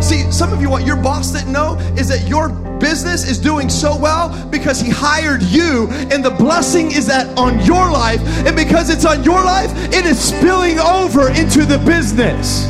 See, 0.00 0.30
some 0.32 0.52
of 0.52 0.62
you, 0.62 0.70
what 0.70 0.86
your 0.86 0.96
boss 0.96 1.30
didn't 1.30 1.52
know 1.52 1.76
is 1.96 2.08
that 2.08 2.26
your 2.26 2.48
business 2.78 3.28
is 3.28 3.38
doing 3.38 3.68
so 3.68 3.96
well 3.96 4.30
because 4.48 4.80
he 4.80 4.90
hired 4.90 5.42
you, 5.42 5.88
and 6.10 6.24
the 6.24 6.30
blessing 6.30 6.90
is 6.90 7.06
that 7.06 7.26
on 7.38 7.60
your 7.64 7.90
life, 7.90 8.20
and 8.46 8.56
because 8.56 8.88
it's 8.88 9.04
on 9.04 9.22
your 9.22 9.44
life, 9.44 9.70
it 9.92 10.06
is 10.06 10.18
spilling 10.18 10.78
over 10.78 11.28
into 11.28 11.66
the 11.66 11.78
business. 11.84 12.66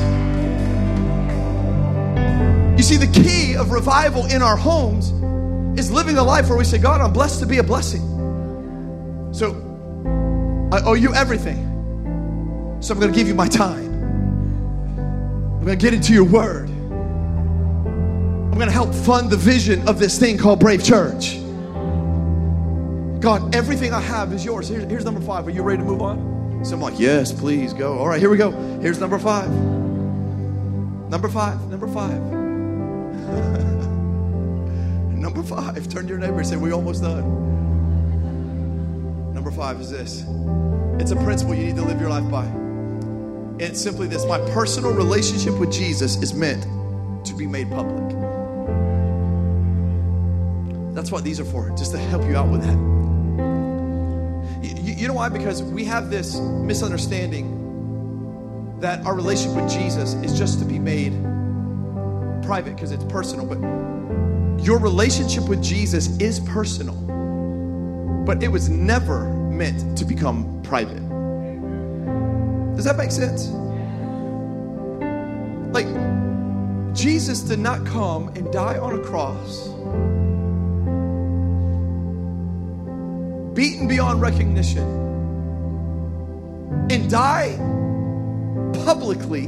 You 2.77 2.83
see, 2.83 2.97
the 2.97 3.13
key 3.13 3.57
of 3.57 3.73
revival 3.73 4.25
in 4.27 4.41
our 4.41 4.57
homes 4.57 5.11
is 5.79 5.91
living 5.93 6.17
a 6.17 6.23
life 6.23 6.49
where 6.49 6.57
we 6.57 6.65
say, 6.65 6.79
God, 6.79 7.03
I'm 7.03 7.13
blessed 7.13 7.41
to 7.41 7.47
be 7.47 7.59
a 7.59 7.63
blessing. 7.63 8.01
So 9.33 9.51
I 10.73 10.81
owe 10.83 10.95
you 10.95 11.15
everything. 11.15 11.67
So 12.81 12.95
I'm 12.95 13.01
going 13.01 13.13
to 13.13 13.19
give 13.19 13.29
you 13.29 13.35
my 13.35 13.49
time. 13.49 13.91
I'm 15.59 15.65
going 15.65 15.79
to 15.79 15.83
get 15.83 15.93
into 15.93 16.15
your 16.15 16.25
word. 16.25 16.70
I'm 18.51 18.57
going 18.57 18.67
to 18.67 18.73
help 18.73 18.93
fund 18.93 19.31
the 19.31 19.37
vision 19.37 19.87
of 19.89 20.01
this 20.01 20.19
thing 20.19 20.37
called 20.37 20.59
Brave 20.59 20.85
Church. 20.85 21.37
God, 23.21 23.55
everything 23.55 23.93
I 23.93 24.01
have 24.01 24.33
is 24.33 24.45
yours. 24.45 24.69
Here's, 24.69 24.85
here's 24.85 25.05
number 25.05 25.21
five. 25.21 25.47
Are 25.47 25.51
you 25.51 25.63
ready 25.63 25.79
to 25.83 25.85
move 25.85 26.03
on? 26.03 26.65
So 26.65 26.75
I'm 26.75 26.81
like, 26.81 26.99
yes, 26.99 27.33
please 27.33 27.73
go. 27.73 27.99
All 27.99 28.09
right, 28.09 28.19
here 28.19 28.29
we 28.29 28.37
go. 28.37 28.51
Here's 28.81 28.99
number 28.99 29.19
five. 29.19 29.49
Number 29.51 31.29
five. 31.29 31.61
Number 31.71 31.87
five. 31.87 32.21
number 35.15 35.43
five. 35.43 35.89
Turn 35.89 36.03
to 36.03 36.09
your 36.09 36.19
neighbor 36.19 36.39
and 36.39 36.47
say, 36.47 36.57
We're 36.57 36.73
almost 36.73 37.03
done. 37.03 37.49
Number 39.33 39.51
five 39.51 39.81
is 39.81 39.91
this 39.91 40.25
it's 41.01 41.13
a 41.13 41.17
principle 41.17 41.55
you 41.55 41.65
need 41.65 41.77
to 41.77 41.83
live 41.83 42.01
your 42.01 42.11
life 42.11 42.31
by. 42.31 42.45
And 42.45 43.63
it's 43.63 43.81
simply 43.81 44.07
this 44.07 44.27
my 44.27 44.39
personal 44.51 44.93
relationship 44.93 45.59
with 45.59 45.73
Jesus 45.73 46.17
is 46.23 46.35
meant 46.35 46.65
to 47.27 47.35
be 47.35 47.47
made 47.47 47.71
public. 47.71 48.30
That's 51.01 51.11
what 51.11 51.25
these 51.25 51.41
are 51.41 51.47
for, 51.47 51.71
just 51.79 51.93
to 51.93 51.99
help 51.99 52.27
you 52.27 52.37
out 52.37 52.51
with 52.51 52.61
that. 52.61 52.77
You, 54.63 54.93
you 54.93 55.09
know 55.09 55.15
why? 55.15 55.31
Because 55.31 55.63
we 55.63 55.83
have 55.87 56.11
this 56.11 56.39
misunderstanding 56.39 57.57
that 58.81 59.07
our 59.07 59.15
relationship 59.15 59.63
with 59.63 59.71
Jesus 59.73 60.13
is 60.17 60.37
just 60.37 60.59
to 60.59 60.67
be 60.67 60.79
made 60.79 61.13
private 62.45 62.75
because 62.75 62.93
it's 62.93 63.05
personal. 63.05 63.47
But 63.47 63.61
your 64.63 64.79
relationship 64.79 65.49
with 65.49 65.63
Jesus 65.63 66.15
is 66.19 66.39
personal, 66.41 66.97
but 68.27 68.43
it 68.43 68.49
was 68.49 68.69
never 68.69 69.25
meant 69.25 69.97
to 69.97 70.05
become 70.05 70.61
private. 70.63 71.01
Does 72.77 72.85
that 72.85 72.99
make 72.99 73.11
sense? 73.11 73.47
Like, 75.73 75.87
Jesus 76.95 77.41
did 77.41 77.59
not 77.59 77.87
come 77.87 78.29
and 78.37 78.53
die 78.53 78.77
on 78.77 79.01
a 79.01 79.03
cross 79.03 79.71
beaten 83.55 83.89
beyond 83.89 84.21
recognition, 84.21 84.85
and 86.91 87.11
die 87.11 87.57
publicly 88.85 89.47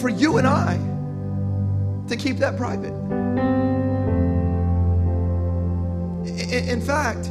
for 0.00 0.08
you 0.08 0.38
and 0.38 0.46
I 0.46 0.76
to 2.08 2.16
keep 2.16 2.38
that 2.38 2.56
private. 2.56 2.94
In 6.50 6.80
fact, 6.80 7.30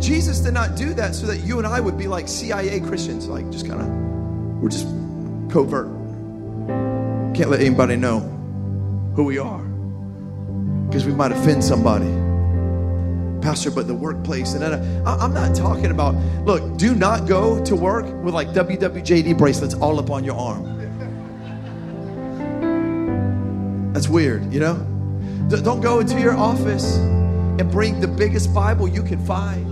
Jesus 0.00 0.40
did 0.40 0.54
not 0.54 0.76
do 0.76 0.92
that 0.94 1.14
so 1.14 1.26
that 1.26 1.38
you 1.38 1.58
and 1.58 1.66
I 1.66 1.80
would 1.80 1.96
be 1.96 2.06
like 2.06 2.28
CIA 2.28 2.80
Christians, 2.80 3.26
like 3.28 3.48
just 3.50 3.66
kind 3.66 3.80
of, 3.80 3.88
we're 4.60 4.68
just 4.68 4.86
covert. 5.50 5.86
Can't 7.34 7.50
let 7.50 7.60
anybody 7.60 7.96
know 7.96 8.20
who 9.14 9.24
we 9.24 9.38
are 9.38 9.62
because 10.86 11.04
we 11.06 11.12
might 11.12 11.32
offend 11.32 11.64
somebody. 11.64 12.17
Pastor, 13.40 13.70
but 13.70 13.86
the 13.86 13.94
workplace, 13.94 14.54
and 14.54 14.64
I'm 15.06 15.32
not 15.32 15.54
talking 15.54 15.90
about, 15.90 16.14
look, 16.44 16.76
do 16.76 16.94
not 16.94 17.26
go 17.26 17.62
to 17.64 17.76
work 17.76 18.06
with 18.24 18.34
like 18.34 18.48
WWJD 18.48 19.38
bracelets 19.38 19.74
all 19.74 19.98
up 19.98 20.10
on 20.10 20.24
your 20.24 20.36
arm. 20.36 20.74
That's 23.92 24.08
weird, 24.08 24.52
you 24.52 24.60
know? 24.60 24.76
Don't 25.48 25.80
go 25.80 26.00
into 26.00 26.20
your 26.20 26.36
office 26.36 26.96
and 26.96 27.70
bring 27.70 28.00
the 28.00 28.08
biggest 28.08 28.52
Bible 28.52 28.86
you 28.86 29.02
can 29.02 29.24
find. 29.24 29.66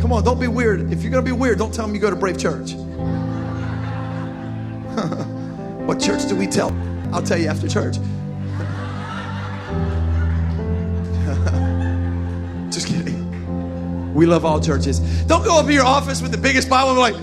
Come 0.00 0.12
on, 0.12 0.24
don't 0.24 0.40
be 0.40 0.48
weird. 0.48 0.92
If 0.92 1.02
you're 1.02 1.10
going 1.10 1.24
to 1.24 1.30
be 1.30 1.36
weird, 1.36 1.58
don't 1.58 1.72
tell 1.72 1.86
them 1.86 1.94
you 1.94 2.00
go 2.00 2.10
to 2.10 2.16
Brave 2.16 2.38
Church. 2.38 2.72
what 5.86 6.00
church 6.00 6.28
do 6.28 6.36
we 6.36 6.46
tell? 6.46 6.76
I'll 7.12 7.22
tell 7.22 7.38
you 7.38 7.48
after 7.48 7.68
church. 7.68 7.96
Just 12.70 12.86
kidding. 12.86 14.14
We 14.14 14.26
love 14.26 14.44
all 14.44 14.60
churches. 14.60 15.00
Don't 15.24 15.44
go 15.44 15.58
up 15.58 15.66
in 15.66 15.72
your 15.72 15.84
office 15.84 16.20
with 16.20 16.32
the 16.32 16.38
biggest 16.38 16.68
Bible 16.68 16.90
and 16.90 16.98
like, 16.98 17.14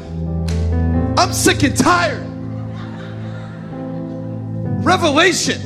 I'm 1.20 1.34
sick 1.34 1.64
and 1.64 1.78
tired. 1.78 2.24
Revelation 4.84 5.62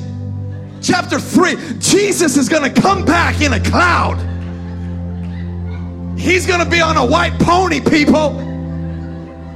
chapter 0.81 1.19
3 1.19 1.79
Jesus 1.79 2.37
is 2.37 2.47
going 2.49 2.73
to 2.73 2.81
come 2.81 3.05
back 3.05 3.41
in 3.41 3.53
a 3.53 3.59
cloud. 3.59 4.17
He's 6.17 6.45
going 6.45 6.59
to 6.63 6.69
be 6.69 6.81
on 6.81 6.97
a 6.97 7.05
white 7.05 7.39
pony, 7.39 7.79
people. 7.79 8.35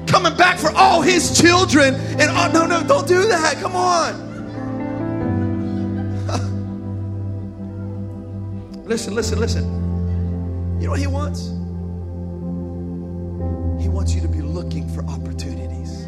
Coming 0.08 0.36
back 0.38 0.58
for 0.60 0.72
all 0.76 1.02
his 1.02 1.40
children. 1.40 1.96
And 1.96 2.30
oh, 2.30 2.52
no, 2.54 2.66
no, 2.66 2.84
don't 2.88 3.08
do 3.08 3.28
that. 3.28 3.58
Come 3.58 3.76
on. 3.76 4.14
listen, 8.86 9.16
listen, 9.16 9.40
listen. 9.40 9.83
You 10.80 10.86
know 10.86 10.92
what 10.92 11.00
he 11.00 11.08
wants? 11.08 11.50
He 13.82 13.90
wants 13.90 14.14
you 14.14 14.22
to 14.22 14.28
be 14.28 14.42
looking 14.42 14.88
for 14.90 15.04
opportunities. 15.06 16.08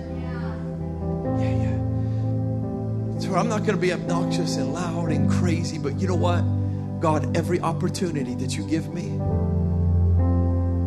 Yeah, 1.39 1.63
yeah. 1.63 3.19
So 3.19 3.35
I'm 3.35 3.47
not 3.47 3.59
going 3.59 3.75
to 3.75 3.81
be 3.81 3.93
obnoxious 3.93 4.57
and 4.57 4.73
loud 4.73 5.11
and 5.11 5.29
crazy, 5.29 5.77
but 5.77 5.99
you 5.99 6.07
know 6.07 6.15
what? 6.15 6.41
God, 7.01 7.35
every 7.35 7.59
opportunity 7.59 8.35
that 8.35 8.55
you 8.55 8.67
give 8.67 8.93
me, 8.93 9.11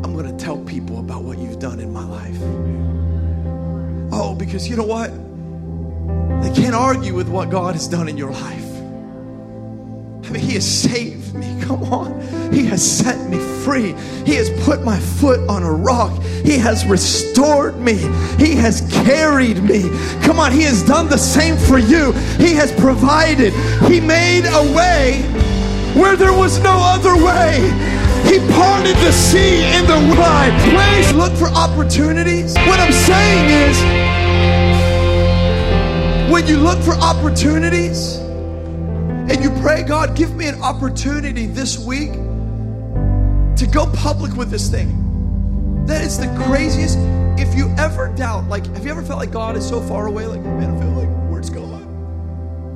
I'm 0.04 0.14
going 0.14 0.26
to 0.26 0.44
tell 0.44 0.58
people 0.58 0.98
about 1.00 1.22
what 1.22 1.38
you've 1.38 1.58
done 1.58 1.80
in 1.80 1.92
my 1.92 2.04
life. 2.04 2.38
Oh, 4.12 4.34
because 4.34 4.68
you 4.68 4.76
know 4.76 4.84
what? 4.84 5.10
They 6.42 6.50
can't 6.60 6.74
argue 6.74 7.14
with 7.14 7.28
what 7.28 7.50
God 7.50 7.74
has 7.74 7.88
done 7.88 8.08
in 8.08 8.16
your 8.16 8.30
life. 8.30 8.67
He 10.34 10.54
has 10.54 10.66
saved 10.66 11.34
me. 11.34 11.60
Come 11.62 11.84
on. 11.84 12.20
He 12.52 12.64
has 12.66 12.82
set 12.82 13.28
me 13.28 13.38
free. 13.62 13.94
He 14.24 14.34
has 14.34 14.50
put 14.64 14.82
my 14.82 14.98
foot 14.98 15.40
on 15.48 15.62
a 15.62 15.70
rock. 15.70 16.22
He 16.22 16.56
has 16.58 16.86
restored 16.86 17.78
me. 17.78 17.96
He 18.38 18.54
has 18.54 18.80
carried 19.04 19.62
me. 19.62 19.90
Come 20.22 20.38
on. 20.38 20.52
He 20.52 20.62
has 20.62 20.82
done 20.82 21.08
the 21.08 21.18
same 21.18 21.56
for 21.56 21.78
you. 21.78 22.12
He 22.38 22.54
has 22.54 22.72
provided. 22.72 23.52
He 23.90 24.00
made 24.00 24.46
a 24.46 24.62
way 24.74 25.22
where 25.94 26.16
there 26.16 26.32
was 26.32 26.58
no 26.60 26.76
other 26.78 27.14
way. 27.16 27.60
He 28.24 28.38
parted 28.52 28.96
the 28.96 29.12
sea 29.12 29.64
in 29.76 29.86
the 29.86 29.98
wide 30.18 30.56
place. 30.70 31.12
Look 31.12 31.32
for 31.34 31.48
opportunities. 31.48 32.54
What 32.66 32.80
I'm 32.80 32.92
saying 32.92 33.50
is, 33.70 33.78
when 36.30 36.46
you 36.46 36.58
look 36.58 36.78
for 36.80 36.92
opportunities, 36.94 38.20
and 39.30 39.42
you 39.42 39.50
pray, 39.60 39.82
God, 39.82 40.16
give 40.16 40.34
me 40.34 40.46
an 40.46 40.62
opportunity 40.62 41.46
this 41.46 41.78
week 41.78 42.12
to 42.12 43.66
go 43.66 43.86
public 43.94 44.34
with 44.34 44.50
this 44.50 44.68
thing. 44.70 45.84
That 45.86 46.02
is 46.02 46.18
the 46.18 46.26
craziest. 46.46 46.98
If 47.38 47.54
you 47.54 47.74
ever 47.78 48.08
doubt, 48.14 48.48
like, 48.48 48.66
have 48.74 48.84
you 48.84 48.90
ever 48.90 49.02
felt 49.02 49.18
like 49.18 49.30
God 49.30 49.56
is 49.56 49.66
so 49.66 49.80
far 49.80 50.06
away? 50.06 50.26
Like, 50.26 50.40
man, 50.40 50.76
I 50.76 50.80
feel 50.80 50.90
like, 50.90 51.08
where's 51.30 51.50
God? 51.50 51.86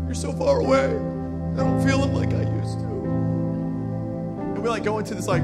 You're 0.06 0.14
so 0.14 0.32
far 0.32 0.60
away. 0.60 0.84
I 0.84 1.56
don't 1.56 1.82
feel 1.86 2.02
Him 2.02 2.14
like 2.14 2.32
I 2.32 2.42
used 2.42 2.78
to. 2.78 2.84
And 4.44 4.62
we 4.62 4.68
like 4.68 4.84
go 4.84 4.98
into 4.98 5.14
this, 5.14 5.26
like, 5.26 5.42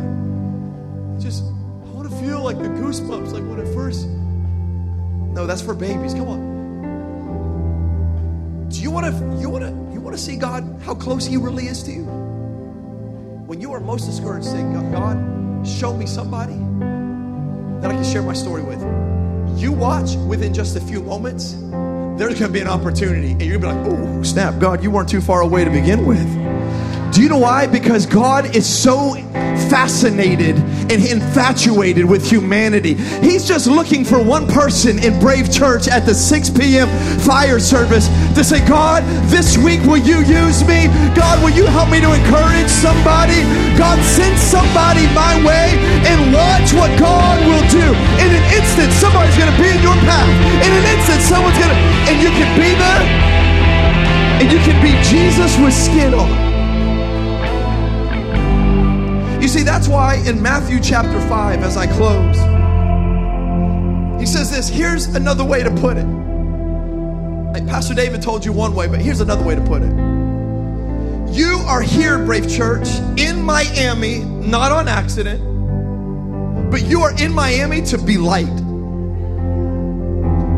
just, 1.21 1.43
I 1.43 1.91
want 1.91 2.09
to 2.11 2.17
feel 2.17 2.43
like 2.43 2.59
the 2.59 2.69
goosebumps, 2.69 3.33
like 3.33 3.45
when 3.45 3.61
I 3.61 3.65
first. 3.75 4.07
No, 4.07 5.47
that's 5.47 5.63
for 5.63 5.75
babies. 5.75 6.15
Come 6.15 6.29
on. 6.29 6.59
Do 8.69 8.81
you 8.81 8.91
want 8.91 9.07
to, 9.07 9.13
you 9.41 9.49
want 9.49 9.65
to, 9.65 9.88
want 10.09 10.19
to 10.19 10.25
see 10.25 10.37
God, 10.37 10.81
how 10.85 10.95
close 10.95 11.27
He 11.27 11.37
really 11.37 11.67
is 11.67 11.83
to 11.83 11.93
you? 11.93 12.05
When 13.45 13.61
you 13.61 13.75
are 13.75 13.81
most 13.81 14.07
discouraged, 14.07 14.47
say, 14.47 14.63
God, 14.63 15.69
show 15.69 15.95
me 15.95 16.07
somebody 16.07 16.55
that 17.83 17.91
I 17.91 17.95
can 17.95 18.05
share 18.05 18.23
my 18.23 18.33
story 18.33 18.63
with. 18.63 18.81
You 19.61 19.71
watch 19.71 20.15
within 20.27 20.55
just 20.55 20.77
a 20.77 20.81
few 20.81 21.03
moments, 21.03 21.53
there's 21.53 22.41
going 22.41 22.49
to 22.49 22.49
be 22.49 22.61
an 22.61 22.69
opportunity. 22.69 23.33
And 23.33 23.43
you're 23.43 23.59
going 23.59 23.85
to 23.85 23.91
be 23.91 23.97
like, 23.97 24.01
oh, 24.01 24.23
snap, 24.23 24.59
God, 24.59 24.83
you 24.83 24.91
weren't 24.91 25.11
too 25.11 25.21
far 25.21 25.43
away 25.43 25.67
to 25.67 25.71
begin 25.71 26.07
with. 26.07 26.27
Do 27.13 27.23
you 27.23 27.29
know 27.29 27.37
why? 27.37 27.67
Because 27.67 28.07
God 28.07 28.57
is 28.57 28.67
so 28.67 29.13
fascinated 29.69 30.57
and 30.91 31.05
infatuated 31.05 32.05
with 32.05 32.25
humanity. 32.25 32.95
He's 33.21 33.47
just 33.47 33.67
looking 33.67 34.05
for 34.05 34.23
one 34.23 34.47
person 34.47 34.99
in 34.99 35.19
Brave 35.21 35.53
Church 35.53 35.89
at 35.89 36.07
the 36.07 36.15
6 36.15 36.51
p.m. 36.51 36.89
fire 37.21 37.61
service 37.61 38.09
to 38.35 38.43
say, 38.43 38.65
God, 38.67 39.05
this 39.29 39.57
week 39.59 39.83
will 39.83 40.01
you 40.01 40.21
use 40.25 40.65
me? 40.65 40.89
God, 41.15 41.43
will 41.43 41.55
you 41.55 41.67
help 41.67 41.91
me 41.91 42.01
to 42.01 42.11
encourage 42.13 42.69
somebody? 42.69 43.43
God, 43.77 44.01
send 44.05 44.39
somebody 44.39 45.07
my 45.13 45.37
way 45.45 45.77
and 46.09 46.33
watch 46.33 46.73
what 46.73 46.91
God 46.99 47.39
will 47.45 47.67
do. 47.69 47.87
In 48.23 48.31
an 48.33 48.45
instant, 48.57 48.93
somebody's 48.97 49.37
going 49.37 49.53
to 49.53 49.59
be 49.61 49.69
in 49.69 49.81
your 49.83 49.97
path. 50.09 50.31
In 50.65 50.73
an 50.73 50.85
instant, 50.97 51.21
someone's 51.23 51.59
going 51.59 51.71
to, 51.71 51.81
and 52.09 52.17
you 52.23 52.31
can 52.31 52.49
be 52.57 52.73
there 52.77 53.39
and 54.41 54.53
you 54.53 54.59
can 54.61 54.81
be 54.81 54.93
Jesus 55.03 55.59
with 55.59 55.75
skin 55.75 56.15
on. 56.15 56.48
You 59.49 59.55
see, 59.55 59.63
that's 59.63 59.89
why 59.89 60.17
in 60.27 60.43
Matthew 60.43 60.79
chapter 60.79 61.19
5, 61.27 61.63
as 61.63 61.79
I 61.79 61.87
close, 61.87 62.37
he 64.21 64.27
says 64.27 64.51
this 64.51 64.69
here's 64.69 65.07
another 65.07 65.43
way 65.43 65.63
to 65.63 65.71
put 65.77 65.97
it. 65.97 66.05
Like 66.05 67.67
Pastor 67.67 67.95
David 67.95 68.21
told 68.21 68.45
you 68.45 68.53
one 68.53 68.75
way, 68.75 68.89
but 68.89 69.01
here's 69.01 69.23
another 69.23 69.43
way 69.43 69.55
to 69.55 69.63
put 69.63 69.81
it. 69.81 69.89
You 71.35 71.63
are 71.67 71.81
here, 71.81 72.23
Brave 72.27 72.47
Church, 72.47 72.89
in 73.17 73.41
Miami, 73.41 74.19
not 74.19 74.71
on 74.71 74.87
accident, 74.87 75.41
but 76.71 76.83
you 76.83 77.01
are 77.01 77.19
in 77.19 77.33
Miami 77.33 77.81
to 77.87 77.97
be 77.97 78.19
light, 78.19 78.55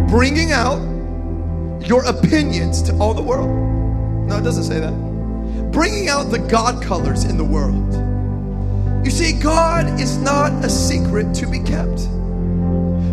bringing 0.08 0.50
out 0.50 0.80
your 1.86 2.04
opinions 2.06 2.82
to 2.82 2.98
all 2.98 3.14
the 3.14 3.22
world. 3.22 3.50
No, 4.26 4.38
it 4.38 4.42
doesn't 4.42 4.64
say 4.64 4.80
that. 4.80 5.70
Bringing 5.70 6.08
out 6.08 6.32
the 6.32 6.40
God 6.40 6.82
colors 6.82 7.22
in 7.22 7.36
the 7.36 7.44
world. 7.44 8.09
You 9.04 9.10
see, 9.10 9.32
God 9.32 10.00
is 10.00 10.18
not 10.18 10.52
a 10.64 10.68
secret 10.68 11.34
to 11.36 11.46
be 11.46 11.58
kept. 11.58 12.00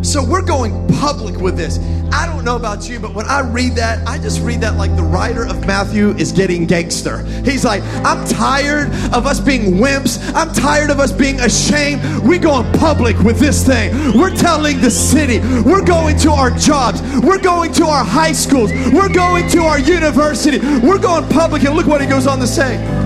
So 0.05 0.23
we're 0.23 0.41
going 0.41 0.87
public 0.99 1.37
with 1.37 1.57
this. 1.57 1.79
I 2.13 2.25
don't 2.25 2.45
know 2.45 2.55
about 2.55 2.87
you, 2.87 2.99
but 2.99 3.13
when 3.13 3.25
I 3.25 3.41
read 3.41 3.73
that, 3.75 4.07
I 4.07 4.17
just 4.17 4.41
read 4.41 4.61
that 4.61 4.75
like 4.75 4.95
the 4.95 5.03
writer 5.03 5.45
of 5.45 5.65
Matthew 5.67 6.11
is 6.11 6.31
getting 6.31 6.65
gangster. 6.65 7.23
He's 7.43 7.65
like, 7.65 7.83
I'm 8.05 8.25
tired 8.27 8.87
of 9.13 9.25
us 9.25 9.39
being 9.39 9.75
wimps. 9.75 10.33
I'm 10.33 10.53
tired 10.53 10.91
of 10.91 10.99
us 10.99 11.11
being 11.11 11.39
ashamed. 11.39 12.01
We're 12.23 12.39
going 12.39 12.71
public 12.79 13.17
with 13.19 13.39
this 13.39 13.65
thing. 13.65 13.93
We're 14.17 14.35
telling 14.35 14.79
the 14.79 14.91
city. 14.91 15.39
We're 15.39 15.85
going 15.85 16.17
to 16.19 16.31
our 16.31 16.51
jobs. 16.51 17.01
We're 17.21 17.41
going 17.41 17.73
to 17.73 17.85
our 17.85 18.05
high 18.05 18.31
schools. 18.33 18.71
We're 18.93 19.11
going 19.11 19.49
to 19.49 19.63
our 19.63 19.79
university. 19.79 20.59
We're 20.59 20.99
going 20.99 21.27
public. 21.29 21.63
And 21.63 21.75
look 21.75 21.87
what 21.87 22.01
he 22.01 22.07
goes 22.07 22.27
on 22.27 22.39
to 22.39 22.47
say. 22.47 22.96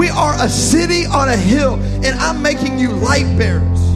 We 0.00 0.08
are 0.08 0.32
a 0.42 0.48
city 0.48 1.04
on 1.04 1.28
a 1.28 1.36
hill, 1.36 1.74
and 1.74 2.18
I'm 2.20 2.40
making 2.40 2.78
you 2.78 2.88
light 2.90 3.26
bearers. 3.36 3.86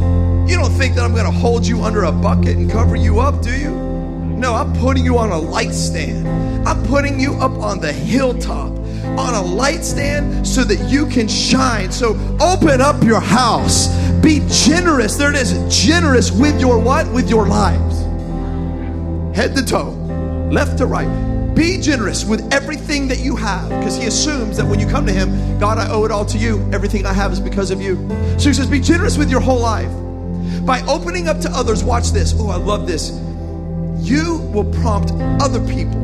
You 0.46 0.54
don't 0.58 0.70
think 0.72 0.96
that 0.96 1.02
I'm 1.02 1.14
going 1.14 1.24
to 1.24 1.30
hold 1.30 1.66
you 1.66 1.82
under 1.82 2.04
a 2.04 2.12
bucket 2.12 2.58
and 2.58 2.70
cover 2.70 2.94
you 2.94 3.20
up, 3.20 3.40
do 3.40 3.58
you? 3.58 3.70
No, 3.70 4.52
I'm 4.52 4.74
putting 4.74 5.02
you 5.02 5.16
on 5.16 5.30
a 5.30 5.38
light 5.38 5.72
stand. 5.72 6.28
I'm 6.68 6.84
putting 6.84 7.18
you 7.18 7.32
up 7.36 7.52
on 7.52 7.80
the 7.80 7.90
hilltop 7.90 8.72
on 9.16 9.32
a 9.32 9.40
light 9.40 9.82
stand 9.82 10.46
so 10.46 10.62
that 10.64 10.90
you 10.90 11.06
can 11.06 11.26
shine. 11.26 11.90
So 11.90 12.10
open 12.38 12.82
up 12.82 13.02
your 13.02 13.20
house. 13.20 13.88
Be 14.20 14.46
generous. 14.50 15.16
There 15.16 15.30
it 15.30 15.36
is. 15.36 15.54
Generous 15.74 16.30
with 16.30 16.60
your 16.60 16.78
what? 16.78 17.10
With 17.14 17.30
your 17.30 17.46
lives. 17.46 18.02
Head 19.34 19.56
to 19.56 19.64
toe, 19.64 19.92
left 20.52 20.76
to 20.76 20.86
right. 20.86 21.33
Be 21.54 21.78
generous 21.80 22.24
with 22.24 22.52
everything 22.52 23.06
that 23.08 23.20
you 23.20 23.36
have 23.36 23.68
because 23.68 23.96
he 23.96 24.06
assumes 24.06 24.56
that 24.56 24.66
when 24.66 24.80
you 24.80 24.86
come 24.86 25.06
to 25.06 25.12
him, 25.12 25.58
God, 25.58 25.78
I 25.78 25.88
owe 25.90 26.04
it 26.04 26.10
all 26.10 26.24
to 26.26 26.38
you. 26.38 26.68
Everything 26.72 27.06
I 27.06 27.12
have 27.12 27.32
is 27.32 27.40
because 27.40 27.70
of 27.70 27.80
you. 27.80 27.96
So 28.38 28.48
he 28.48 28.54
says, 28.54 28.66
Be 28.66 28.80
generous 28.80 29.16
with 29.16 29.30
your 29.30 29.40
whole 29.40 29.60
life. 29.60 29.90
By 30.66 30.82
opening 30.82 31.28
up 31.28 31.40
to 31.40 31.50
others, 31.50 31.84
watch 31.84 32.10
this. 32.10 32.34
Oh, 32.36 32.48
I 32.48 32.56
love 32.56 32.86
this. 32.86 33.10
You 34.00 34.38
will 34.52 34.70
prompt 34.80 35.12
other 35.42 35.60
people 35.66 36.02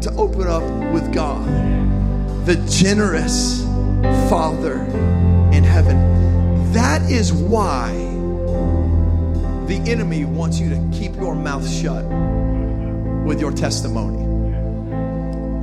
to 0.00 0.12
open 0.16 0.48
up 0.48 0.62
with 0.92 1.12
God, 1.12 1.46
the 2.46 2.56
generous 2.68 3.62
Father 4.28 4.78
in 5.52 5.62
heaven. 5.62 6.72
That 6.72 7.02
is 7.02 7.32
why 7.32 7.92
the 9.66 9.82
enemy 9.86 10.24
wants 10.24 10.58
you 10.58 10.70
to 10.70 10.90
keep 10.92 11.14
your 11.16 11.34
mouth 11.34 11.68
shut 11.68 12.04
with 13.24 13.40
your 13.40 13.52
testimony. 13.52 14.21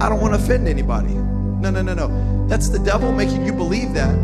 I 0.01 0.07
don't 0.07 0.21
want 0.21 0.33
to 0.33 0.39
offend 0.39 0.67
anybody. 0.67 1.13
No, 1.13 1.69
no, 1.69 1.81
no, 1.81 1.93
no. 1.93 2.47
That's 2.47 2.69
the 2.69 2.79
devil 2.79 3.11
making 3.11 3.45
you 3.45 3.51
believe 3.51 3.93
that 3.93 4.15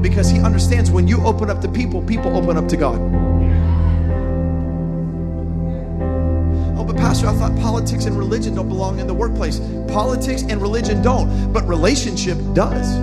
because 0.00 0.30
he 0.30 0.38
understands 0.40 0.90
when 0.90 1.08
you 1.08 1.20
open 1.24 1.50
up 1.50 1.60
to 1.62 1.68
people, 1.68 2.00
people 2.02 2.36
open 2.36 2.56
up 2.56 2.68
to 2.68 2.76
God. 2.76 3.00
Oh, 6.78 6.84
but 6.84 6.96
Pastor, 6.96 7.26
I 7.26 7.34
thought 7.34 7.56
politics 7.58 8.04
and 8.04 8.16
religion 8.16 8.54
don't 8.54 8.68
belong 8.68 9.00
in 9.00 9.08
the 9.08 9.14
workplace. 9.14 9.58
Politics 9.88 10.42
and 10.42 10.62
religion 10.62 11.02
don't, 11.02 11.52
but 11.52 11.66
relationship 11.66 12.38
does. 12.54 12.94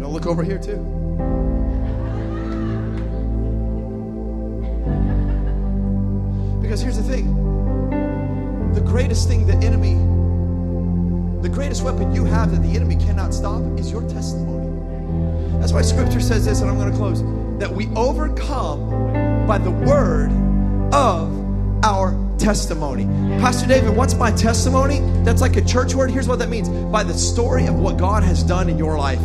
Gonna 0.00 0.08
look 0.08 0.26
over 0.26 0.42
here 0.42 0.58
too. 0.58 1.03
Because 6.74 6.82
here's 6.82 6.96
the 6.96 7.04
thing 7.04 8.72
the 8.74 8.80
greatest 8.80 9.28
thing 9.28 9.46
the 9.46 9.54
enemy, 9.64 9.94
the 11.40 11.48
greatest 11.48 11.84
weapon 11.84 12.12
you 12.12 12.24
have 12.24 12.50
that 12.50 12.62
the 12.62 12.74
enemy 12.74 12.96
cannot 12.96 13.32
stop 13.32 13.62
is 13.78 13.92
your 13.92 14.02
testimony. 14.08 15.60
That's 15.60 15.72
why 15.72 15.82
scripture 15.82 16.20
says 16.20 16.44
this, 16.44 16.62
and 16.62 16.68
I'm 16.68 16.76
going 16.76 16.90
to 16.90 16.98
close 16.98 17.22
that 17.60 17.70
we 17.70 17.86
overcome 17.94 19.46
by 19.46 19.58
the 19.58 19.70
word 19.70 20.32
of 20.92 21.84
our 21.84 22.18
testimony. 22.38 23.04
Pastor 23.38 23.68
David, 23.68 23.96
what's 23.96 24.14
my 24.14 24.32
testimony? 24.32 24.98
That's 25.22 25.40
like 25.40 25.54
a 25.54 25.62
church 25.62 25.94
word. 25.94 26.10
Here's 26.10 26.26
what 26.26 26.40
that 26.40 26.48
means 26.48 26.68
by 26.68 27.04
the 27.04 27.14
story 27.14 27.66
of 27.66 27.76
what 27.76 27.98
God 27.98 28.24
has 28.24 28.42
done 28.42 28.68
in 28.68 28.78
your 28.78 28.98
life 28.98 29.20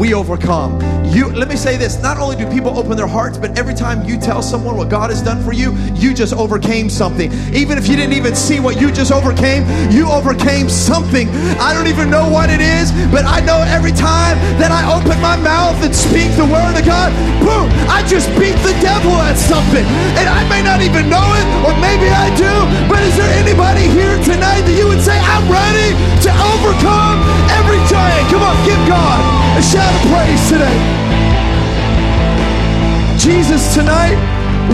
we 0.00 0.14
overcome. 0.14 0.80
You 1.12 1.28
let 1.28 1.46
me 1.46 1.56
say 1.56 1.76
this, 1.76 2.00
not 2.00 2.16
only 2.16 2.34
do 2.34 2.48
people 2.48 2.72
open 2.78 2.96
their 2.96 3.06
hearts, 3.06 3.36
but 3.36 3.58
every 3.58 3.74
time 3.74 4.02
you 4.08 4.16
tell 4.16 4.40
someone 4.40 4.78
what 4.78 4.88
God 4.88 5.10
has 5.10 5.20
done 5.20 5.44
for 5.44 5.52
you, 5.52 5.76
you 5.92 6.14
just 6.14 6.32
overcame 6.32 6.88
something. 6.88 7.30
Even 7.52 7.76
if 7.76 7.86
you 7.86 7.96
didn't 7.96 8.16
even 8.16 8.34
see 8.34 8.60
what 8.60 8.80
you 8.80 8.90
just 8.90 9.12
overcame, 9.12 9.68
you 9.92 10.08
overcame 10.08 10.70
something. 10.70 11.28
I 11.60 11.74
don't 11.74 11.86
even 11.86 12.08
know 12.08 12.30
what 12.32 12.48
it 12.48 12.62
is, 12.62 12.96
but 13.12 13.28
I 13.28 13.44
know 13.44 13.60
every 13.68 13.92
time 13.92 14.40
that 14.56 14.72
I 14.72 14.88
open 14.88 15.20
my 15.20 15.36
mouth 15.36 15.76
and 15.84 15.92
speak 15.92 16.32
the 16.40 16.48
word 16.48 16.80
of 16.80 16.86
God, 16.88 17.12
boom, 17.44 17.68
I 17.92 18.00
just 18.08 18.32
beat 18.40 18.56
the 18.64 18.72
devil 18.80 19.12
at 19.20 19.36
something. 19.36 19.84
And 20.16 20.26
I 20.32 20.48
may 20.48 20.64
not 20.64 20.80
even 20.80 21.12
know 21.12 21.28
it, 21.36 21.44
or 21.68 21.76
maybe 21.76 22.08
I 22.08 22.32
do, 22.40 22.54
but 22.88 23.04
is 23.04 23.20
there 23.20 23.28
anybody 23.36 23.84
here 23.92 24.16
tonight 24.24 24.64
that 24.64 24.76
you 24.78 24.88
would 24.88 25.04
say, 25.04 25.20
I'm 25.20 25.44
ready 25.44 25.92
to 26.24 26.30
overcome 26.56 27.20
every 27.60 27.82
giant? 27.92 28.24
Come 28.32 28.40
on, 28.40 28.56
give 28.64 28.80
God 28.88 29.18
a 29.58 29.62
shout 29.62 29.89
praise 30.08 30.48
today. 30.48 30.78
Jesus, 33.16 33.74
tonight, 33.74 34.16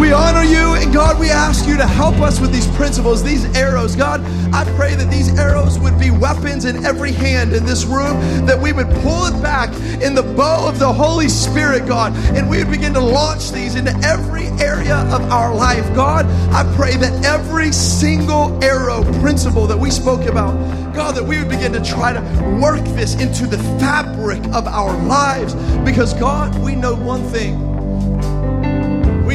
we 0.00 0.12
honor 0.12 0.42
you, 0.42 0.74
and 0.74 0.92
God, 0.92 1.18
we 1.18 1.30
ask 1.30 1.66
you 1.66 1.76
to 1.76 1.86
help 1.86 2.16
us 2.16 2.40
with 2.40 2.52
these 2.52 2.66
principles, 2.76 3.22
these 3.22 3.44
arrows. 3.56 3.96
God, 3.96 4.20
I 4.52 4.64
pray 4.76 4.94
that 4.94 5.10
these 5.10 5.36
arrows 5.38 5.78
would 5.78 5.98
be 5.98 6.10
weapons 6.10 6.64
in 6.64 6.84
every 6.84 7.12
hand 7.12 7.52
in 7.52 7.64
this 7.64 7.84
room, 7.84 8.46
that 8.46 8.60
we 8.60 8.72
would 8.72 8.88
pull 9.02 9.26
it 9.26 9.42
back 9.42 9.72
in 10.02 10.14
the 10.14 10.22
bow 10.22 10.68
of 10.68 10.78
the 10.78 10.92
Holy 10.92 11.28
Spirit, 11.28 11.86
God, 11.86 12.14
and 12.36 12.48
we 12.48 12.58
would 12.58 12.70
begin 12.70 12.94
to 12.94 13.00
launch 13.00 13.50
these 13.50 13.74
into 13.74 13.92
every 14.04 14.46
area 14.64 14.96
of 15.14 15.22
our 15.30 15.54
life. 15.54 15.84
God, 15.94 16.26
I 16.52 16.70
pray 16.76 16.96
that 16.96 17.24
every 17.24 17.72
single 17.72 18.62
arrow 18.62 19.02
principle 19.20 19.66
that 19.66 19.78
we 19.78 19.90
spoke 19.90 20.26
about, 20.26 20.54
God, 20.94 21.14
that 21.16 21.24
we 21.24 21.38
would 21.38 21.48
begin 21.48 21.72
to 21.72 21.84
try 21.84 22.12
to 22.12 22.20
work 22.60 22.84
this 22.96 23.20
into 23.20 23.46
the 23.46 23.58
fabric 23.78 24.44
of 24.54 24.66
our 24.66 24.96
lives, 25.04 25.54
because 25.84 26.14
God, 26.14 26.56
we 26.62 26.74
know 26.74 26.94
one 26.94 27.22
thing 27.30 27.65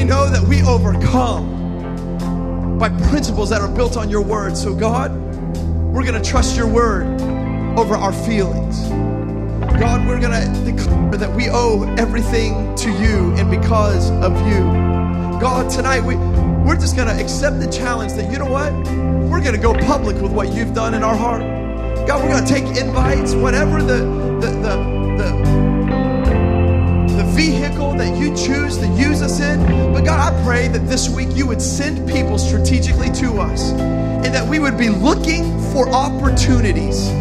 know 0.03 0.29
that 0.29 0.41
we 0.41 0.61
overcome 0.63 1.59
by 2.77 2.89
principles 3.09 3.49
that 3.49 3.61
are 3.61 3.67
built 3.67 3.97
on 3.97 4.09
your 4.09 4.21
word. 4.21 4.57
So, 4.57 4.73
God, 4.73 5.11
we're 5.93 6.03
going 6.03 6.21
to 6.21 6.29
trust 6.29 6.57
your 6.57 6.67
word 6.67 7.05
over 7.77 7.95
our 7.95 8.13
feelings. 8.13 8.87
God, 9.79 10.07
we're 10.07 10.19
going 10.19 10.31
to 10.31 10.71
declare 10.71 11.11
that 11.11 11.35
we 11.35 11.49
owe 11.49 11.83
everything 11.97 12.73
to 12.75 12.89
you 12.89 13.33
and 13.35 13.49
because 13.49 14.09
of 14.11 14.33
you. 14.47 14.59
God, 15.39 15.69
tonight 15.69 16.01
we, 16.01 16.15
we're 16.65 16.75
just 16.75 16.95
going 16.95 17.07
to 17.07 17.23
accept 17.23 17.59
the 17.59 17.71
challenge 17.71 18.13
that, 18.13 18.31
you 18.31 18.39
know 18.39 18.49
what? 18.49 18.71
We're 19.29 19.41
going 19.41 19.55
to 19.55 19.61
go 19.61 19.73
public 19.73 20.21
with 20.21 20.31
what 20.31 20.53
you've 20.53 20.73
done 20.73 20.93
in 20.93 21.03
our 21.03 21.15
heart. 21.15 21.41
God, 22.07 22.23
we're 22.23 22.29
going 22.29 22.45
to 22.45 22.53
take 22.53 22.65
invites, 22.77 23.33
whatever 23.33 23.81
the, 23.81 23.97
the, 24.39 24.47
the, 24.47 24.75
the, 25.17 25.60
that 28.01 28.17
you 28.17 28.35
choose 28.35 28.77
to 28.79 28.87
use 28.87 29.21
us 29.21 29.39
in. 29.39 29.63
But 29.93 30.01
God, 30.05 30.33
I 30.33 30.43
pray 30.43 30.67
that 30.69 30.87
this 30.87 31.07
week 31.07 31.29
you 31.35 31.45
would 31.45 31.61
send 31.61 32.09
people 32.09 32.39
strategically 32.39 33.11
to 33.11 33.39
us 33.39 33.71
and 33.73 34.33
that 34.33 34.47
we 34.47 34.57
would 34.57 34.75
be 34.75 34.89
looking 34.89 35.43
for 35.71 35.87
opportunities 35.89 37.11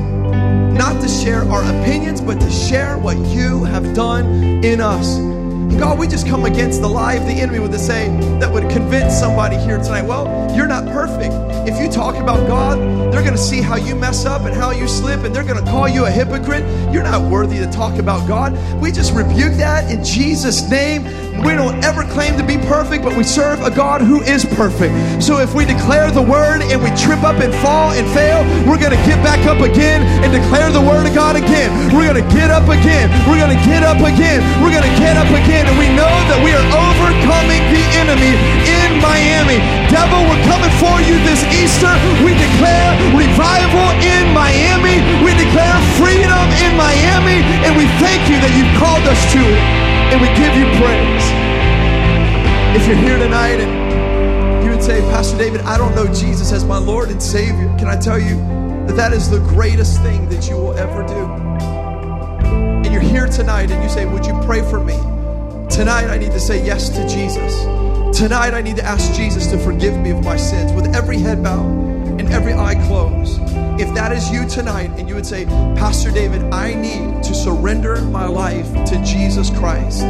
not 0.80 0.98
to 1.02 1.08
share 1.08 1.42
our 1.50 1.62
opinions, 1.62 2.22
but 2.22 2.40
to 2.40 2.50
share 2.50 2.96
what 2.96 3.18
you 3.18 3.64
have 3.64 3.94
done 3.94 4.64
in 4.64 4.80
us. 4.80 5.29
God, 5.78 5.98
we 5.98 6.06
just 6.06 6.26
come 6.26 6.44
against 6.44 6.80
the 6.80 6.88
lie 6.88 7.14
of 7.14 7.26
the 7.26 7.32
enemy 7.32 7.58
with 7.58 7.72
the 7.72 7.78
say 7.78 8.08
that 8.38 8.52
would 8.52 8.68
convince 8.70 9.18
somebody 9.18 9.56
here 9.56 9.78
tonight, 9.78 10.02
well, 10.02 10.54
you're 10.56 10.66
not 10.66 10.84
perfect. 10.86 11.32
If 11.68 11.80
you 11.80 11.90
talk 11.90 12.16
about 12.16 12.46
God, 12.46 12.78
they're 13.12 13.22
going 13.22 13.36
to 13.36 13.38
see 13.38 13.60
how 13.60 13.76
you 13.76 13.94
mess 13.94 14.24
up 14.24 14.42
and 14.42 14.54
how 14.54 14.70
you 14.70 14.88
slip, 14.88 15.24
and 15.24 15.34
they're 15.34 15.44
going 15.44 15.62
to 15.62 15.70
call 15.70 15.88
you 15.88 16.06
a 16.06 16.10
hypocrite. 16.10 16.64
You're 16.92 17.02
not 17.02 17.22
worthy 17.30 17.58
to 17.58 17.66
talk 17.70 17.98
about 17.98 18.26
God. 18.26 18.52
We 18.80 18.92
just 18.92 19.14
rebuke 19.14 19.54
that 19.54 19.90
in 19.90 20.04
Jesus' 20.04 20.68
name. 20.70 21.04
We 21.44 21.56
don't 21.56 21.82
ever 21.82 22.04
claim 22.12 22.36
to 22.36 22.44
be 22.44 22.58
perfect, 22.68 23.02
but 23.02 23.16
we 23.16 23.24
serve 23.24 23.62
a 23.62 23.70
God 23.70 24.02
who 24.02 24.20
is 24.20 24.44
perfect. 24.44 25.22
So 25.22 25.38
if 25.38 25.54
we 25.54 25.64
declare 25.64 26.10
the 26.10 26.20
word 26.20 26.60
and 26.60 26.82
we 26.82 26.90
trip 27.00 27.24
up 27.24 27.40
and 27.40 27.54
fall 27.64 27.92
and 27.92 28.04
fail, 28.12 28.44
we're 28.68 28.78
going 28.78 28.92
to 28.92 29.02
get 29.08 29.16
back 29.24 29.40
up 29.48 29.60
again 29.64 30.04
and 30.20 30.28
declare 30.28 30.70
the 30.70 30.84
word 30.84 31.08
of 31.08 31.14
God 31.14 31.36
again. 31.36 31.72
We're 31.96 32.12
going 32.12 32.20
to 32.20 32.34
get 32.34 32.50
up 32.50 32.68
again. 32.68 33.08
We're 33.24 33.40
going 33.40 33.56
to 33.56 33.64
get 33.64 33.82
up 33.82 34.04
again. 34.04 34.44
We're 34.60 34.72
going 34.72 34.84
to 34.84 34.96
get 35.00 35.16
up 35.16 35.32
again. 35.32 35.59
And 35.68 35.76
we 35.76 35.88
know 35.92 36.10
that 36.32 36.40
we 36.40 36.56
are 36.56 36.68
overcoming 36.72 37.62
the 37.68 37.84
enemy 38.00 38.32
in 38.64 38.90
Miami. 39.02 39.60
Devil, 39.92 40.24
we're 40.24 40.44
coming 40.48 40.72
for 40.80 40.96
you 41.04 41.16
this 41.28 41.42
Easter. 41.52 41.90
We 42.24 42.32
declare 42.32 42.96
revival 43.12 43.92
in 44.00 44.32
Miami. 44.32 45.02
We 45.20 45.36
declare 45.36 45.76
freedom 46.00 46.44
in 46.64 46.72
Miami. 46.78 47.44
And 47.66 47.76
we 47.76 47.84
thank 48.00 48.24
you 48.30 48.40
that 48.40 48.52
you've 48.56 48.74
called 48.80 49.04
us 49.04 49.20
to 49.36 49.40
it. 49.40 49.64
And 50.14 50.18
we 50.22 50.28
give 50.38 50.52
you 50.56 50.66
praise. 50.80 51.26
If 52.74 52.86
you're 52.86 52.96
here 52.96 53.18
tonight 53.18 53.60
and 53.60 54.64
you 54.64 54.70
would 54.70 54.82
say, 54.82 55.00
Pastor 55.10 55.36
David, 55.36 55.60
I 55.62 55.76
don't 55.76 55.94
know 55.94 56.06
Jesus 56.12 56.52
as 56.52 56.64
my 56.64 56.78
Lord 56.78 57.10
and 57.10 57.22
Savior, 57.22 57.66
can 57.78 57.88
I 57.88 57.96
tell 57.96 58.18
you 58.18 58.36
that 58.86 58.96
that 58.96 59.12
is 59.12 59.28
the 59.28 59.40
greatest 59.40 60.00
thing 60.02 60.28
that 60.28 60.48
you 60.48 60.56
will 60.56 60.74
ever 60.78 61.02
do? 61.06 61.26
And 62.84 62.92
you're 62.92 63.02
here 63.02 63.26
tonight 63.26 63.70
and 63.70 63.82
you 63.82 63.88
say, 63.88 64.06
Would 64.06 64.24
you 64.24 64.38
pray 64.42 64.62
for 64.62 64.82
me? 64.82 65.09
Tonight 65.70 66.10
I 66.10 66.18
need 66.18 66.32
to 66.32 66.40
say 66.40 66.64
yes 66.64 66.88
to 66.90 67.08
Jesus. 67.08 67.64
Tonight 68.18 68.54
I 68.54 68.60
need 68.60 68.76
to 68.76 68.84
ask 68.84 69.14
Jesus 69.14 69.46
to 69.46 69.58
forgive 69.58 69.96
me 69.98 70.10
of 70.10 70.24
my 70.24 70.36
sins 70.36 70.72
with 70.72 70.94
every 70.94 71.18
head 71.18 71.42
bowed 71.42 71.64
and 72.20 72.28
every 72.32 72.52
eye 72.52 72.74
closed. 72.86 73.40
If 73.80 73.94
that 73.94 74.12
is 74.12 74.30
you 74.30 74.46
tonight 74.46 74.90
and 74.98 75.08
you 75.08 75.14
would 75.14 75.24
say, 75.24 75.46
Pastor 75.76 76.10
David, 76.10 76.42
I 76.52 76.74
need 76.74 77.22
to 77.22 77.34
surrender 77.34 78.02
my 78.02 78.26
life 78.26 78.66
to 78.86 79.02
Jesus 79.04 79.48
Christ. 79.50 80.00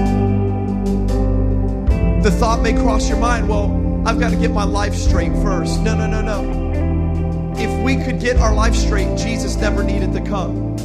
The 2.22 2.30
thought 2.32 2.62
may 2.62 2.72
cross 2.72 3.08
your 3.08 3.18
mind, 3.18 3.48
well, 3.48 3.70
I've 4.06 4.18
got 4.18 4.30
to 4.30 4.36
get 4.36 4.50
my 4.50 4.64
life 4.64 4.94
straight 4.94 5.32
first. 5.34 5.82
No, 5.82 5.94
no, 5.94 6.06
no, 6.06 6.22
no. 6.22 7.54
If 7.56 7.84
we 7.84 7.96
could 7.96 8.18
get 8.18 8.38
our 8.38 8.54
life 8.54 8.74
straight, 8.74 9.16
Jesus 9.16 9.56
never 9.56 9.84
needed 9.84 10.12
to 10.14 10.20
come. 10.22 10.76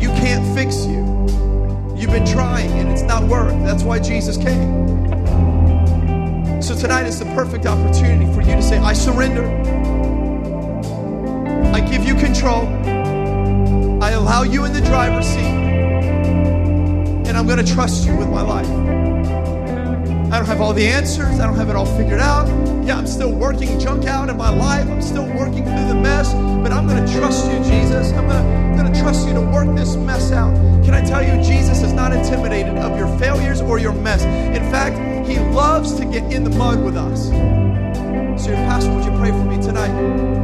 You 0.00 0.08
can't 0.10 0.56
fix 0.56 0.86
you. 0.86 1.15
You've 1.96 2.10
been 2.10 2.26
trying 2.26 2.70
and 2.72 2.90
it's 2.90 3.02
not 3.02 3.24
worked. 3.24 3.64
That's 3.64 3.82
why 3.82 3.98
Jesus 3.98 4.36
came. 4.36 4.84
So 6.60 6.76
tonight 6.76 7.06
is 7.06 7.18
the 7.18 7.24
perfect 7.26 7.64
opportunity 7.64 8.30
for 8.34 8.42
you 8.42 8.54
to 8.54 8.62
say, 8.62 8.76
I 8.78 8.92
surrender. 8.92 9.46
I 11.74 11.80
give 11.80 12.04
you 12.04 12.14
control. 12.14 12.66
I 14.02 14.10
allow 14.10 14.42
you 14.42 14.64
in 14.66 14.72
the 14.72 14.82
driver's 14.82 15.26
seat. 15.26 15.56
And 17.26 17.36
I'm 17.36 17.46
going 17.46 17.64
to 17.64 17.72
trust 17.74 18.06
you 18.06 18.14
with 18.16 18.28
my 18.28 18.42
life. 18.42 18.68
I 20.32 20.38
don't 20.38 20.46
have 20.46 20.60
all 20.60 20.72
the 20.72 20.86
answers. 20.86 21.40
I 21.40 21.46
don't 21.46 21.56
have 21.56 21.70
it 21.70 21.76
all 21.76 21.86
figured 21.86 22.20
out. 22.20 22.46
Yeah, 22.84 22.98
I'm 22.98 23.06
still 23.06 23.32
working 23.32 23.80
junk 23.80 24.04
out 24.04 24.28
in 24.28 24.36
my 24.36 24.50
life. 24.50 24.86
I'm 24.86 25.00
still 25.00 25.26
working 25.34 25.64
through 25.64 25.88
the 25.88 25.94
mess. 25.94 26.34
But 26.34 26.72
I'm 26.72 26.86
going 26.86 27.04
to 27.04 27.12
trust 27.12 27.50
you, 27.50 27.58
Jesus. 27.64 28.12
I'm 28.12 28.28
going 28.28 28.42
to, 28.42 28.48
I'm 28.48 28.76
going 28.76 28.92
to 28.92 29.00
trust 29.00 29.26
you 29.26 29.34
to 29.34 29.40
work 29.40 29.74
this 29.76 29.96
mess 29.96 30.32
out. 30.32 30.54
Can 30.84 30.94
I 30.94 31.00
tell 31.04 31.22
you, 31.22 31.25
intimidated 32.36 32.76
of 32.78 32.98
your 32.98 33.08
failures 33.18 33.60
or 33.60 33.78
your 33.78 33.92
mess. 33.92 34.22
In 34.22 34.70
fact, 34.70 34.96
he 35.26 35.38
loves 35.38 35.94
to 35.94 36.04
get 36.04 36.30
in 36.32 36.44
the 36.44 36.50
mud 36.50 36.84
with 36.84 36.96
us. 36.96 37.28
So, 38.42 38.50
your 38.50 38.58
pastor, 38.68 38.92
would 38.94 39.04
you 39.04 39.16
pray 39.18 39.30
for 39.30 39.44
me 39.44 39.56
tonight? 39.56 39.90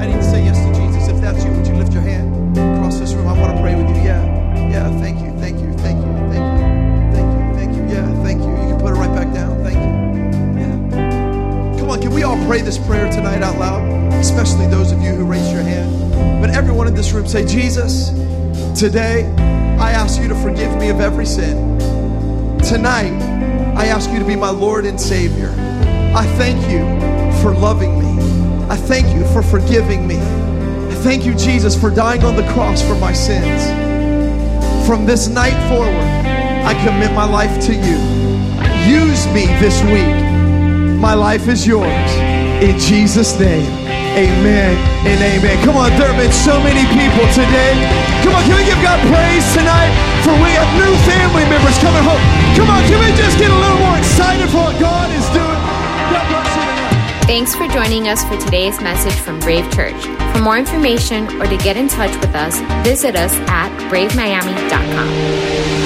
I 0.01 0.07
need 0.07 0.15
to 0.15 0.25
say 0.25 0.45
yes 0.45 0.59
to 0.59 0.73
Jesus. 0.81 1.09
If 1.09 1.21
that's 1.21 1.45
you, 1.45 1.51
would 1.53 1.67
you 1.67 1.75
lift 1.75 1.93
your 1.93 2.03
hand 2.03 2.57
across 2.57 2.99
this 2.99 3.13
room? 3.13 3.29
I 3.29 3.39
want 3.39 3.55
to 3.55 3.63
pray 3.63 3.75
with 3.75 3.89
you. 3.95 4.03
Yeah. 4.03 4.25
Yeah. 4.71 5.01
Thank 5.01 5.21
you. 5.21 5.31
Thank 5.39 5.61
you. 5.61 5.73
Thank 5.79 6.01
you. 6.01 6.13
Thank 6.33 6.45
you. 6.57 6.73
Thank 7.13 7.29
you. 7.33 7.55
Thank 7.55 7.77
you. 7.77 7.95
Yeah. 7.95 8.23
Thank 8.25 8.41
you. 8.41 8.51
You 8.51 8.75
can 8.75 8.81
put 8.81 8.93
it 8.93 8.99
right 8.99 9.15
back 9.15 9.33
down. 9.35 9.63
Thank 9.63 9.77
you. 9.77 10.61
Yeah. 10.61 11.79
Come 11.79 11.91
on. 11.91 12.01
Can 12.01 12.13
we 12.13 12.23
all 12.23 12.43
pray 12.47 12.63
this 12.63 12.79
prayer 12.79 13.13
tonight 13.13 13.43
out 13.43 13.59
loud? 13.59 13.83
Especially 14.15 14.67
those 14.67 14.93
of 14.93 15.03
you 15.03 15.13
who 15.13 15.25
raised 15.25 15.53
your 15.53 15.63
hand. 15.63 16.41
But 16.41 16.51
everyone 16.51 16.89
in 16.89 16.95
this 16.95 17.13
room 17.13 17.27
say, 17.27 17.45
Jesus, 17.45 18.09
today 18.79 19.27
I 19.79 19.93
ask 19.93 20.21
you 20.21 20.29
to 20.29 20.35
forgive 20.37 20.75
me 20.79 20.89
of 20.89 21.01
every 21.01 21.27
sin. 21.27 21.72
Tonight, 22.63 23.13
I 23.77 23.87
ask 23.87 24.09
you 24.11 24.21
to 24.21 24.25
be 24.25 24.37
my 24.37 24.49
Lord 24.49 24.87
and 24.87 24.99
Savior. 24.99 25.51
I 26.15 26.25
thank 26.39 26.57
you 26.71 26.81
for 27.43 27.53
loving 27.53 27.99
me. 27.99 28.23
I 28.71 28.77
thank 28.77 29.15
you 29.15 29.27
for 29.33 29.43
forgiving 29.43 30.07
me. 30.07 30.17
I 30.17 30.95
thank 31.03 31.27
you, 31.27 31.35
Jesus, 31.35 31.79
for 31.79 31.91
dying 31.91 32.23
on 32.23 32.37
the 32.37 32.47
cross 32.53 32.81
for 32.81 32.95
my 32.95 33.13
sins. 33.13 33.67
From 34.87 35.05
this 35.05 35.29
night 35.29 35.59
forward, 35.69 36.07
I 36.65 36.73
commit 36.85 37.13
my 37.13 37.25
life 37.25 37.61
to 37.67 37.75
you. 37.75 37.99
Use 38.89 39.27
me 39.35 39.47
this 39.59 39.83
week. 39.91 40.15
My 41.01 41.15
life 41.15 41.49
is 41.49 41.67
yours. 41.67 42.11
In 42.63 42.79
Jesus' 42.79 43.39
name, 43.41 43.67
amen 44.17 44.77
and 45.05 45.21
amen. 45.21 45.65
Come 45.65 45.77
on, 45.77 45.91
there 45.99 46.13
have 46.13 46.17
been 46.17 46.33
so 46.33 46.63
many 46.63 46.87
people 46.95 47.27
today. 47.35 47.75
Come 48.23 48.35
on, 48.35 48.43
can 48.45 48.57
we 48.57 48.65
give 48.65 48.81
God 48.83 49.01
praise 49.13 49.53
tonight? 49.53 50.12
For 50.23 50.35
we 50.39 50.51
have 50.55 50.71
new 50.79 50.95
family 51.03 51.45
members 51.51 51.77
coming 51.79 52.05
home. 52.07 52.23
Come 52.55 52.71
on, 52.71 52.83
can 52.87 52.99
we 53.03 53.11
just 53.17 53.39
get 53.39 53.51
a 53.51 53.55
little 53.55 53.79
more 53.79 53.99
excited 53.99 54.49
for 54.51 54.59
what 54.59 54.79
God 54.79 55.11
is 55.11 55.27
doing? 55.35 55.61
God 56.15 56.25
bless 56.31 56.47
you. 56.55 56.63
Thanks 57.27 57.55
for 57.55 57.67
joining 57.69 58.09
us 58.09 58.25
for 58.25 58.37
today's 58.39 58.81
message 58.81 59.15
from 59.15 59.41
Brave 59.41 59.71
Church. 59.73 60.01
For 60.35 60.41
more 60.41 60.59
information 60.59 61.27
or 61.41 61.47
to 61.47 61.57
get 61.57 61.77
in 61.77 61.89
touch 61.89 62.15
with 62.21 62.35
us, 62.35 62.61
visit 62.87 63.17
us 63.17 63.35
at 63.49 63.71
bravemiami.com. 63.91 65.82